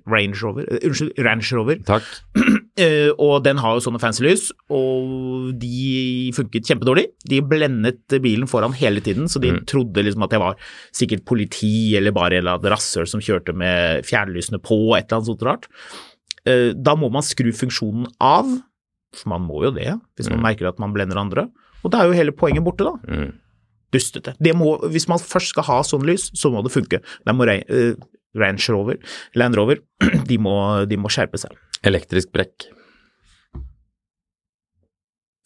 Range 0.08 0.40
Rover, 0.40 0.70
uh, 0.70 0.80
unnskyld, 0.88 1.12
Range 1.28 1.52
Rover. 1.60 1.84
Takk. 1.90 2.08
Eh, 2.80 3.10
og 3.20 3.42
den 3.44 3.58
har 3.60 3.74
jo 3.76 3.82
sånne 3.84 4.00
fancy 4.00 4.24
lys, 4.24 4.46
og 4.72 5.50
de 5.60 6.30
funket 6.38 6.70
kjempedårlig. 6.70 7.08
De 7.28 7.42
blendet 7.44 8.16
bilen 8.24 8.48
foran 8.48 8.72
hele 8.78 9.02
tiden, 9.04 9.26
så 9.28 9.42
de 9.44 9.52
Mm. 9.52 9.66
trodde 9.68 10.04
liksom 10.06 10.24
at 10.24 10.32
jeg 10.32 10.40
var 10.40 10.56
sikkert 10.94 11.26
politi 11.26 11.96
eller 11.98 12.12
bare 12.16 12.40
annen 12.40 12.62
rasshøl 12.72 13.08
som 13.08 13.20
kjørte 13.20 13.54
med 13.54 14.06
fjernlysene 14.06 14.62
på, 14.64 14.96
et 14.96 15.10
eller 15.12 15.18
annet 15.20 15.28
sånt 15.28 15.44
rart. 15.44 15.68
Eh, 16.46 16.72
da 16.74 16.96
må 16.96 17.12
man 17.12 17.22
skru 17.26 17.52
funksjonen 17.52 18.08
av, 18.22 18.46
for 19.14 19.30
man 19.30 19.42
må 19.42 19.64
jo 19.66 19.72
det 19.72 20.00
hvis 20.16 20.30
man 20.30 20.40
Mm. 20.40 20.44
merker 20.46 20.68
at 20.70 20.80
man 20.80 20.94
blender 20.94 21.18
andre. 21.18 21.50
Og 21.84 21.92
da 21.92 22.00
er 22.04 22.08
jo 22.08 22.14
hele 22.14 22.32
poenget 22.32 22.64
borte, 22.64 22.86
da. 22.86 22.96
Mm. 23.08 23.34
Dustete. 23.92 24.36
Det 24.40 24.54
må, 24.56 24.80
hvis 24.92 25.08
man 25.10 25.18
først 25.18 25.50
skal 25.50 25.64
ha 25.64 25.82
sånn 25.82 26.06
lys, 26.06 26.30
så 26.32 26.52
må 26.52 26.62
det 26.64 26.72
funke. 26.72 27.02
Da 27.26 27.34
må 27.34 27.46
jeg... 27.48 27.98
Range 28.38 28.62
Rover, 28.70 28.98
Land 29.36 29.56
Rover, 29.58 29.80
de 30.30 30.38
må, 30.38 30.54
de 30.90 30.98
må 31.02 31.10
skjerpe 31.10 31.40
seg. 31.42 31.56
Elektrisk 31.88 32.32
brekk. 32.36 32.68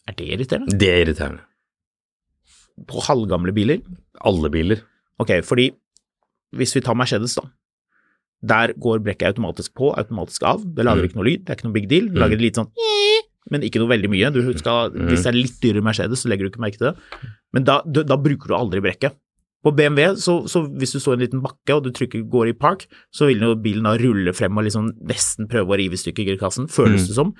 Er 0.08 0.16
det 0.18 0.26
irriterende? 0.34 0.76
Det 0.78 0.90
er 0.92 1.02
irriterende. 1.06 1.44
På 2.90 3.00
halvgamle 3.06 3.54
biler? 3.56 3.80
Alle 4.26 4.50
biler. 4.52 4.82
Ok, 5.22 5.30
fordi 5.46 5.70
hvis 6.54 6.74
vi 6.76 6.82
tar 6.84 6.96
Mercedes, 6.98 7.36
da. 7.38 7.46
Der 8.44 8.74
går 8.76 9.00
brekket 9.00 9.30
automatisk 9.32 9.72
på, 9.78 9.94
automatisk 9.96 10.42
av. 10.44 10.60
Det 10.76 10.84
lager 10.84 11.00
Mm. 11.02 11.08
ikke 11.08 11.16
noe 11.16 11.24
lyd, 11.30 11.44
det 11.44 11.50
er 11.50 11.56
ikke 11.56 11.64
noe 11.70 11.72
big 11.78 11.88
deal. 11.88 12.08
Det 12.12 12.20
lager 12.20 12.36
litt 12.42 12.54
sånn 12.60 12.70
men 13.52 13.60
ikke 13.60 13.76
noe 13.78 13.88
veldig 13.92 14.08
mye. 14.08 14.30
Du 14.32 14.40
skal, 14.58 14.90
Mm. 14.90 15.08
Hvis 15.08 15.22
det 15.22 15.26
er 15.26 15.36
litt 15.36 15.60
dyrere 15.60 15.82
Mercedes, 15.84 16.22
så 16.24 16.28
legger 16.28 16.44
du 16.44 16.50
ikke 16.50 16.60
merke 16.64 16.78
til 16.78 16.92
det. 16.92 16.96
Men 17.52 17.64
da, 17.64 17.82
da 17.84 18.16
bruker 18.16 18.48
du 18.48 18.54
aldri 18.54 18.80
brekket. 18.80 19.12
På 19.64 19.72
BMW, 19.72 20.14
så, 20.20 20.34
så 20.50 20.60
hvis 20.76 20.92
du 20.92 20.98
står 21.00 21.14
i 21.14 21.16
en 21.16 21.22
liten 21.24 21.40
bakke 21.44 21.72
og 21.78 21.86
du 21.86 21.90
trykker 21.96 22.26
går 22.28 22.50
i 22.50 22.52
park, 22.52 22.84
så 23.14 23.26
vil 23.30 23.40
jo 23.40 23.54
bilen 23.64 23.86
da 23.88 23.94
rulle 23.96 24.34
frem 24.36 24.58
og 24.60 24.66
liksom 24.66 24.90
nesten 25.08 25.48
prøve 25.48 25.72
å 25.72 25.78
rive 25.80 25.96
i 25.96 26.00
stykker 26.02 26.26
girkassen, 26.28 26.66
føles 26.68 27.06
Mm. 27.06 27.08
det 27.08 27.16
som. 27.16 27.30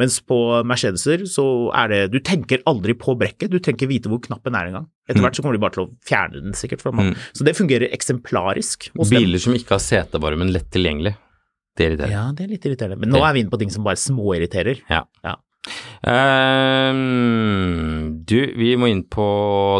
Mens 0.00 0.16
på 0.24 0.38
Mercedeser 0.64 1.26
så 1.30 1.44
er 1.76 1.88
det 1.92 2.00
Du 2.12 2.18
tenker 2.24 2.62
aldri 2.66 2.94
på 2.96 3.14
brekket, 3.20 3.50
du 3.52 3.58
tenker 3.60 3.86
vite 3.86 4.08
hvor 4.08 4.18
knappen 4.24 4.56
er 4.56 4.70
engang. 4.72 4.86
Etter 5.08 5.20
Mm. 5.20 5.26
hvert 5.28 5.36
så 5.36 5.42
kommer 5.44 5.52
de 5.58 5.60
bare 5.60 5.76
til 5.76 5.84
å 5.84 5.92
fjerne 6.08 6.40
den, 6.42 6.52
sikkert. 6.56 6.80
Mm. 6.82 7.14
Så 7.36 7.44
det 7.44 7.54
fungerer 7.54 7.92
eksemplarisk. 7.92 8.88
Biler 8.96 9.38
som 9.38 9.52
ikke 9.52 9.76
har 9.76 9.84
setevarme, 9.84 10.38
men 10.38 10.52
lett 10.56 10.70
tilgjengelig. 10.72 11.14
Det 11.76 11.90
irriterer. 11.90 12.10
Ja, 12.10 12.32
det 12.32 12.44
er 12.44 12.48
litt 12.54 12.64
irriterende. 12.64 12.98
Men 12.98 13.10
nå 13.10 13.20
er 13.28 13.32
vi 13.34 13.40
inne 13.42 13.50
på 13.50 13.58
ting 13.58 13.68
som 13.70 13.84
bare 13.84 13.96
småirriterer. 14.00 14.80
Ja. 14.88 15.04
Ja. 15.24 15.36
Um, 16.84 18.22
du, 18.24 18.38
vi 18.58 18.74
må 18.80 18.88
inn 18.90 19.02
på 19.10 19.24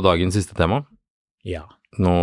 dagens 0.05 0.35
siste 0.37 0.57
tema. 0.59 0.83
Ja. 1.47 1.65
Nå 2.03 2.15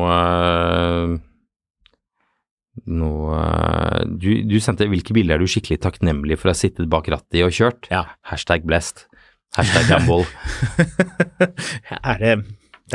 noe 2.88 3.36
eh, 3.38 4.06
du, 4.08 4.30
du 4.48 4.56
sendte 4.64 4.88
Hvilke 4.90 5.14
biler 5.16 5.36
er 5.36 5.44
du 5.44 5.50
skikkelig 5.50 5.82
takknemlig 5.84 6.38
for 6.40 6.50
å 6.50 6.56
ha 6.56 6.58
sittet 6.58 6.90
bak 6.92 7.10
rattet 7.12 7.40
i 7.42 7.44
og 7.46 7.54
kjørt? 7.56 7.90
Ja. 7.92 8.06
Hashtag 8.32 8.66
blessed. 8.68 9.06
Hashtag 9.58 9.90
gamble. 9.92 10.24
er, 11.92 12.22
det, 12.24 12.36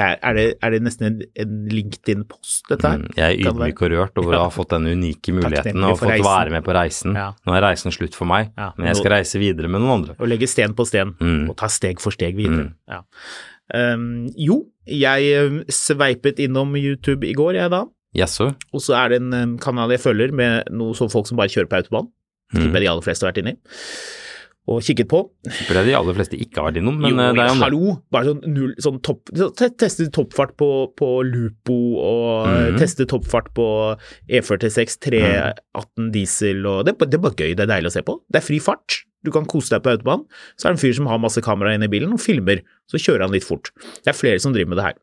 er, 0.01 0.37
det, 0.39 0.45
er 0.65 0.73
det 0.73 0.81
nesten 0.87 1.07
en, 1.11 1.57
LinkedIn-post, 1.69 2.63
dette 2.71 2.89
her? 2.89 3.03
Mm, 3.05 3.11
Jeg 3.19 3.27
er 3.27 3.51
ydmyk 3.53 3.83
og 3.85 3.93
rørt 3.93 4.21
over 4.23 4.39
å 4.39 4.45
ha 4.47 4.53
fått 4.55 4.73
den 4.73 4.89
unike 4.97 5.35
muligheten 5.37 5.85
og 5.85 5.99
fått 6.01 6.15
reisen. 6.15 6.29
være 6.31 6.55
med 6.57 6.65
på 6.67 6.77
reisen. 6.77 7.19
Ja. 7.21 7.27
Nå 7.45 7.57
er 7.59 7.67
reisen 7.69 7.95
slutt 7.95 8.17
for 8.17 8.29
meg, 8.31 8.55
Ja, 8.57 8.71
men 8.79 8.89
jeg 8.91 9.01
skal 9.03 9.15
reise 9.19 9.43
videre 9.43 9.69
med 9.73 9.85
noen 9.85 9.99
andre. 10.01 10.17
Og 10.17 10.33
legge 10.33 10.49
sten 10.51 10.73
på 10.77 10.89
sten, 10.89 11.13
Mm. 11.21 11.45
og 11.53 11.57
ta 11.61 11.69
steg 11.73 12.01
for 12.03 12.17
steg 12.17 12.41
videre. 12.41 12.71
Ja. 12.89 13.03
Um, 13.75 14.29
jo, 14.39 14.61
jeg 14.87 15.47
um, 15.47 15.61
sveipet 15.73 16.39
innom 16.45 16.77
YouTube 16.79 17.27
i 17.27 17.35
går, 17.35 17.57
jeg 17.59 17.73
da. 17.73 17.85
Yes, 18.17 18.39
Og 18.41 18.81
så 18.81 18.95
er 18.97 19.11
det 19.13 19.23
en 19.23 19.33
um, 19.35 19.57
kanal 19.61 19.91
jeg 19.93 20.01
følger 20.01 20.33
med 20.33 20.71
noen 20.73 20.95
sånne 20.97 21.13
folk 21.13 21.27
som 21.29 21.37
bare 21.41 21.53
kjører 21.53 21.69
på 21.69 21.81
autobahn. 21.83 22.07
Mm. 22.55 22.61
Tipper 22.63 22.79
jeg 22.79 22.87
de 22.87 22.93
aller 22.93 23.05
fleste 23.05 23.27
har 23.27 23.33
vært 23.35 23.43
inni. 23.43 23.57
Og 24.67 24.81
kikket 24.83 25.07
på. 25.07 25.21
Det 25.47 25.77
er 25.79 25.85
de 25.87 25.93
aller 25.95 26.15
fleste 26.17 26.39
ikke 26.43 26.59
har 26.59 26.69
vært 26.73 26.81
innom, 26.81 26.97
men 26.99 27.13
jo, 27.13 27.19
eh, 27.23 27.35
det 27.37 27.43
er 27.45 27.51
jo 27.53 27.59
hallo! 27.61 27.91
Bare 28.11 28.27
sånn 28.33 28.41
null 28.51 28.73
sånn 28.83 28.97
topp 29.07 29.31
Teste 29.79 30.09
toppfart 30.11 30.57
på, 30.59 30.71
på 30.99 31.11
Lupo, 31.27 31.77
og 32.03 32.49
Mhm. 32.51 32.79
teste 32.81 33.07
toppfart 33.07 33.53
på 33.55 33.67
E46 34.27 34.99
318 35.07 36.11
diesel, 36.15 36.67
og 36.67 36.85
det, 36.89 36.97
det 36.99 37.15
er 37.15 37.23
bare 37.29 37.39
gøy, 37.39 37.55
det 37.55 37.67
er 37.69 37.73
deilig 37.77 37.93
å 37.93 37.95
se 37.95 38.03
på. 38.03 38.19
Det 38.27 38.43
er 38.43 38.47
fri 38.49 38.59
fart. 38.59 39.05
Du 39.27 39.33
kan 39.35 39.49
kose 39.51 39.75
deg 39.75 39.83
på 39.85 39.93
autobahn. 39.97 40.23
Så 40.55 40.69
er 40.69 40.75
det 40.75 40.79
en 40.79 40.85
fyr 40.85 40.97
som 41.01 41.11
har 41.11 41.21
masse 41.23 41.43
kamera 41.45 41.75
inne 41.75 41.89
i 41.91 41.93
bilen 41.93 42.15
og 42.15 42.23
filmer, 42.23 42.63
så 42.91 43.01
kjører 43.03 43.27
han 43.27 43.35
litt 43.35 43.47
fort. 43.47 43.73
Det 44.05 44.13
er 44.13 44.19
flere 44.19 44.41
som 44.43 44.55
driver 44.55 44.73
med 44.73 44.81
det 44.81 44.89
her. 44.89 44.99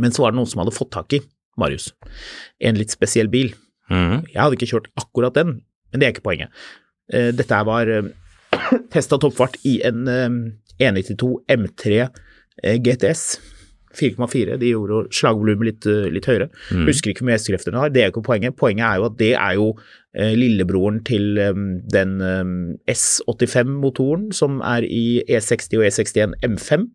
Men 0.00 0.14
så 0.14 0.24
var 0.24 0.32
det 0.32 0.40
noen 0.40 0.48
som 0.48 0.62
hadde 0.62 0.76
fått 0.76 0.92
tak 0.94 1.18
i, 1.18 1.20
Marius, 1.60 1.90
en 2.64 2.78
litt 2.80 2.94
spesiell 2.94 3.28
bil. 3.32 3.52
Mm. 3.92 4.22
Jeg 4.30 4.38
hadde 4.40 4.56
ikke 4.56 4.70
kjørt 4.70 4.88
akkurat 4.96 5.36
den, 5.36 5.58
men 5.92 6.00
det 6.00 6.08
er 6.08 6.14
ikke 6.14 6.24
poenget. 6.24 6.62
Eh, 7.12 7.28
Dette 7.36 7.58
var 7.68 7.90
testa 8.94 9.18
toppfart 9.20 9.58
i 9.68 9.80
en 9.84 10.06
eh, 10.08 10.38
192 10.80 11.32
M3 11.52 11.98
eh, 12.62 12.78
GTS. 12.80 13.26
4,4. 13.92 14.56
De 14.56 14.70
gjorde 14.72 15.02
slagvolumet 15.12 15.68
litt, 15.68 15.86
eh, 15.86 16.08
litt 16.12 16.28
høyere. 16.28 16.48
Mm. 16.72 16.86
Husker 16.88 17.12
ikke 17.12 17.24
hvor 17.24 17.28
mye 17.32 17.40
S-krefter 17.40 17.74
den 17.74 17.80
har, 17.82 17.92
det 17.92 18.04
er 18.04 18.12
ikke 18.12 18.24
poenget. 18.24 18.56
Poenget 18.56 18.86
er 18.88 19.00
jo 19.00 19.08
at 19.10 19.18
det 19.20 19.32
er 19.36 19.58
jo 19.58 19.66
eh, 19.76 19.82
lillebroren 20.14 21.00
til 21.08 21.38
eh, 21.40 21.56
den 21.92 22.20
eh, 22.20 22.92
S85-motoren 22.92 24.30
som 24.36 24.60
er 24.60 24.84
i 24.84 25.22
E60 25.24 25.78
og 25.78 25.86
E61 25.88 26.36
M5 26.44 26.88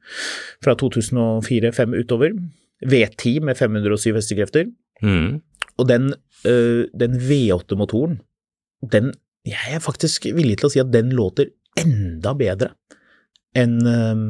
fra 0.63 0.75
2004-2005 0.77 1.97
utover. 1.97 2.37
V10 2.85 3.39
med 3.41 3.57
507 3.57 4.13
hestekrefter. 4.13 4.67
Mm. 5.01 5.39
Og 5.77 5.87
den, 5.89 6.11
den 6.45 7.15
V8-motoren, 7.21 8.19
den 8.91 9.13
Jeg 9.45 9.77
er 9.77 9.79
faktisk 9.79 10.25
villig 10.25 10.57
til 10.59 10.67
å 10.67 10.69
si 10.73 10.79
at 10.81 10.89
den 10.91 11.09
låter 11.15 11.53
enda 11.79 12.33
bedre 12.37 12.73
enn 13.55 13.79
en 13.87 14.23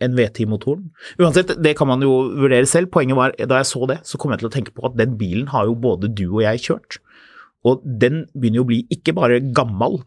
enn 0.00 0.16
V10-motoren. 0.16 0.88
Uansett, 1.20 1.52
det 1.60 1.74
kan 1.78 1.88
man 1.90 2.02
jo 2.04 2.12
vurdere 2.40 2.68
selv. 2.68 2.90
Poenget 2.94 3.18
var, 3.18 3.34
da 3.36 3.60
jeg 3.60 3.68
så 3.68 3.84
det, 3.90 3.98
så 4.08 4.20
kom 4.20 4.32
jeg 4.32 4.42
til 4.42 4.48
å 4.48 4.52
tenke 4.54 4.72
på 4.76 4.86
at 4.88 4.96
den 4.96 5.16
bilen 5.20 5.50
har 5.52 5.68
jo 5.68 5.76
både 5.76 6.08
du 6.08 6.26
og 6.30 6.42
jeg 6.46 6.62
kjørt. 6.64 7.00
Og 7.68 7.84
den 7.84 8.24
begynner 8.32 8.62
jo 8.62 8.66
å 8.66 8.70
bli 8.70 8.80
ikke 8.94 9.14
bare 9.16 9.40
gammel, 9.56 10.00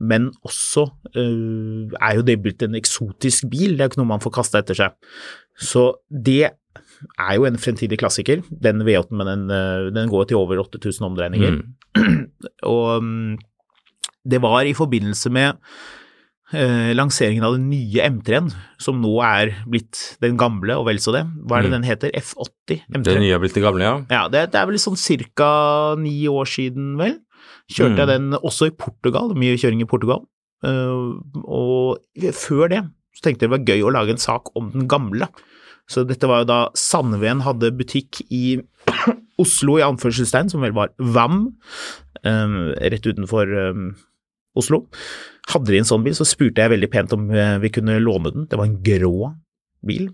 men 0.00 0.30
også 0.46 0.86
øh, 1.12 1.90
er 1.92 2.16
jo 2.16 2.24
det 2.24 2.38
blitt 2.40 2.62
en 2.64 2.78
eksotisk 2.78 3.50
bil. 3.52 3.74
Det 3.74 3.84
er 3.84 3.88
jo 3.88 3.92
ikke 3.92 4.00
noe 4.00 4.12
man 4.14 4.24
får 4.24 4.36
kasta 4.38 4.62
etter 4.62 4.78
seg. 4.78 5.12
Så 5.60 5.84
det 6.08 6.42
er 6.46 7.34
jo 7.36 7.46
en 7.48 7.58
fremtidig 7.60 7.98
klassiker. 8.00 8.44
Den 8.48 8.84
V8-en, 8.86 9.18
men 9.20 9.28
den, 9.28 9.44
øh, 9.52 9.90
den 9.92 10.10
går 10.12 10.30
til 10.30 10.40
over 10.40 10.62
8000 10.62 11.06
omdreininger. 11.10 11.60
Mm. 11.60 12.24
Og 12.72 13.04
mm, 13.04 13.38
det 14.30 14.40
var 14.42 14.64
i 14.64 14.76
forbindelse 14.76 15.32
med 15.32 15.58
eh, 16.52 16.90
lanseringen 16.96 17.44
av 17.46 17.54
den 17.56 17.68
nye 17.70 18.04
M3-en, 18.10 18.50
som 18.82 19.00
nå 19.02 19.12
er 19.24 19.52
blitt 19.70 20.16
den 20.22 20.36
gamle 20.40 20.76
og 20.80 20.86
vel 20.88 20.98
så 21.02 21.14
det. 21.14 21.24
Hva 21.46 21.58
er 21.58 21.62
det 21.66 21.70
Mm. 21.70 21.76
den 21.78 21.88
heter? 21.90 22.10
F80 22.16 22.82
M3? 22.90 23.04
Den 23.04 23.22
nye 23.22 23.34
er 23.34 23.42
blitt 23.42 23.54
den 23.54 23.62
gamle, 23.66 23.82
ja. 23.84 23.96
Ja, 24.10 24.22
det, 24.28 24.50
det 24.52 24.60
er 24.60 24.66
vel 24.70 24.78
sånn 24.82 24.98
cirka 25.00 25.96
ni 26.00 26.26
år 26.30 26.46
siden, 26.50 26.96
vel. 27.00 27.18
Kjørte 27.70 28.02
jeg 28.02 28.10
den 28.10 28.32
også 28.34 28.66
i 28.66 28.74
Portugal, 28.74 29.30
mye 29.38 29.54
kjøring 29.56 29.80
i 29.84 29.86
Portugal. 29.86 30.24
Uh, 30.62 31.16
og 31.46 32.02
før 32.36 32.68
det 32.68 32.80
så 33.16 33.22
tenkte 33.24 33.46
jeg 33.46 33.50
det 33.50 33.54
var 33.54 33.64
gøy 33.64 33.80
å 33.86 33.92
lage 33.94 34.12
en 34.12 34.20
sak 34.20 34.50
om 34.58 34.70
den 34.74 34.88
gamle. 34.90 35.28
Så 35.90 36.04
dette 36.06 36.28
var 36.30 36.42
jo 36.42 36.48
da 36.50 36.58
Sandven 36.78 37.40
hadde 37.42 37.72
butikk 37.78 38.20
i 38.30 38.60
Oslo, 39.42 39.78
i 39.80 39.84
anførselstegn, 39.86 40.50
som 40.52 40.60
vel 40.62 40.74
var 40.76 40.92
VAM, 40.98 41.40
um, 42.26 42.56
rett 42.76 43.06
utenfor 43.08 43.50
eh, 43.56 43.80
Oslo. 44.58 44.86
Hadde 45.52 45.70
de 45.72 45.78
en 45.78 45.84
sånn 45.88 46.02
bil, 46.04 46.14
så 46.18 46.26
spurte 46.26 46.62
jeg 46.64 46.72
veldig 46.72 46.90
pent 46.90 47.12
om 47.16 47.28
eh, 47.30 47.56
vi 47.62 47.70
kunne 47.74 47.98
låne 48.02 48.32
den. 48.34 48.46
Det 48.50 48.58
var 48.58 48.66
en 48.66 48.80
grå 48.82 49.30
bil, 49.86 50.08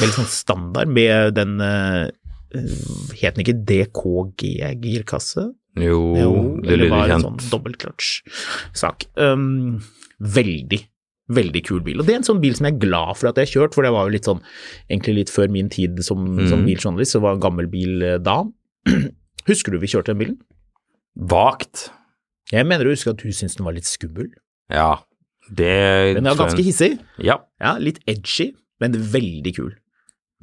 veldig 0.00 0.16
sånn 0.16 0.30
standard, 0.32 0.88
med 0.88 1.34
den 1.36 1.60
eh, 1.60 2.08
Het 3.20 3.36
den 3.36 3.44
ikke 3.44 3.60
DKG-girkasse? 3.68 5.50
Jo, 5.78 6.00
det 6.64 6.72
eller 6.72 6.84
lyder 6.88 6.90
var 6.96 7.06
det 7.06 7.14
en 7.14 7.24
sånn 7.28 7.42
dobbeltclutch-sak. 7.52 9.04
Um, 9.22 9.76
veldig, 10.18 10.80
veldig 11.30 11.62
kul 11.68 11.78
bil. 11.86 12.00
Og 12.02 12.08
det 12.08 12.16
er 12.16 12.18
en 12.22 12.26
sånn 12.26 12.40
bil 12.42 12.56
som 12.58 12.66
jeg 12.66 12.74
er 12.74 12.82
glad 12.82 13.14
for 13.20 13.30
at 13.30 13.38
jeg 13.38 13.46
har 13.46 13.52
kjørt, 13.54 13.76
for 13.78 13.86
det 13.86 13.92
var 13.94 14.08
jo 14.08 14.14
litt 14.16 14.26
sånn, 14.26 14.42
egentlig 14.90 15.14
litt 15.20 15.30
før 15.30 15.52
min 15.54 15.70
tid 15.70 16.02
som, 16.02 16.24
som 16.50 16.58
Mhm. 16.64 16.66
biljournalist, 16.72 17.14
så 17.14 17.22
var 17.22 17.36
det 17.36 17.38
en 17.38 17.46
gammel 17.46 17.70
bil 17.70 18.02
eh, 18.02 18.18
da. 18.18 18.40
Husker 19.50 19.70
du 19.70 19.78
vi 19.78 19.86
kjørte 19.94 20.10
den 20.10 20.18
bilen? 20.24 20.38
Vagt. 21.14 21.90
Jeg 22.50 22.66
mener 22.66 22.88
å 22.88 22.94
huske 22.94 23.12
at 23.12 23.20
du 23.22 23.28
syntes 23.30 23.56
den 23.58 23.66
var 23.68 23.76
litt 23.76 23.86
skummel. 23.88 24.30
Ja, 24.70 24.96
det 25.50 26.16
Den 26.18 26.26
er 26.30 26.38
ganske 26.38 26.62
hissig. 26.66 26.96
Ja. 27.22 27.38
Ja, 27.62 27.76
litt 27.82 28.00
edgy, 28.10 28.50
men 28.82 28.92
veldig 29.12 29.54
kul. 29.56 29.70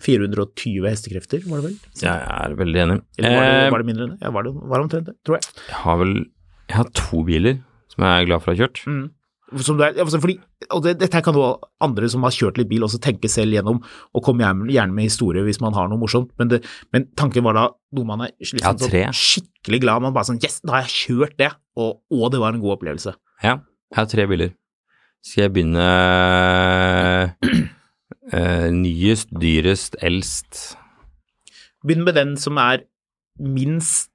420 0.04 0.86
hestekrefter, 0.86 1.42
var 1.50 1.62
det 1.64 1.72
vel? 1.72 1.78
Jeg 1.98 2.14
er 2.14 2.54
veldig 2.60 2.82
enig. 2.84 2.98
Eller 3.18 3.34
var 3.34 3.46
det, 3.48 3.54
Eh, 3.66 3.70
var 3.74 3.82
det 3.82 3.88
mindre 3.90 4.04
enn 4.06 4.12
det? 4.14 4.20
Ja, 4.22 4.32
var 4.36 4.44
det, 4.46 4.52
var 4.54 4.84
omtrent 4.84 5.06
det, 5.10 5.16
tror 5.26 5.40
jeg. 5.40 5.48
Jeg 5.68 5.80
har 5.84 5.98
vel 5.98 6.14
Jeg 6.68 6.76
har 6.76 6.90
to 6.94 7.24
biler 7.24 7.60
som 7.88 8.04
jeg 8.04 8.22
er 8.22 8.26
glad 8.28 8.42
for 8.44 8.52
å 8.52 8.56
ha 8.56 8.60
kjørt. 8.60 8.82
Mm. 8.86 9.06
Som 9.64 9.78
du 9.80 9.84
er, 9.86 9.96
altså 10.04 10.20
fordi, 10.20 10.36
og 10.76 10.82
det, 10.84 10.98
dette 11.00 11.22
kan 11.24 11.36
jo 11.38 11.46
andre 11.84 12.10
som 12.12 12.26
har 12.28 12.34
kjørt 12.36 12.58
litt 12.60 12.68
bil 12.68 12.84
også 12.84 13.00
tenke 13.04 13.30
selv 13.32 13.56
gjennom, 13.56 13.80
og 14.12 14.24
komme 14.26 14.44
gjerne, 14.44 14.68
gjerne 14.74 14.98
med 14.98 15.08
historie 15.08 15.46
hvis 15.46 15.62
man 15.64 15.78
har 15.78 15.88
noe 15.88 16.02
morsomt, 16.02 16.34
men, 16.42 16.52
det, 16.52 16.60
men 16.92 17.08
tanken 17.16 17.46
var 17.48 17.56
da 17.56 17.64
noe 17.96 18.10
man 18.10 18.26
er 18.26 18.34
liksom, 18.36 18.60
Ja, 18.60 18.74
sånn, 18.76 19.16
skikkelig 19.16 19.80
glad, 19.86 20.04
man 20.04 20.16
bare 20.18 20.28
sånn 20.28 20.42
yes, 20.44 20.60
da 20.66 20.76
har 20.76 20.84
jeg 20.84 20.96
kjørt 20.98 21.38
det, 21.40 21.54
og, 21.80 22.02
og 22.12 22.34
det 22.34 22.44
var 22.44 22.58
en 22.58 22.64
god 22.64 22.76
opplevelse. 22.76 23.16
Ja, 23.46 23.60
jeg 23.94 24.02
har 24.02 24.12
tre 24.12 24.28
biler. 24.28 24.52
Skal 25.24 25.46
jeg 25.46 25.56
begynne 25.56 25.88
uh, 28.34 28.68
nyest, 28.76 29.32
dyrest, 29.32 29.98
eldst 30.04 30.78
Begynn 31.88 32.06
med 32.06 32.18
den 32.18 32.36
som 32.40 32.60
er 32.60 32.84
minst 33.40 34.12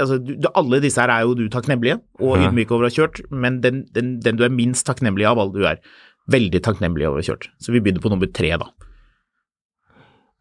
Altså, 0.00 0.18
du, 0.24 0.48
alle 0.56 0.80
disse 0.82 1.00
her 1.00 1.12
er 1.14 1.24
jo 1.28 1.34
du 1.38 1.46
takknemlige 1.52 1.98
og 2.20 2.36
Ja. 2.38 2.48
ydmyke 2.48 2.72
over 2.76 2.86
å 2.86 2.90
ha 2.90 2.94
kjørt, 2.96 3.20
men 3.30 3.60
den, 3.64 3.84
den, 3.94 4.14
den 4.24 4.38
du 4.40 4.44
er 4.46 4.52
minst 4.54 4.86
takknemlig 4.88 5.26
av 5.28 5.38
alle 5.42 5.52
du 5.54 5.66
er 5.68 5.80
veldig 6.30 6.60
takknemlig 6.66 7.06
over 7.08 7.20
å 7.20 7.24
ha 7.24 7.28
kjørt. 7.32 7.48
Så 7.60 7.72
vi 7.74 7.80
begynner 7.82 8.02
på 8.04 8.12
nummer 8.12 8.30
tre, 8.32 8.52
da. 8.60 8.68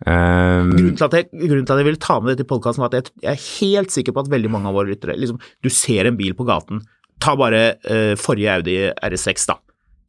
Um, 0.07 0.70
Grunnen 0.72 0.95
til, 0.95 1.03
at 1.10 1.16
jeg, 1.18 1.26
grunnen 1.34 1.66
til 1.68 1.76
at 1.76 1.82
jeg 1.82 1.88
ville 1.89 1.99
ta 1.99 2.16
med 2.24 2.32
dette 2.32 2.45
i 2.45 2.49
podkasten, 2.49 2.80
var 2.86 2.93
at 2.93 3.01
jeg, 3.01 3.12
jeg 3.26 3.34
er 3.36 3.41
helt 3.60 3.91
sikker 3.91 4.16
på 4.16 4.22
at 4.24 4.30
veldig 4.32 4.51
mange 4.53 4.70
av 4.72 4.78
våre 4.78 4.93
lyttere 4.93 5.18
liksom, 5.20 5.41
Du 5.60 5.68
ser 5.74 6.07
en 6.07 6.16
bil 6.20 6.32
på 6.38 6.45
gaten. 6.47 6.80
Ta 7.20 7.34
bare 7.36 7.64
uh, 7.84 8.14
forrige 8.20 8.53
Audi 8.62 8.78
RS6, 8.95 9.49
da, 9.51 9.57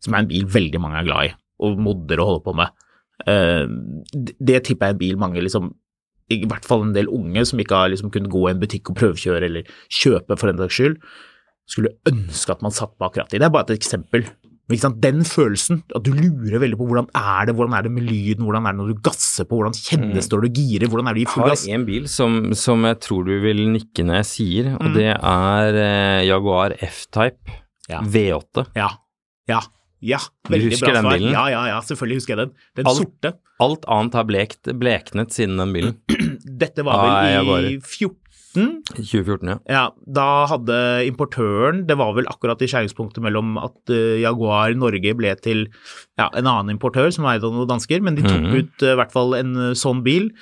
som 0.05 0.15
er 0.15 0.23
en 0.23 0.31
bil 0.31 0.47
veldig 0.47 0.83
mange 0.85 1.01
er 1.01 1.09
glad 1.09 1.31
i, 1.33 1.35
og 1.67 1.83
modder 1.83 2.23
og 2.23 2.31
holder 2.31 2.45
på 2.47 2.55
med. 2.61 2.77
Uh, 3.27 3.67
det, 4.15 4.37
det 4.39 4.61
tipper 4.69 4.93
jeg 4.93 4.95
er 4.95 4.99
en 4.99 5.03
bil 5.03 5.19
mange 5.27 5.43
liksom 5.43 5.73
I 6.31 6.45
hvert 6.47 6.65
fall 6.69 6.85
en 6.87 6.93
del 6.95 7.09
unge 7.11 7.43
som 7.49 7.59
ikke 7.63 7.75
har 7.75 7.91
liksom 7.91 8.11
kunnet 8.15 8.31
gå 8.31 8.45
i 8.49 8.53
en 8.55 8.61
butikk 8.63 8.91
og 8.93 8.97
prøvekjøre 9.01 9.49
eller 9.49 9.67
kjøpe 9.91 10.37
for 10.39 10.47
den 10.53 10.61
saks 10.63 10.77
skyld, 10.79 11.01
skulle 11.71 11.91
ønske 12.11 12.55
at 12.55 12.63
man 12.63 12.75
satt 12.75 12.93
på 12.99 13.09
akkurat 13.09 13.31
det. 13.31 13.41
Det 13.43 13.47
er 13.49 13.53
bare 13.55 13.67
et 13.71 13.77
eksempel. 13.81 14.25
Den 14.71 15.25
følelsen, 15.27 15.81
at 15.99 16.05
du 16.07 16.13
lurer 16.15 16.61
veldig 16.63 16.77
på 16.79 16.87
hvordan 16.87 17.09
er 17.19 17.49
det, 17.49 17.55
hvordan 17.59 17.73
er 17.75 17.83
det 17.83 17.91
med 17.91 18.05
lyden, 18.07 18.45
hvordan 18.47 18.69
er 18.69 18.77
det 18.77 18.79
når 18.79 18.93
du 18.93 19.01
gasser 19.03 19.43
på, 19.51 19.57
hvordan 19.59 19.75
kjennes 19.75 20.29
det 20.31 20.37
når 20.37 20.45
du 20.47 20.61
girer, 20.61 20.87
hvordan 20.93 21.09
er 21.11 21.17
det 21.19 21.25
i 21.25 21.27
Jeg 21.27 21.33
har 21.35 21.49
gass? 21.51 21.65
en 21.75 21.87
bil 21.89 22.07
som, 22.09 22.37
som 22.55 22.87
jeg 22.87 23.01
tror 23.03 23.27
du 23.27 23.33
vil 23.43 23.65
nikke 23.73 24.05
når 24.07 24.21
jeg 24.21 24.29
sier, 24.31 24.69
og 24.77 24.87
Mm. 24.87 24.95
det 24.95 25.09
er 25.19 25.81
eh, 25.83 26.21
Jaguar 26.29 26.77
F-Type 26.79 27.59
Ja. 27.91 27.99
V8. 28.07 28.69
Ja, 28.79 28.89
ja, 29.51 29.59
ja. 30.01 30.19
Veldig 30.49 30.79
bra 30.81 30.93
den 30.95 31.03
svar. 31.05 31.13
bilen? 31.19 31.33
Ja, 31.33 31.45
ja, 31.53 31.63
ja, 31.75 31.81
selvfølgelig 31.85 32.21
husker 32.23 32.37
jeg 32.37 32.47
den. 32.47 32.53
Den 32.77 32.87
Alt- 32.91 32.97
sorte. 33.03 33.35
Alt 33.61 33.85
annet 33.93 34.15
har 34.17 34.25
blekt, 34.25 34.63
bleknet 34.81 35.33
siden 35.37 35.59
den 35.61 35.73
bilen. 35.77 35.97
Dette 36.61 36.83
var 36.87 36.95
Ah, 36.97 37.05
vel 37.05 37.13
ah, 37.13 37.43
i 37.43 37.47
bare- 37.51 37.75
2014, 38.55 39.49
ja. 39.53 39.59
Ja, 39.71 39.83
da 40.11 40.25
hadde 40.51 41.07
importøren 41.07 41.85
Det 41.87 41.95
var 42.01 42.15
vel 42.17 42.27
akkurat 42.27 42.59
i 42.65 42.67
skjæringspunktet 42.67 43.23
mellom 43.23 43.53
at 43.63 43.93
eh, 43.95 44.17
Jaguar 44.25 44.75
Norge 44.75 45.13
ble 45.15 45.35
til 45.39 45.67
ja, 46.19 46.27
en 46.35 46.49
annen 46.51 46.73
importør 46.75 47.13
som 47.15 47.29
eide 47.31 47.47
noen 47.47 47.69
dansker, 47.71 48.03
men 48.03 48.17
de 48.19 48.25
tok 48.27 48.41
Mhm. 48.41 48.57
ut 48.59 48.83
eh, 48.83 48.93
i 48.95 48.99
hvert 48.99 49.13
fall 49.15 49.35
en 49.39 49.55
eh, 49.57 49.75
sånn 49.79 50.03
bil. 50.03 50.33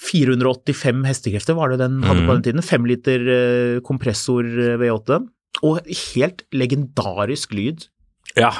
485 0.00 1.02
hestekrefter 1.04 1.54
var 1.58 1.68
det 1.74 1.82
den 1.82 1.98
hadde 2.06 2.24
på 2.24 2.32
den 2.38 2.42
tiden. 2.46 2.62
5 2.64 2.86
liter 2.88 3.26
kompressor 3.84 4.46
eh, 4.48 4.78
V8. 4.80 5.20
Og 5.66 5.80
helt 6.14 6.44
legendarisk 6.56 7.52
lyd. 7.52 7.88
Ja. 8.38 8.52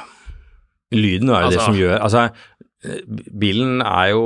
Lyden 0.95 1.31
er 1.31 1.45
jo 1.45 1.51
det 1.51 1.59
Altså- 1.59 1.67
som 1.67 1.79
gjør 1.79 1.99
Altså, 2.01 2.31
bilen 3.39 3.83
er 3.85 4.11
jo 4.15 4.25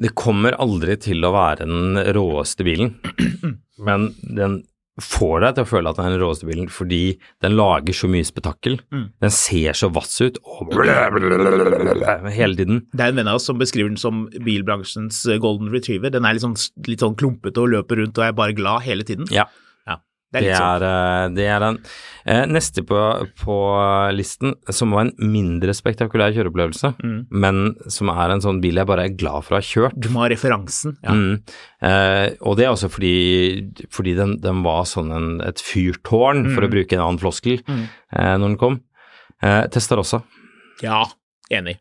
Det 0.00 0.14
kommer 0.16 0.56
aldri 0.56 0.96
til 1.02 1.20
å 1.26 1.32
være 1.34 1.66
den 1.66 1.98
råeste 2.14 2.64
bilen, 2.64 2.94
men 3.86 4.14
den 4.22 4.62
får 5.00 5.40
deg 5.42 5.54
til 5.56 5.64
å 5.64 5.68
føle 5.68 5.90
at 5.90 5.96
den 5.98 6.06
er 6.06 6.14
den 6.14 6.22
råeste 6.22 6.46
bilen 6.48 6.68
fordi 6.72 7.18
den 7.42 7.56
lager 7.56 7.96
så 7.96 8.08
mye 8.08 8.24
spetakkel. 8.24 8.78
Mm. 8.92 9.06
Den 9.24 9.32
ser 9.34 9.76
så 9.76 9.90
vass 9.92 10.14
ut 10.20 10.38
og 10.44 10.72
hele 12.30 12.56
tiden. 12.56 12.82
Det 12.92 13.04
er 13.04 13.12
en 13.12 13.20
venn 13.20 13.30
av 13.32 13.40
oss 13.40 13.48
som 13.50 13.58
beskriver 13.60 13.90
den 13.90 14.00
som 14.00 14.26
bilbransjens 14.44 15.22
golden 15.42 15.72
retriever. 15.74 16.12
Den 16.14 16.24
er 16.28 16.36
litt 16.36 16.44
sånn, 16.44 16.56
litt 16.88 17.02
sånn 17.04 17.16
klumpete 17.18 17.60
og 17.60 17.72
løper 17.74 18.02
rundt 18.02 18.20
og 18.20 18.28
er 18.28 18.36
bare 18.36 18.56
glad 18.56 18.86
hele 18.86 19.06
tiden. 19.08 19.28
Ja. 19.34 19.48
Det 20.32 20.40
er 20.42 20.46
Det 20.46 20.56
sånn. 20.56 20.82
er, 20.82 20.82
eh, 20.86 21.28
det 21.34 21.46
er 21.50 21.58
den. 21.64 21.78
Eh, 22.26 22.44
Neste 22.46 22.82
på, 22.86 22.98
på 23.40 23.54
listen, 24.14 24.54
som 24.70 24.90
var 24.94 25.00
en 25.06 25.12
mindre 25.18 25.72
spektakulær 25.74 26.32
kjøreopplevelse, 26.36 26.92
Mm. 27.02 27.26
men 27.30 27.74
som 27.88 28.08
er 28.10 28.30
en 28.30 28.40
sånn 28.40 28.60
bil 28.62 28.76
jeg 28.76 28.86
bare 28.86 29.04
er 29.08 29.16
glad 29.16 29.42
for 29.44 29.56
å 29.56 29.58
ha 29.58 29.66
kjørt. 29.66 29.98
Du 29.98 30.08
må 30.08 30.20
ha 30.22 30.28
referansen. 30.28 30.96
Ja. 31.02 31.10
Mm. 31.10 31.42
Eh, 31.82 32.36
og 32.42 32.56
det 32.56 32.66
er 32.66 32.70
også 32.74 32.90
fordi, 32.90 33.72
fordi 33.90 34.14
den, 34.16 34.36
den 34.40 34.62
var 34.62 34.84
sånn 34.84 35.10
en, 35.16 35.40
et 35.40 35.56
fyrtårn, 35.58 36.54
for 36.54 36.62
å 36.62 36.70
bruke 36.70 36.92
en 36.94 37.00
annen 37.08 37.18
floskel, 37.18 37.62
Mm. 37.66 37.88
eh, 38.12 38.36
når 38.38 38.46
den 38.48 38.56
kom. 38.58 38.80
Eh, 39.42 39.66
Testarossa. 39.68 40.22
ja, 40.82 41.04
enig. 41.50 41.78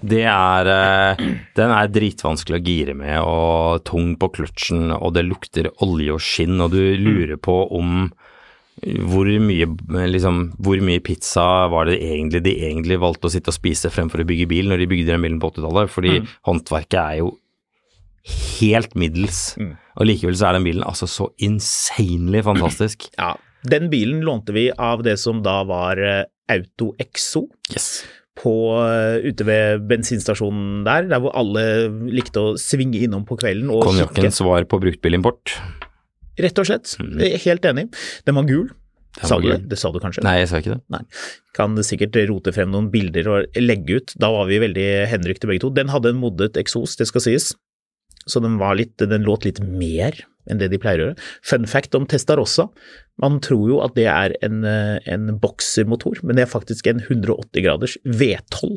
Det 0.00 0.24
er 0.28 0.68
eh, 0.68 1.24
Den 1.56 1.72
er 1.72 1.88
dritvanskelig 1.88 2.58
å 2.58 2.64
gire 2.66 2.94
med 2.98 3.16
og 3.22 3.84
tung 3.88 4.14
på 4.20 4.28
kløtsjen, 4.38 4.90
og 4.92 5.14
det 5.16 5.24
lukter 5.26 5.70
olje 5.84 6.16
og 6.16 6.22
skinn, 6.22 6.60
og 6.60 6.74
du 6.74 6.82
lurer 7.00 7.36
på 7.40 7.62
om 7.76 8.10
hvor 8.84 9.24
mye, 9.40 9.66
liksom, 10.12 10.40
hvor 10.60 10.82
mye 10.84 11.00
pizza 11.00 11.64
var 11.72 11.88
det 11.88 11.96
egentlig 12.04 12.42
de 12.44 12.52
egentlig 12.68 12.98
valgte 13.00 13.30
å 13.30 13.32
sitte 13.32 13.48
og 13.48 13.56
spise 13.56 13.88
fremfor 13.88 14.20
å 14.20 14.26
bygge 14.28 14.48
bil 14.50 14.68
når 14.68 14.82
de 14.82 14.88
bygde 14.90 15.14
den 15.14 15.24
bilen 15.24 15.38
på 15.40 15.48
80-tallet, 15.54 15.92
fordi 15.94 16.18
håndverket 16.44 16.98
er 17.00 17.16
jo 17.22 17.30
helt 18.58 18.92
middels. 18.98 19.40
Mm. 19.56 19.72
Og 19.96 20.10
likevel 20.10 20.36
så 20.36 20.50
er 20.50 20.58
den 20.58 20.68
bilen 20.68 20.84
altså 20.84 21.08
så 21.08 21.30
insanely 21.40 22.44
fantastisk. 22.44 23.08
Ja, 23.16 23.32
den 23.66 23.88
bilen 23.92 24.20
lånte 24.26 24.52
vi 24.52 24.68
av 24.70 25.06
det 25.06 25.16
som 25.24 25.40
da 25.46 25.62
var 25.66 26.00
eh, 26.02 26.26
Auto 26.52 26.92
Exo 27.02 27.46
Yes. 27.72 28.04
På, 28.36 28.52
eh, 28.84 29.26
ute 29.30 29.46
ved 29.48 29.86
bensinstasjonen 29.88 30.84
der, 30.86 31.08
der 31.10 31.22
hvor 31.24 31.34
alle 31.38 31.88
likte 32.12 32.42
å 32.42 32.56
svinge 32.60 33.00
innom 33.06 33.24
på 33.28 33.38
kvelden 33.40 33.70
og 33.72 33.82
kikke. 33.82 34.10
Konjakkens 34.12 34.40
svar 34.42 34.66
på 34.68 34.80
bruktbilimport. 34.82 35.56
Rett 36.36 36.58
og 36.60 36.68
slett. 36.68 36.90
Mm. 37.00 37.20
Er 37.24 37.38
Helt 37.46 37.64
enig. 37.64 37.86
Den 38.28 38.36
var 38.36 38.44
gul. 38.48 38.68
Den 39.16 39.24
Sa 39.30 39.36
var 39.38 39.42
du 39.42 39.48
det? 39.48 39.58
gul. 39.62 39.68
Det 39.72 39.78
sa 39.80 39.90
du 39.92 39.98
kanskje? 40.02 40.24
Nei, 40.26 40.34
jeg 40.42 40.50
sa 40.50 40.60
ikke 40.60 40.74
det. 40.74 40.82
Nei. 40.92 41.00
Kan 41.56 41.76
sikkert 41.80 42.18
rote 42.28 42.52
frem 42.52 42.70
noen 42.74 42.90
bilder 42.92 43.30
og 43.32 43.56
legge 43.56 44.02
ut. 44.02 44.12
Da 44.20 44.28
var 44.34 44.50
vi 44.50 44.60
veldig 44.60 44.88
henrykte 45.08 45.48
begge 45.48 45.64
to. 45.64 45.72
Den 45.72 45.88
hadde 45.88 46.12
en 46.12 46.20
moddet 46.20 46.60
eksos, 46.60 46.98
det 47.00 47.08
skal 47.08 47.24
sies. 47.24 47.54
Så 48.28 48.42
den, 48.42 48.58
var 48.60 48.76
litt, 48.76 48.98
den 48.98 49.24
låt 49.24 49.46
litt 49.46 49.60
mer 49.62 50.12
enn 50.50 50.62
det 50.62 50.70
de 50.72 50.80
pleier 50.82 51.02
å 51.02 51.08
gjøre. 51.08 51.28
Fun 51.46 51.68
fact 51.70 51.96
om 51.98 52.06
Testarossa. 52.10 52.68
Man 53.22 53.38
tror 53.44 53.68
jo 53.70 53.82
at 53.84 53.94
det 53.98 54.08
er 54.12 54.34
en, 54.46 54.64
eh, 54.68 54.98
en 55.10 55.30
boksermotor, 55.42 56.22
men 56.22 56.36
det 56.36 56.46
er 56.46 56.52
faktisk 56.52 56.88
en 56.90 57.00
180 57.04 57.64
graders 57.64 57.96
V12. 58.04 58.76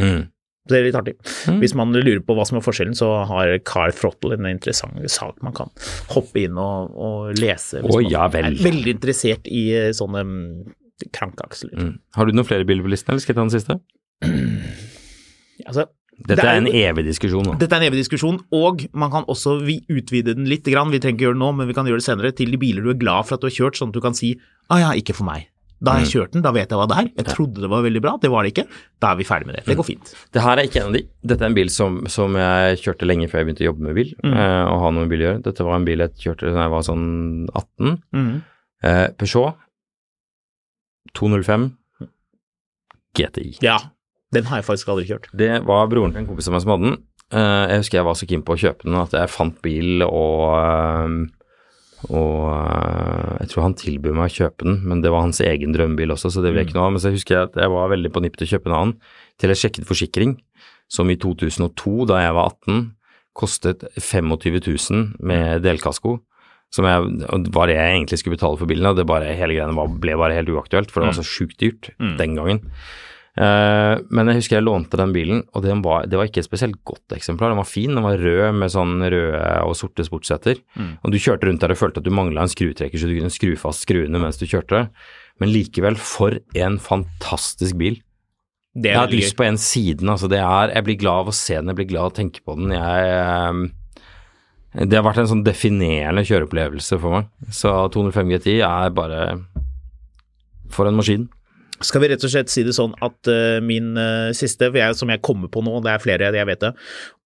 Mm. 0.00 0.22
Det 0.64 0.78
er 0.78 0.86
litt 0.86 0.96
artig. 0.96 1.12
Mm. 1.44 1.58
Hvis 1.60 1.74
man 1.76 1.92
lurer 1.92 2.22
på 2.24 2.36
hva 2.36 2.46
som 2.48 2.56
er 2.56 2.64
forskjellen, 2.64 2.96
så 2.96 3.10
har 3.28 3.52
Car 3.68 3.92
Throttle 3.92 4.38
en 4.38 4.48
interessant 4.48 4.96
sak 5.12 5.42
man 5.44 5.52
kan 5.56 5.72
hoppe 6.14 6.40
inn 6.46 6.56
og, 6.56 6.94
og 6.96 7.34
lese. 7.36 7.82
Hvis 7.84 7.92
oh, 7.92 8.00
man 8.00 8.14
ja 8.14 8.24
vel. 8.32 8.48
er 8.48 8.64
veldig 8.64 8.94
interessert 8.96 9.50
i 9.52 9.66
eh, 9.76 9.90
sånne 9.96 10.24
mm, 10.24 10.38
krankeaksler. 11.12 11.76
Mm. 11.76 11.92
Har 12.16 12.24
du 12.24 12.32
noen 12.32 12.48
flere 12.48 12.64
bilder 12.64 12.86
på 12.86 12.94
listen, 12.94 13.12
eller 13.12 13.24
skal 13.24 13.34
jeg 13.34 13.40
ta 13.42 13.46
den 13.48 13.56
siste? 13.58 13.80
Altså, 15.64 15.84
Dette 16.28 16.44
er 16.46 16.60
en 16.60 16.68
evig 16.70 17.06
diskusjon. 17.08 17.48
Da. 17.48 17.56
Dette 17.60 17.74
er 17.74 17.82
en 17.82 17.88
evig 17.88 18.02
diskusjon, 18.04 18.38
og 18.54 18.84
man 18.94 19.10
kan 19.12 19.26
også 19.30 19.58
vi 19.66 19.80
utvide 19.92 20.36
den 20.36 20.46
litt. 20.50 20.64
Grann. 20.64 20.92
Vi 20.94 21.00
trenger 21.02 21.18
ikke 21.18 21.28
gjøre 21.28 21.38
det 21.38 21.42
nå, 21.42 21.50
men 21.58 21.68
vi 21.68 21.74
kan 21.76 21.88
gjøre 21.88 22.00
det 22.00 22.06
senere. 22.06 22.34
Til 22.36 22.54
de 22.54 22.60
biler 22.60 22.86
du 22.86 22.92
er 22.94 23.00
glad 23.00 23.26
for 23.28 23.36
at 23.36 23.42
du 23.42 23.50
har 23.50 23.56
kjørt, 23.56 23.80
sånn 23.80 23.90
at 23.92 23.98
du 23.98 24.04
kan 24.04 24.16
si 24.16 24.36
ah 24.72 24.80
ja, 24.80 24.94
ikke 24.96 25.16
for 25.16 25.28
meg. 25.28 25.50
Da 25.84 25.96
har 25.96 26.04
jeg 26.04 26.14
kjørt 26.14 26.32
den, 26.32 26.44
da 26.44 26.52
vet 26.54 26.70
jeg 26.70 26.78
hva 26.78 26.86
det 26.88 26.96
er. 26.96 27.08
Jeg 27.18 27.26
trodde 27.34 27.60
det 27.60 27.68
var 27.68 27.82
veldig 27.84 28.00
bra, 28.00 28.14
det 28.22 28.30
var 28.32 28.46
det 28.46 28.54
ikke. 28.54 28.64
Da 29.02 29.10
er 29.12 29.18
vi 29.18 29.26
ferdig 29.28 29.48
med 29.50 29.58
det. 29.58 29.64
Det 29.66 29.76
går 29.76 29.86
fint. 29.90 30.12
Det 30.32 30.44
her 30.44 30.60
er 30.60 30.68
ikke 30.68 30.80
en 30.80 30.88
av 30.88 30.96
de. 30.96 31.02
Dette 31.32 31.44
er 31.44 31.50
en 31.50 31.56
bil 31.58 31.72
som, 31.74 31.98
som 32.12 32.38
jeg 32.40 32.78
kjørte 32.80 33.08
lenge 33.08 33.28
før 33.28 33.42
jeg 33.42 33.48
begynte 33.50 33.66
å 33.66 33.68
jobbe 33.68 33.86
med 33.88 33.98
bil, 33.98 34.14
mm. 34.24 34.36
og 34.38 34.78
ha 34.84 34.92
noe 34.94 35.04
med 35.04 35.12
bil 35.12 35.24
å 35.24 35.26
gjøre. 35.26 35.42
Dette 35.44 35.66
var 35.66 35.76
en 35.76 35.88
bil 35.88 36.04
jeg 36.06 36.14
kjørte 36.22 36.54
da 36.54 36.64
jeg 36.64 36.74
var 36.76 36.86
sånn 36.88 37.06
18. 37.50 37.98
Mm. 38.16 38.32
Eh, 38.88 39.06
Peugeot 39.20 39.60
205 41.18 41.68
GTI. 43.14 43.50
Ja, 43.62 43.76
den 44.34 44.50
har 44.50 44.60
jeg 44.60 44.68
faktisk 44.68 44.90
aldri 44.92 45.06
kjørt. 45.08 45.30
Det 45.32 45.52
var 45.68 45.88
broren 45.92 46.14
til 46.14 46.24
en 46.24 46.28
kompis 46.28 46.50
av 46.50 46.56
meg 46.56 46.64
som 46.64 46.74
hadde 46.74 46.90
den. 46.90 47.00
Eh, 47.34 47.62
jeg 47.70 47.84
husker 47.84 48.00
jeg 48.00 48.08
var 48.10 48.18
så 48.18 48.28
keen 48.30 48.44
på 48.46 48.54
å 48.54 48.60
kjøpe 48.60 48.86
den 48.86 49.00
at 49.00 49.16
jeg 49.16 49.32
fant 49.32 49.56
bil 49.64 50.04
og 50.06 50.44
eh, 50.58 51.16
og 52.12 52.50
eh, 52.52 53.36
jeg 53.40 53.50
tror 53.52 53.64
han 53.64 53.76
tilbød 53.80 54.16
meg 54.18 54.28
å 54.28 54.34
kjøpe 54.34 54.66
den, 54.66 54.80
men 54.88 55.00
det 55.04 55.12
var 55.14 55.24
hans 55.24 55.40
egen 55.44 55.72
drømmebil 55.72 56.12
også, 56.14 56.32
så 56.34 56.42
det 56.44 56.52
ble 56.52 56.66
ikke 56.66 56.76
noe 56.76 56.88
av. 56.88 56.96
Men 56.96 57.04
så 57.04 57.12
husker 57.14 57.36
jeg 57.36 57.48
at 57.48 57.56
jeg 57.62 57.72
var 57.72 57.92
veldig 57.94 58.12
på 58.12 58.24
nippet 58.24 58.42
til 58.42 58.48
å 58.48 58.52
kjøpe 58.54 58.70
en 58.70 58.76
annen, 58.78 58.98
til 59.40 59.52
jeg 59.52 59.62
sjekket 59.62 59.88
forsikring, 59.88 60.36
som 60.92 61.10
i 61.10 61.16
2002, 61.20 61.94
da 62.10 62.20
jeg 62.26 62.36
var 62.36 62.52
18, 62.52 62.84
kostet 63.34 63.86
25 63.96 64.60
000 64.60 65.04
med 65.24 65.64
delkasko. 65.64 66.18
Som 66.74 66.88
jeg, 66.90 67.10
var 67.54 67.70
det 67.70 67.76
jeg 67.78 67.96
egentlig 67.96 68.18
skulle 68.18 68.36
betale 68.36 68.58
for 68.58 68.70
bilen, 68.70 68.88
og 68.90 68.98
det 68.98 69.06
bare, 69.06 69.30
hele 69.38 69.54
greiene 69.54 69.88
ble 70.02 70.16
bare 70.18 70.36
helt 70.36 70.50
uaktuelt, 70.50 70.90
for 70.90 71.00
det 71.00 71.12
var 71.12 71.18
så 71.20 71.26
sjukt 71.26 71.60
dyrt 71.62 71.92
den 72.18 72.34
gangen. 72.34 72.64
Eh, 73.34 73.94
men 74.14 74.30
jeg 74.30 74.38
husker 74.38 74.60
jeg 74.60 74.66
lånte 74.66 74.98
den 75.00 75.12
bilen, 75.14 75.40
og 75.56 75.64
den 75.64 75.80
var, 75.82 76.06
det 76.06 76.18
var 76.18 76.28
ikke 76.28 76.44
et 76.44 76.46
spesielt 76.46 76.78
godt 76.86 77.16
eksemplar. 77.16 77.50
Den 77.50 77.58
var 77.58 77.68
fin, 77.68 77.94
den 77.96 78.06
var 78.06 78.20
rød 78.20 78.54
med 78.60 78.70
sånn 78.70 78.96
røde 79.02 79.42
og 79.66 79.74
sorte 79.78 80.06
sportssetter. 80.06 80.60
Og 81.02 81.10
du 81.10 81.18
kjørte 81.18 81.48
rundt 81.48 81.64
der 81.64 81.74
og 81.74 81.80
følte 81.80 82.02
at 82.02 82.06
du 82.06 82.14
mangla 82.14 82.46
en 82.46 82.52
skrutrekker 82.52 83.00
så 83.00 83.10
du 83.10 83.16
kunne 83.18 83.34
skru 83.34 83.54
fast 83.58 83.86
skruene 83.86 84.22
mens 84.22 84.38
du 84.38 84.46
kjørte. 84.46 84.86
Men 85.42 85.50
likevel, 85.50 85.98
for 85.98 86.38
en 86.54 86.78
fantastisk 86.78 87.78
bil. 87.80 87.98
Det 88.74 88.90
Jeg 88.90 88.94
er 88.94 88.98
har 88.98 89.06
hatt 89.06 89.14
lyst 89.14 89.36
på 89.38 89.46
en 89.46 89.58
siden, 89.58 90.08
altså 90.10 90.26
det 90.26 90.40
er 90.42 90.72
Jeg 90.74 90.82
blir 90.82 90.96
glad 90.98 91.20
av 91.22 91.28
å 91.30 91.34
se 91.34 91.54
den, 91.54 91.70
jeg 91.70 91.78
blir 91.78 91.90
glad 91.92 92.08
av 92.08 92.10
å 92.10 92.16
tenke 92.16 92.40
på 92.42 92.56
den. 92.58 92.72
Jeg 92.74 93.10
eh, 93.14 94.86
Det 94.86 94.98
har 94.98 95.06
vært 95.06 95.22
en 95.22 95.30
sånn 95.30 95.44
definerende 95.46 96.24
kjøreopplevelse 96.26 96.98
for 96.98 97.18
meg. 97.18 97.28
Så 97.50 97.70
205 97.94 98.34
GTI 98.34 98.60
er 98.66 98.90
bare 98.94 99.20
For 100.74 100.86
en 100.86 100.98
maskin. 100.98 101.28
Skal 101.84 102.00
vi 102.04 102.08
rett 102.12 102.24
og 102.24 102.32
slett 102.32 102.50
si 102.52 102.64
det 102.66 102.74
sånn 102.76 102.94
at 103.04 103.30
uh, 103.30 103.58
min 103.64 103.92
uh, 104.00 104.32
siste, 104.36 104.70
jeg, 104.74 104.96
som 104.98 105.12
jeg 105.12 105.22
kommer 105.26 105.52
på 105.52 105.62
nå, 105.66 105.76
det 105.84 105.92
er 105.94 106.02
flere, 106.02 106.32
jeg 106.34 106.48
vet 106.48 106.64
det, 106.64 106.72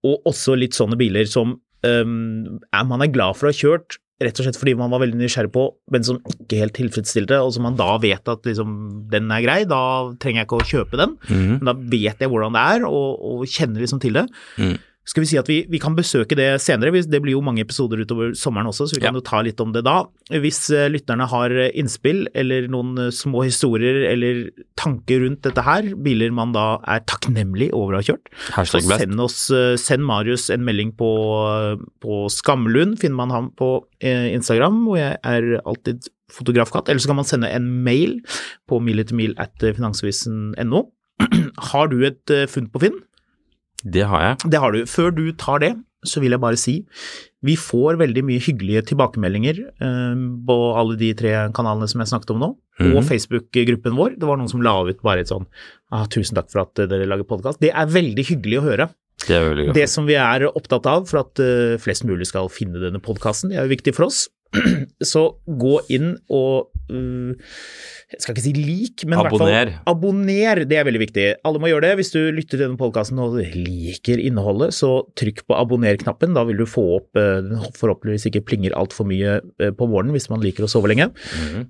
og 0.09 0.27
også 0.29 0.57
litt 0.59 0.77
sånne 0.77 0.99
biler 1.01 1.31
som 1.31 1.57
um, 1.87 2.59
er, 2.75 2.85
man 2.91 3.03
er 3.07 3.13
glad 3.15 3.39
for 3.39 3.49
å 3.49 3.53
ha 3.55 3.59
kjørt, 3.59 3.99
rett 4.19 4.35
og 4.43 4.49
slett 4.49 4.57
fordi 4.59 4.73
man 4.75 4.91
var 4.91 4.99
veldig 5.05 5.15
nysgjerrig 5.21 5.53
på, 5.55 5.63
men 5.95 6.03
som 6.03 6.17
ikke 6.27 6.59
helt 6.59 6.75
tilfredsstilte, 6.75 7.37
og 7.39 7.53
som 7.55 7.63
man 7.69 7.77
da 7.79 7.93
vet 8.03 8.27
at 8.33 8.49
liksom, 8.51 8.73
den 9.13 9.31
er 9.31 9.45
grei, 9.45 9.61
da 9.71 9.79
trenger 10.19 10.43
jeg 10.43 10.49
ikke 10.49 10.59
å 10.59 10.69
kjøpe 10.73 10.99
den, 10.99 11.13
Mhm. 11.31 11.53
men 11.61 11.69
da 11.71 11.75
vet 11.95 12.19
jeg 12.25 12.33
hvordan 12.33 12.57
det 12.59 12.65
er, 12.75 12.87
og, 12.89 13.23
og 13.23 13.45
kjenner 13.47 13.85
liksom 13.85 14.01
til 14.03 14.19
det. 14.19 14.27
Mm. 14.59 14.75
Skal 15.09 15.25
vi 15.25 15.29
si 15.31 15.39
at 15.41 15.49
vi, 15.49 15.63
vi 15.73 15.79
kan 15.81 15.95
besøke 15.97 16.37
det 16.37 16.47
senere, 16.61 16.93
det 17.09 17.21
blir 17.25 17.33
jo 17.33 17.41
mange 17.45 17.63
episoder 17.65 18.03
utover 18.05 18.35
sommeren 18.37 18.69
også, 18.69 18.91
så 18.91 18.99
vi 18.99 19.01
kan 19.01 19.15
Ja. 19.17 19.21
jo 19.23 19.25
ta 19.25 19.41
litt 19.41 19.61
om 19.65 19.73
det 19.73 19.81
da. 19.87 20.03
Hvis 20.29 20.69
eh, 20.77 20.91
lytterne 20.93 21.25
har 21.31 21.51
eh, 21.57 21.71
innspill 21.81 22.27
eller 22.37 22.69
noen 22.69 22.91
eh, 23.07 23.09
små 23.15 23.41
historier 23.47 24.03
eller 24.11 24.51
tanker 24.77 25.23
rundt 25.25 25.41
dette 25.49 25.65
her, 25.65 25.89
biler 25.97 26.35
man 26.37 26.53
da 26.53 26.67
er 26.85 27.01
takknemlig 27.09 27.71
over 27.73 27.97
å 27.97 28.03
ha 28.03 28.07
kjørt, 28.11 28.29
så 28.69 28.83
send 28.85 29.25
oss, 29.25 29.39
send 29.81 30.05
Marius 30.05 30.51
en 30.53 30.67
melding 30.69 30.93
på, 30.99 31.09
på 32.05 32.21
Skamlund, 32.29 32.99
finner 33.01 33.17
man 33.25 33.33
ham 33.33 33.49
på 33.57 33.73
Instagram, 34.05 34.85
hvor 34.85 35.01
jeg 35.01 35.17
er 35.25 35.49
alltid 35.65 36.11
fotografkatt, 36.29 36.91
eller 36.93 37.01
så 37.01 37.09
kan 37.09 37.17
man 37.23 37.29
sende 37.29 37.49
en 37.49 37.67
mail 37.87 38.19
på 38.69 38.77
miletermil 38.85 39.33
at 39.41 39.57
finansavisen.no. 39.65 40.85
Har 41.73 41.89
du 41.91 42.03
et 42.07 42.31
funn 42.53 42.69
på 42.71 42.85
Finn? 42.85 43.01
Det 43.85 44.07
har 44.11 44.21
jeg. 44.25 44.51
Det 44.51 44.59
har 44.63 44.73
du. 44.75 44.83
Før 44.91 45.11
du 45.15 45.25
tar 45.39 45.59
det, 45.63 45.73
så 46.07 46.21
vil 46.23 46.31
jeg 46.35 46.41
bare 46.41 46.57
si 46.59 46.85
vi 47.47 47.55
får 47.59 47.99
veldig 48.01 48.23
mye 48.27 48.43
hyggelige 48.43 48.83
tilbakemeldinger 48.91 49.59
eh, 49.83 50.23
på 50.47 50.57
alle 50.79 50.97
de 50.99 51.13
tre 51.15 51.35
kanalene 51.55 51.87
som 51.91 52.01
jeg 52.03 52.11
snakket 52.11 52.33
om 52.35 52.41
nå, 52.43 52.49
Mhm. 52.79 52.93
og 52.97 53.03
Facebook-gruppen 53.09 53.97
vår. 53.99 54.13
Det 54.19 54.27
var 54.27 54.37
noen 54.39 54.49
som 54.51 54.63
la 54.63 54.73
ut 54.87 55.01
bare 55.03 55.21
et 55.21 55.27
sånn 55.31 55.47
ah, 55.91 56.05
'tusen 56.07 56.35
takk 56.39 56.51
for 56.51 56.61
at 56.63 56.79
eh, 56.79 56.87
dere 56.87 57.07
lager 57.07 57.25
podkast'. 57.27 57.59
Det 57.59 57.71
er 57.75 57.87
veldig 57.87 58.25
hyggelig 58.27 58.59
å 58.61 58.63
høre. 58.63 58.89
Det 59.27 59.35
er 59.35 59.49
veldig 59.51 59.75
Det 59.75 59.89
som 59.89 60.07
vi 60.07 60.15
er 60.15 60.47
opptatt 60.47 60.87
av 60.87 61.07
for 61.09 61.19
at 61.21 61.39
eh, 61.43 61.77
flest 61.79 62.05
mulig 62.07 62.27
skal 62.27 62.49
finne 62.49 62.79
denne 62.79 63.01
podkasten, 63.03 63.51
det 63.51 63.59
er 63.59 63.67
jo 63.67 63.75
viktig 63.75 63.95
for 63.95 64.07
oss, 64.07 64.29
Så 65.03 65.37
gå 65.47 65.81
inn 65.91 66.17
og 66.31 66.69
Jeg 66.89 68.23
skal 68.23 68.35
ikke 68.35 68.45
si 68.45 68.53
lik, 68.57 69.05
men 69.05 69.21
Abonner. 69.21 69.71
fall 69.73 69.93
abonner. 69.93 70.63
Det 70.69 70.79
er 70.81 70.87
veldig 70.89 71.03
viktig. 71.03 71.27
Alle 71.47 71.61
må 71.61 71.71
gjøre 71.71 71.91
det. 71.91 71.99
Hvis 72.01 72.13
du 72.15 72.21
lytter 72.33 72.57
til 72.57 72.65
denne 72.65 72.81
podkasten 72.81 73.21
og 73.21 73.37
liker 73.37 74.23
innholdet, 74.23 74.73
så 74.77 75.05
trykk 75.19 75.45
på 75.49 75.59
abonner-knappen. 75.59 76.37
Da 76.37 76.47
vil 76.49 76.63
du 76.63 76.67
få 76.69 76.85
opp 76.99 77.19
Den 77.19 77.61
forhåpentligvis 77.77 78.29
ikke 78.31 78.45
plinger 78.49 78.77
altfor 78.79 79.07
mye 79.09 79.39
uh, 79.61 79.71
på 79.75 79.89
morgenen 79.89 80.17
hvis 80.17 80.29
man 80.33 80.43
liker 80.45 80.65
å 80.65 80.71
sove 80.71 80.91
lenge. 80.91 81.11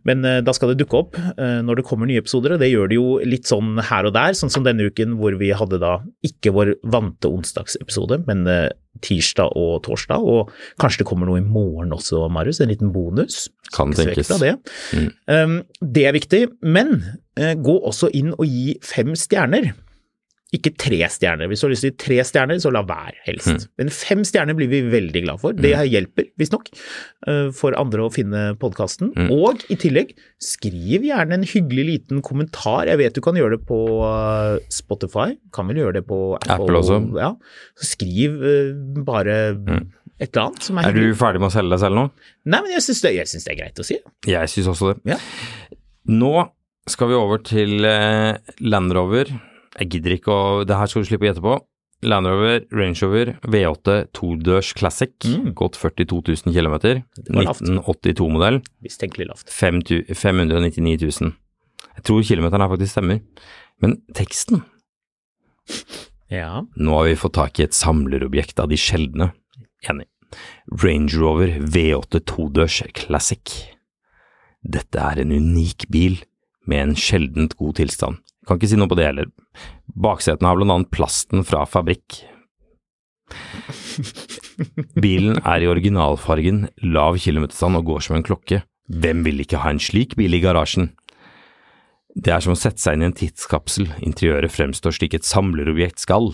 Men 0.09 0.25
uh, 0.27 0.39
da 0.45 0.55
skal 0.55 0.73
det 0.73 0.81
dukke 0.83 1.03
opp 1.03 1.19
når 1.39 1.81
det 1.81 1.87
kommer 1.87 2.09
nye 2.09 2.21
episoder, 2.21 2.55
og 2.55 2.63
det 2.63 2.69
gjør 2.71 2.91
det 2.91 2.97
jo 2.99 3.07
litt 3.27 3.49
sånn 3.49 3.79
her 3.89 4.09
og 4.09 4.15
der. 4.17 4.35
Sånn 4.37 4.53
som 4.53 4.65
denne 4.67 4.89
uken 4.89 5.17
hvor 5.19 5.35
vi 5.41 5.51
hadde 5.57 5.81
da 5.83 5.99
ikke 6.27 6.53
vår 6.55 6.75
vante 6.91 7.31
onsdagsepisode, 7.31 8.23
men 8.29 8.47
tirsdag 9.05 9.55
og 9.59 9.83
torsdag. 9.87 10.25
Og 10.25 10.53
kanskje 10.83 11.03
det 11.03 11.09
kommer 11.11 11.29
noe 11.29 11.43
i 11.43 11.47
morgen 11.47 11.95
også, 11.97 12.27
Marius. 12.33 12.61
En 12.65 12.73
liten 12.73 12.93
bonus. 12.95 13.47
Kan 13.75 13.93
tenkes. 13.97 14.31
det. 14.41 14.55
Um, 15.31 15.61
det 15.83 16.07
er 16.09 16.17
viktig, 16.17 16.47
men 16.63 16.97
uh, 17.39 17.55
gå 17.59 17.77
også 17.89 18.11
inn 18.17 18.33
og 18.37 18.47
gi 18.49 18.79
fem 18.85 19.15
stjerner. 19.19 19.73
Ikke 20.57 20.71
tre 20.81 21.03
stjerner. 21.13 21.45
Hvis 21.51 21.61
du 21.61 21.67
har 21.67 21.73
lyst 21.75 21.85
til 21.85 21.97
tre 22.01 22.23
stjerner, 22.25 22.57
så 22.63 22.71
la 22.73 22.81
være, 22.89 23.19
helst. 23.27 23.67
Men 23.77 23.91
fem 23.93 24.23
stjerner 24.25 24.57
blir 24.57 24.71
vi 24.73 24.81
veldig 24.89 25.23
glad 25.27 25.43
for. 25.43 25.53
Det 25.53 25.75
hjelper, 25.93 26.31
visstnok, 26.41 26.71
uh, 27.29 27.51
for 27.53 27.77
andre 27.77 28.07
å 28.07 28.13
finne 28.15 28.47
podkasten. 28.61 29.13
Og 29.35 29.61
i 29.69 29.77
tillegg, 29.81 30.15
skriv 30.41 31.05
gjerne 31.05 31.37
en 31.37 31.45
hyggelig 31.49 31.85
liten 31.91 32.25
kommentar. 32.25 32.89
Jeg 32.89 33.03
vet 33.03 33.19
du 33.19 33.23
kan 33.25 33.37
gjøre 33.37 33.59
det 33.59 33.69
på 33.69 33.83
uh, 34.01 34.57
Spotify, 34.73 35.35
kan 35.53 35.69
vel 35.69 35.83
gjøre 35.83 35.99
det 36.01 36.07
på 36.09 36.23
Apple, 36.41 36.57
Apple 36.57 36.81
også. 36.81 37.01
Ja. 37.21 37.35
Så 37.77 37.93
skriv 37.93 38.41
bare 39.05 39.53
bare 39.59 39.83
et 40.19 40.29
eller 40.33 40.49
annet 40.49 40.67
som 40.67 40.79
er, 40.81 40.89
Er 40.91 40.97
du 40.97 41.15
ferdig 41.19 41.41
med 41.43 41.51
å 41.51 41.55
selge 41.55 41.75
deg 41.75 41.83
selv 41.85 41.99
nå? 41.99 42.05
Nei, 42.51 42.61
men 42.65 42.73
jeg 42.75 42.85
syns 42.89 43.03
det, 43.05 43.15
det 43.15 43.53
er 43.53 43.59
greit 43.61 43.79
å 43.83 43.87
si. 43.87 43.99
Jeg 44.27 44.51
syns 44.53 44.71
også 44.75 44.93
det. 44.93 45.15
Ja. 45.15 45.19
Nå 46.11 46.33
skal 46.89 47.11
vi 47.11 47.19
over 47.19 47.43
til 47.45 47.85
eh, 47.87 48.39
Land 48.65 48.95
Rover. 48.97 49.31
Jeg 49.79 49.91
gidder 49.93 50.17
ikke 50.17 50.33
å 50.35 50.47
Det 50.67 50.79
her 50.79 50.91
skal 50.91 51.05
du 51.05 51.11
slippe 51.11 51.27
å 51.27 51.31
gjette 51.31 51.45
på. 51.45 51.59
Land 52.09 52.31
Rover 52.31 52.63
Range 52.71 52.99
Rover 53.03 53.33
V8 53.43 53.97
todørs 54.15 54.73
Classic. 54.79 55.13
Mm. 55.27 55.53
Gått 55.59 55.79
42 55.79 56.21
000 56.47 56.55
km. 56.55 56.77
1982-modell. 57.27 58.61
Mistenkelig 58.87 59.29
lavt. 59.33 59.51
599 59.55 60.99
000. 61.03 61.35
Jeg 61.99 62.07
tror 62.07 62.23
kilometeren 62.27 62.63
her 62.65 62.71
faktisk 62.71 62.95
stemmer. 62.95 63.23
Men 63.83 63.99
teksten 64.15 64.63
Ja. 66.33 66.63
Nå 66.77 66.95
har 66.95 67.09
vi 67.09 67.19
fått 67.19 67.37
tak 67.39 67.59
i 67.59 67.67
et 67.67 67.77
samlerobjekt 67.77 68.61
av 68.63 68.71
de 68.71 68.79
sjeldne. 68.79 69.33
Enig. 69.87 70.09
Range 70.83 71.17
Rover 71.17 71.55
V8 71.63 72.21
todørs 72.29 72.83
Classic. 72.97 73.55
Dette 74.63 74.99
er 75.01 75.23
en 75.23 75.33
unik 75.33 75.87
bil 75.93 76.19
med 76.69 76.83
en 76.83 76.97
sjeldent 76.99 77.55
god 77.57 77.79
tilstand. 77.79 78.19
Kan 78.49 78.59
ikke 78.59 78.71
si 78.71 78.79
noe 78.81 78.91
på 78.91 78.99
det 78.99 79.07
heller. 79.09 79.31
Baksetene 79.95 80.51
har 80.51 80.59
blant 80.59 80.75
annet 80.75 80.93
plasten 80.93 81.45
fra 81.47 81.65
fabrikk. 81.69 82.23
Bilen 85.05 85.39
er 85.45 85.63
i 85.63 85.69
originalfargen, 85.71 86.67
lav 86.83 87.19
kilometerstand 87.21 87.79
og 87.79 87.89
går 87.93 88.07
som 88.07 88.19
en 88.19 88.27
klokke. 88.27 88.63
Hvem 88.89 89.23
vil 89.27 89.45
ikke 89.45 89.61
ha 89.63 89.73
en 89.73 89.83
slik 89.83 90.17
bil 90.19 90.35
i 90.37 90.43
garasjen? 90.43 90.93
Det 92.17 92.33
er 92.35 92.43
som 92.43 92.55
å 92.55 92.59
sette 92.59 92.81
seg 92.83 92.97
inn 92.97 93.05
i 93.05 93.09
en 93.11 93.17
tidskapsel, 93.17 93.91
interiøret 94.03 94.51
fremstår 94.51 94.97
slik 94.97 95.15
et 95.15 95.29
samlerobjekt 95.29 96.01
skal. 96.03 96.33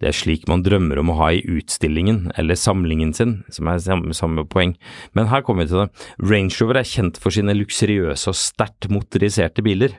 Det 0.00 0.10
er 0.10 0.16
slik 0.16 0.46
man 0.50 0.64
drømmer 0.66 1.00
om 1.00 1.12
å 1.12 1.18
ha 1.20 1.28
i 1.34 1.44
utstillingen 1.56 2.30
eller 2.36 2.58
samlingen 2.58 3.12
sin, 3.16 3.38
som 3.52 3.70
er 3.72 3.80
samme, 3.82 4.16
samme 4.16 4.44
poeng. 4.48 4.74
Men 5.16 5.30
her 5.32 5.44
kommer 5.46 5.64
vi 5.64 5.72
til 5.72 5.84
det. 5.84 6.08
Range 6.20 6.52
Rover 6.60 6.80
er 6.82 6.90
kjent 6.90 7.20
for 7.22 7.34
sine 7.34 7.54
luksuriøse 7.56 8.32
og 8.32 8.38
sterkt 8.40 8.90
motoriserte 8.92 9.64
biler. 9.64 9.96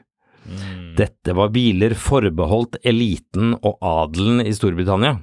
Dette 0.98 1.34
var 1.36 1.52
biler 1.54 1.96
forbeholdt 2.00 2.80
eliten 2.88 3.56
og 3.58 3.82
adelen 3.84 4.46
i 4.46 4.54
Storbritannia. 4.56 5.18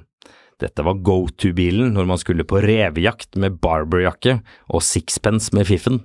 Dette 0.61 0.85
var 0.87 1.01
go 1.03 1.25
to-bilen 1.35 1.91
når 1.95 2.07
man 2.07 2.19
skulle 2.21 2.45
på 2.47 2.61
revejakt 2.63 3.35
med 3.41 3.57
barberjakke 3.63 4.37
og 4.71 4.85
sixpence 4.85 5.55
med 5.55 5.67
fiffen. 5.67 5.99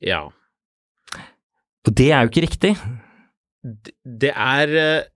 ja. 0.00 0.28
Og 1.86 1.96
det 1.96 2.10
er 2.12 2.24
jo 2.24 2.30
ikke 2.30 2.44
riktig. 2.44 2.74
Det, 3.60 3.92
det 4.04 4.32
er 4.32 4.72
eh, 4.80 5.08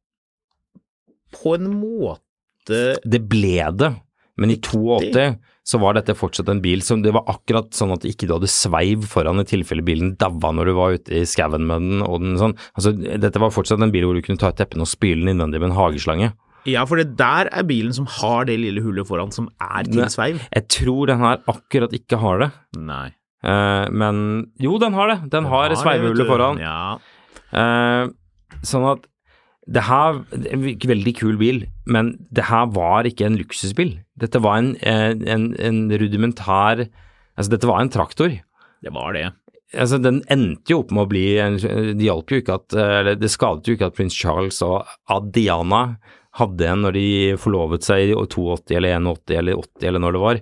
på 1.34 1.56
en 1.58 1.70
måte 1.76 2.20
Det 3.04 3.20
ble 3.28 3.58
det, 3.76 3.90
men 4.40 4.52
i 4.54 4.58
82 4.58 5.34
så 5.64 5.80
var 5.80 5.96
dette 5.96 6.16
fortsatt 6.16 6.48
en 6.52 6.60
bil 6.64 6.82
som 6.84 7.00
det 7.04 7.14
var 7.16 7.24
akkurat 7.32 7.70
sånn 7.76 7.94
at 7.94 8.04
ikke 8.08 8.28
du 8.28 8.34
hadde 8.34 8.50
sveiv 8.52 9.06
foran 9.08 9.40
i 9.40 9.46
tilfelle 9.48 9.84
bilen 9.84 10.12
daua 10.20 10.50
når 10.52 10.68
du 10.68 10.72
var 10.76 10.96
ute 10.98 11.22
i 11.22 11.26
skauen 11.28 11.64
med 11.68 11.86
den 11.86 12.04
og 12.04 12.20
den 12.20 12.36
sånn. 12.40 12.56
Altså, 12.76 12.92
dette 12.92 13.40
var 13.40 13.54
fortsatt 13.54 13.80
en 13.84 13.92
bil 13.94 14.04
hvor 14.04 14.18
du 14.18 14.24
kunne 14.26 14.40
ta 14.40 14.50
et 14.52 14.58
teppene 14.60 14.84
og 14.84 14.90
spyle 14.90 15.22
den 15.22 15.32
innvendig 15.32 15.62
med 15.62 15.70
en 15.70 15.78
hageslange. 15.78 16.34
Ja, 16.68 16.84
for 16.88 17.00
det 17.00 17.16
der 17.20 17.48
er 17.52 17.64
bilen 17.68 17.92
som 17.96 18.08
har 18.20 18.48
det 18.48 18.58
lille 18.60 18.84
hullet 18.84 19.08
foran 19.08 19.32
som 19.32 19.50
er 19.60 19.88
til 19.88 20.04
sveiv. 20.12 20.40
Jeg 20.52 20.68
tror 20.72 21.12
den 21.12 21.24
her 21.24 21.40
akkurat 21.52 21.96
ikke 21.96 22.20
har 22.20 22.44
det, 22.44 22.50
Nei. 22.80 23.08
Uh, 23.44 23.90
men 23.92 24.20
jo, 24.56 24.78
den 24.80 24.94
har 24.96 25.10
det. 25.12 25.18
Den, 25.32 25.44
har 25.44 25.68
har 25.68 25.76
sveivehullet 25.76 26.28
foran. 26.28 26.60
Ja. 26.62 26.96
Uh, 27.52 28.08
sånn 28.64 28.86
at 28.88 29.04
det 29.64 29.86
her 29.86 30.18
er 30.36 30.50
en 30.52 30.64
veldig 30.66 31.14
kul 31.16 31.38
bil, 31.40 31.62
men 31.88 32.14
det 32.34 32.48
her 32.50 32.66
var 32.74 33.08
ikke 33.08 33.28
en 33.28 33.38
luksusbil. 33.40 33.94
Dette 34.20 34.42
var 34.44 34.60
en, 34.60 34.74
en, 34.84 35.48
en 35.56 35.80
rudimentær 35.90 36.86
Altså, 37.34 37.50
dette 37.56 37.66
var 37.66 37.80
en 37.82 37.90
traktor. 37.90 38.30
Det 38.84 38.92
var 38.94 39.14
det. 39.16 39.24
Altså, 39.74 39.98
den 39.98 40.20
endte 40.30 40.70
jo 40.70 40.84
opp 40.84 40.92
med 40.94 41.02
å 41.02 41.10
bli 41.10 41.24
Det 41.98 42.04
hjalp 42.04 42.30
jo 42.30 42.38
ikke 42.38 42.58
at 42.60 42.76
Eller 42.78 43.16
det 43.18 43.30
skadet 43.32 43.66
jo 43.66 43.74
ikke 43.74 43.88
at 43.90 43.96
prins 43.96 44.14
Charles 44.14 44.60
og 44.62 44.86
Adiana 45.10 45.96
hadde 46.38 46.66
en 46.66 46.84
når 46.84 46.94
de 46.94 47.08
forlovet 47.38 47.86
seg 47.86 48.10
i 48.10 48.14
82 48.14 48.74
eller 48.78 48.96
81 48.98 49.34
eller 49.38 49.58
80 49.60 49.88
eller 49.88 50.02
når 50.02 50.14
det 50.14 50.22
var. 50.22 50.40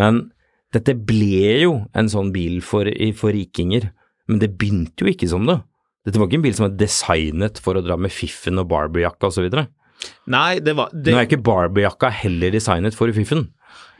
Men 0.00 0.20
dette 0.72 0.94
ble 1.08 1.56
jo 1.60 1.74
en 1.96 2.08
sånn 2.08 2.30
bil 2.32 2.62
for, 2.64 2.88
for 3.16 3.36
rikinger. 3.36 3.90
Men 4.28 4.40
det 4.40 4.54
begynte 4.56 5.04
jo 5.04 5.12
ikke 5.12 5.28
som 5.28 5.44
det. 5.48 5.58
Dette 6.06 6.20
var 6.22 6.28
ikke 6.30 6.38
en 6.38 6.44
bil 6.46 6.54
som 6.56 6.68
var 6.68 6.76
designet 6.78 7.58
for 7.62 7.78
å 7.78 7.82
dra 7.84 7.96
med 7.98 8.14
fiffen 8.14 8.60
og 8.62 8.68
barberjakka 8.70 9.28
osv. 9.32 9.48
Nå 9.50 9.66
Nei, 10.30 10.58
det 10.62 10.76
var 10.78 10.92
det, 10.94 11.14
er 11.14 11.24
ikke 11.26 11.40
barberjakka 11.42 12.10
heller 12.22 12.52
designet 12.54 12.94
for 12.94 13.10
fiffen. 13.16 13.48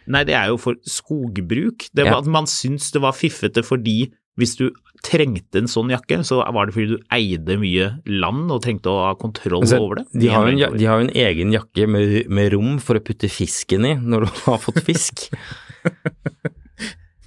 Nei, 0.06 0.22
det 0.28 0.36
er 0.38 0.52
jo 0.52 0.58
for 0.62 0.76
skogbruk. 0.86 1.88
Det 1.96 2.04
Ja. 2.06 2.18
at 2.20 2.26
Man 2.30 2.46
syns 2.46 2.92
det 2.94 3.02
var 3.02 3.16
fiffete 3.16 3.64
fordi 3.66 4.12
hvis 4.38 4.52
du 4.58 4.68
trengte 5.02 5.56
en 5.62 5.66
sånn 5.70 5.88
jakke, 5.88 6.18
så 6.28 6.42
var 6.52 6.66
det 6.68 6.74
fordi 6.76 6.92
du 6.92 6.98
eide 7.10 7.56
mye 7.58 7.86
land 8.06 8.50
og 8.52 8.60
trengte 8.62 8.90
å 8.92 9.06
ha 9.06 9.14
kontroll 9.16 9.62
Altså, 9.64 9.78
over 9.80 10.02
det. 10.02 10.04
de, 10.20 10.28
har 10.28 10.46
en, 10.46 10.58
de 10.76 10.84
har 10.84 11.00
jo 11.00 11.06
en 11.08 11.14
egen 11.16 11.52
jakke 11.56 11.86
med, 11.88 12.28
med 12.28 12.52
rom 12.52 12.76
for 12.78 13.00
å 13.00 13.02
putte 13.02 13.30
fisken 13.32 13.86
i 13.88 13.94
når 13.96 14.26
du 14.28 14.32
har 14.50 14.58
fått 14.62 14.82
fisk. 14.84 15.26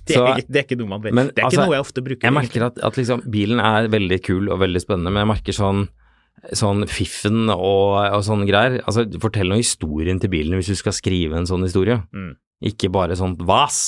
det, 0.10 0.18
så- 0.18 0.26
er, 0.28 0.42
ikke- 0.44 0.52
det 0.54 0.60
er 0.64 0.68
ikke 0.68 0.78
noe 0.82 0.92
man 0.92 1.02
vet. 1.06 1.14
Men, 1.16 1.30
det 1.32 1.40
er 1.40 1.48
altså, 1.48 1.60
ikke 1.62 1.70
noe 1.70 1.78
jeg 1.78 1.86
ofte 1.86 2.04
bruker. 2.10 2.28
Jeg 2.30 2.36
merker 2.40 2.66
at, 2.68 2.82
at 2.90 3.00
liksom, 3.00 3.24
bilen 3.32 3.64
er 3.64 3.88
veldig 3.94 4.20
kul 4.26 4.50
og 4.52 4.60
veldig 4.66 4.82
spennende, 4.84 5.14
men 5.14 5.24
jeg 5.26 5.32
merker 5.36 5.58
sånn 5.62 5.88
sånn 6.56 6.86
fiffen 6.88 7.50
og, 7.52 7.98
og 8.16 8.22
sånne 8.24 8.46
greier. 8.48 8.78
Altså, 8.88 9.04
fortell 9.20 9.50
noe 9.52 9.60
historien 9.60 10.22
til 10.24 10.32
bilen 10.32 10.56
hvis 10.56 10.70
du 10.72 10.78
skal 10.80 10.94
skrive 10.96 11.36
en 11.36 11.48
sånn 11.50 11.66
historie. 11.68 11.98
Mm. 12.16 12.30
Ikke 12.70 12.88
bare 12.96 13.18
sånt 13.20 13.42
vas. 13.44 13.80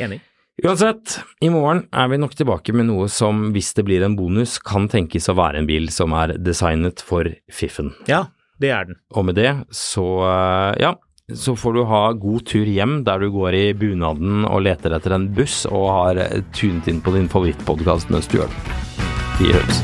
Enig. 0.00 0.22
Uansett, 0.64 1.18
i 1.42 1.48
morgen 1.50 1.82
er 1.92 2.08
vi 2.12 2.16
nok 2.22 2.32
tilbake 2.38 2.72
med 2.72 2.86
noe 2.86 3.08
som, 3.12 3.48
hvis 3.52 3.72
det 3.76 3.84
blir 3.88 4.04
en 4.06 4.14
bonus, 4.16 4.56
kan 4.62 4.86
tenkes 4.88 5.26
å 5.28 5.34
være 5.36 5.58
en 5.60 5.66
bil 5.68 5.88
som 5.92 6.14
er 6.16 6.36
designet 6.38 7.02
for 7.04 7.28
fiffen. 7.52 7.90
Ja, 8.08 8.28
det 8.62 8.70
er 8.70 8.88
den. 8.88 9.00
Og 9.18 9.26
med 9.28 9.34
det 9.36 9.50
så, 9.74 10.06
eh, 10.24 10.76
ja, 10.86 10.94
så 11.32 11.54
får 11.56 11.72
du 11.72 11.84
ha 11.88 12.12
god 12.12 12.44
tur 12.44 12.68
hjem 12.68 12.98
der 13.04 13.22
du 13.22 13.30
går 13.32 13.54
i 13.56 13.64
bunaden 13.72 14.44
og 14.44 14.60
leter 14.66 14.92
etter 14.92 15.14
en 15.16 15.30
buss 15.32 15.62
og 15.70 15.86
har 15.88 16.18
tunet 16.52 16.90
inn 16.92 17.00
på 17.00 17.14
din 17.14 17.30
favorittpodkast 17.32 18.12
mens 18.12 18.28
du 18.28 18.36
gjør 18.42 18.50
det. 18.52 18.74
Vi 19.38 19.48
høres. 19.54 19.80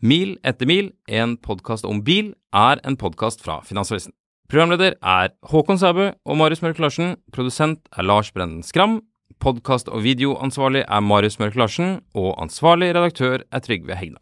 Mil 0.00 0.38
etter 0.48 0.64
mil, 0.64 0.94
en 1.04 1.36
podkast 1.36 1.84
om 1.84 2.00
bil, 2.00 2.32
er 2.56 2.80
en 2.88 2.96
podkast 2.96 3.44
fra 3.44 3.58
Finansavisen. 3.68 4.16
Programleder 4.48 4.96
er 5.04 5.36
Håkon 5.52 5.78
Sæbø 5.78 6.08
og 6.24 6.40
Marius 6.40 6.64
Mørk 6.64 6.80
Larsen. 6.80 7.18
Produsent 7.36 7.84
er 7.92 8.08
Lars 8.08 8.32
Brenden 8.32 8.64
Skram. 8.64 9.02
Podkast- 9.40 9.88
og 9.88 10.04
videoansvarlig 10.04 10.84
er 10.86 11.00
Marius 11.00 11.38
Mørk 11.40 11.56
Larsen. 11.56 12.00
Og 12.14 12.34
ansvarlig 12.42 12.92
redaktør 12.94 13.40
er 13.50 13.64
Trygve 13.64 13.96
Hegna. 13.96 14.20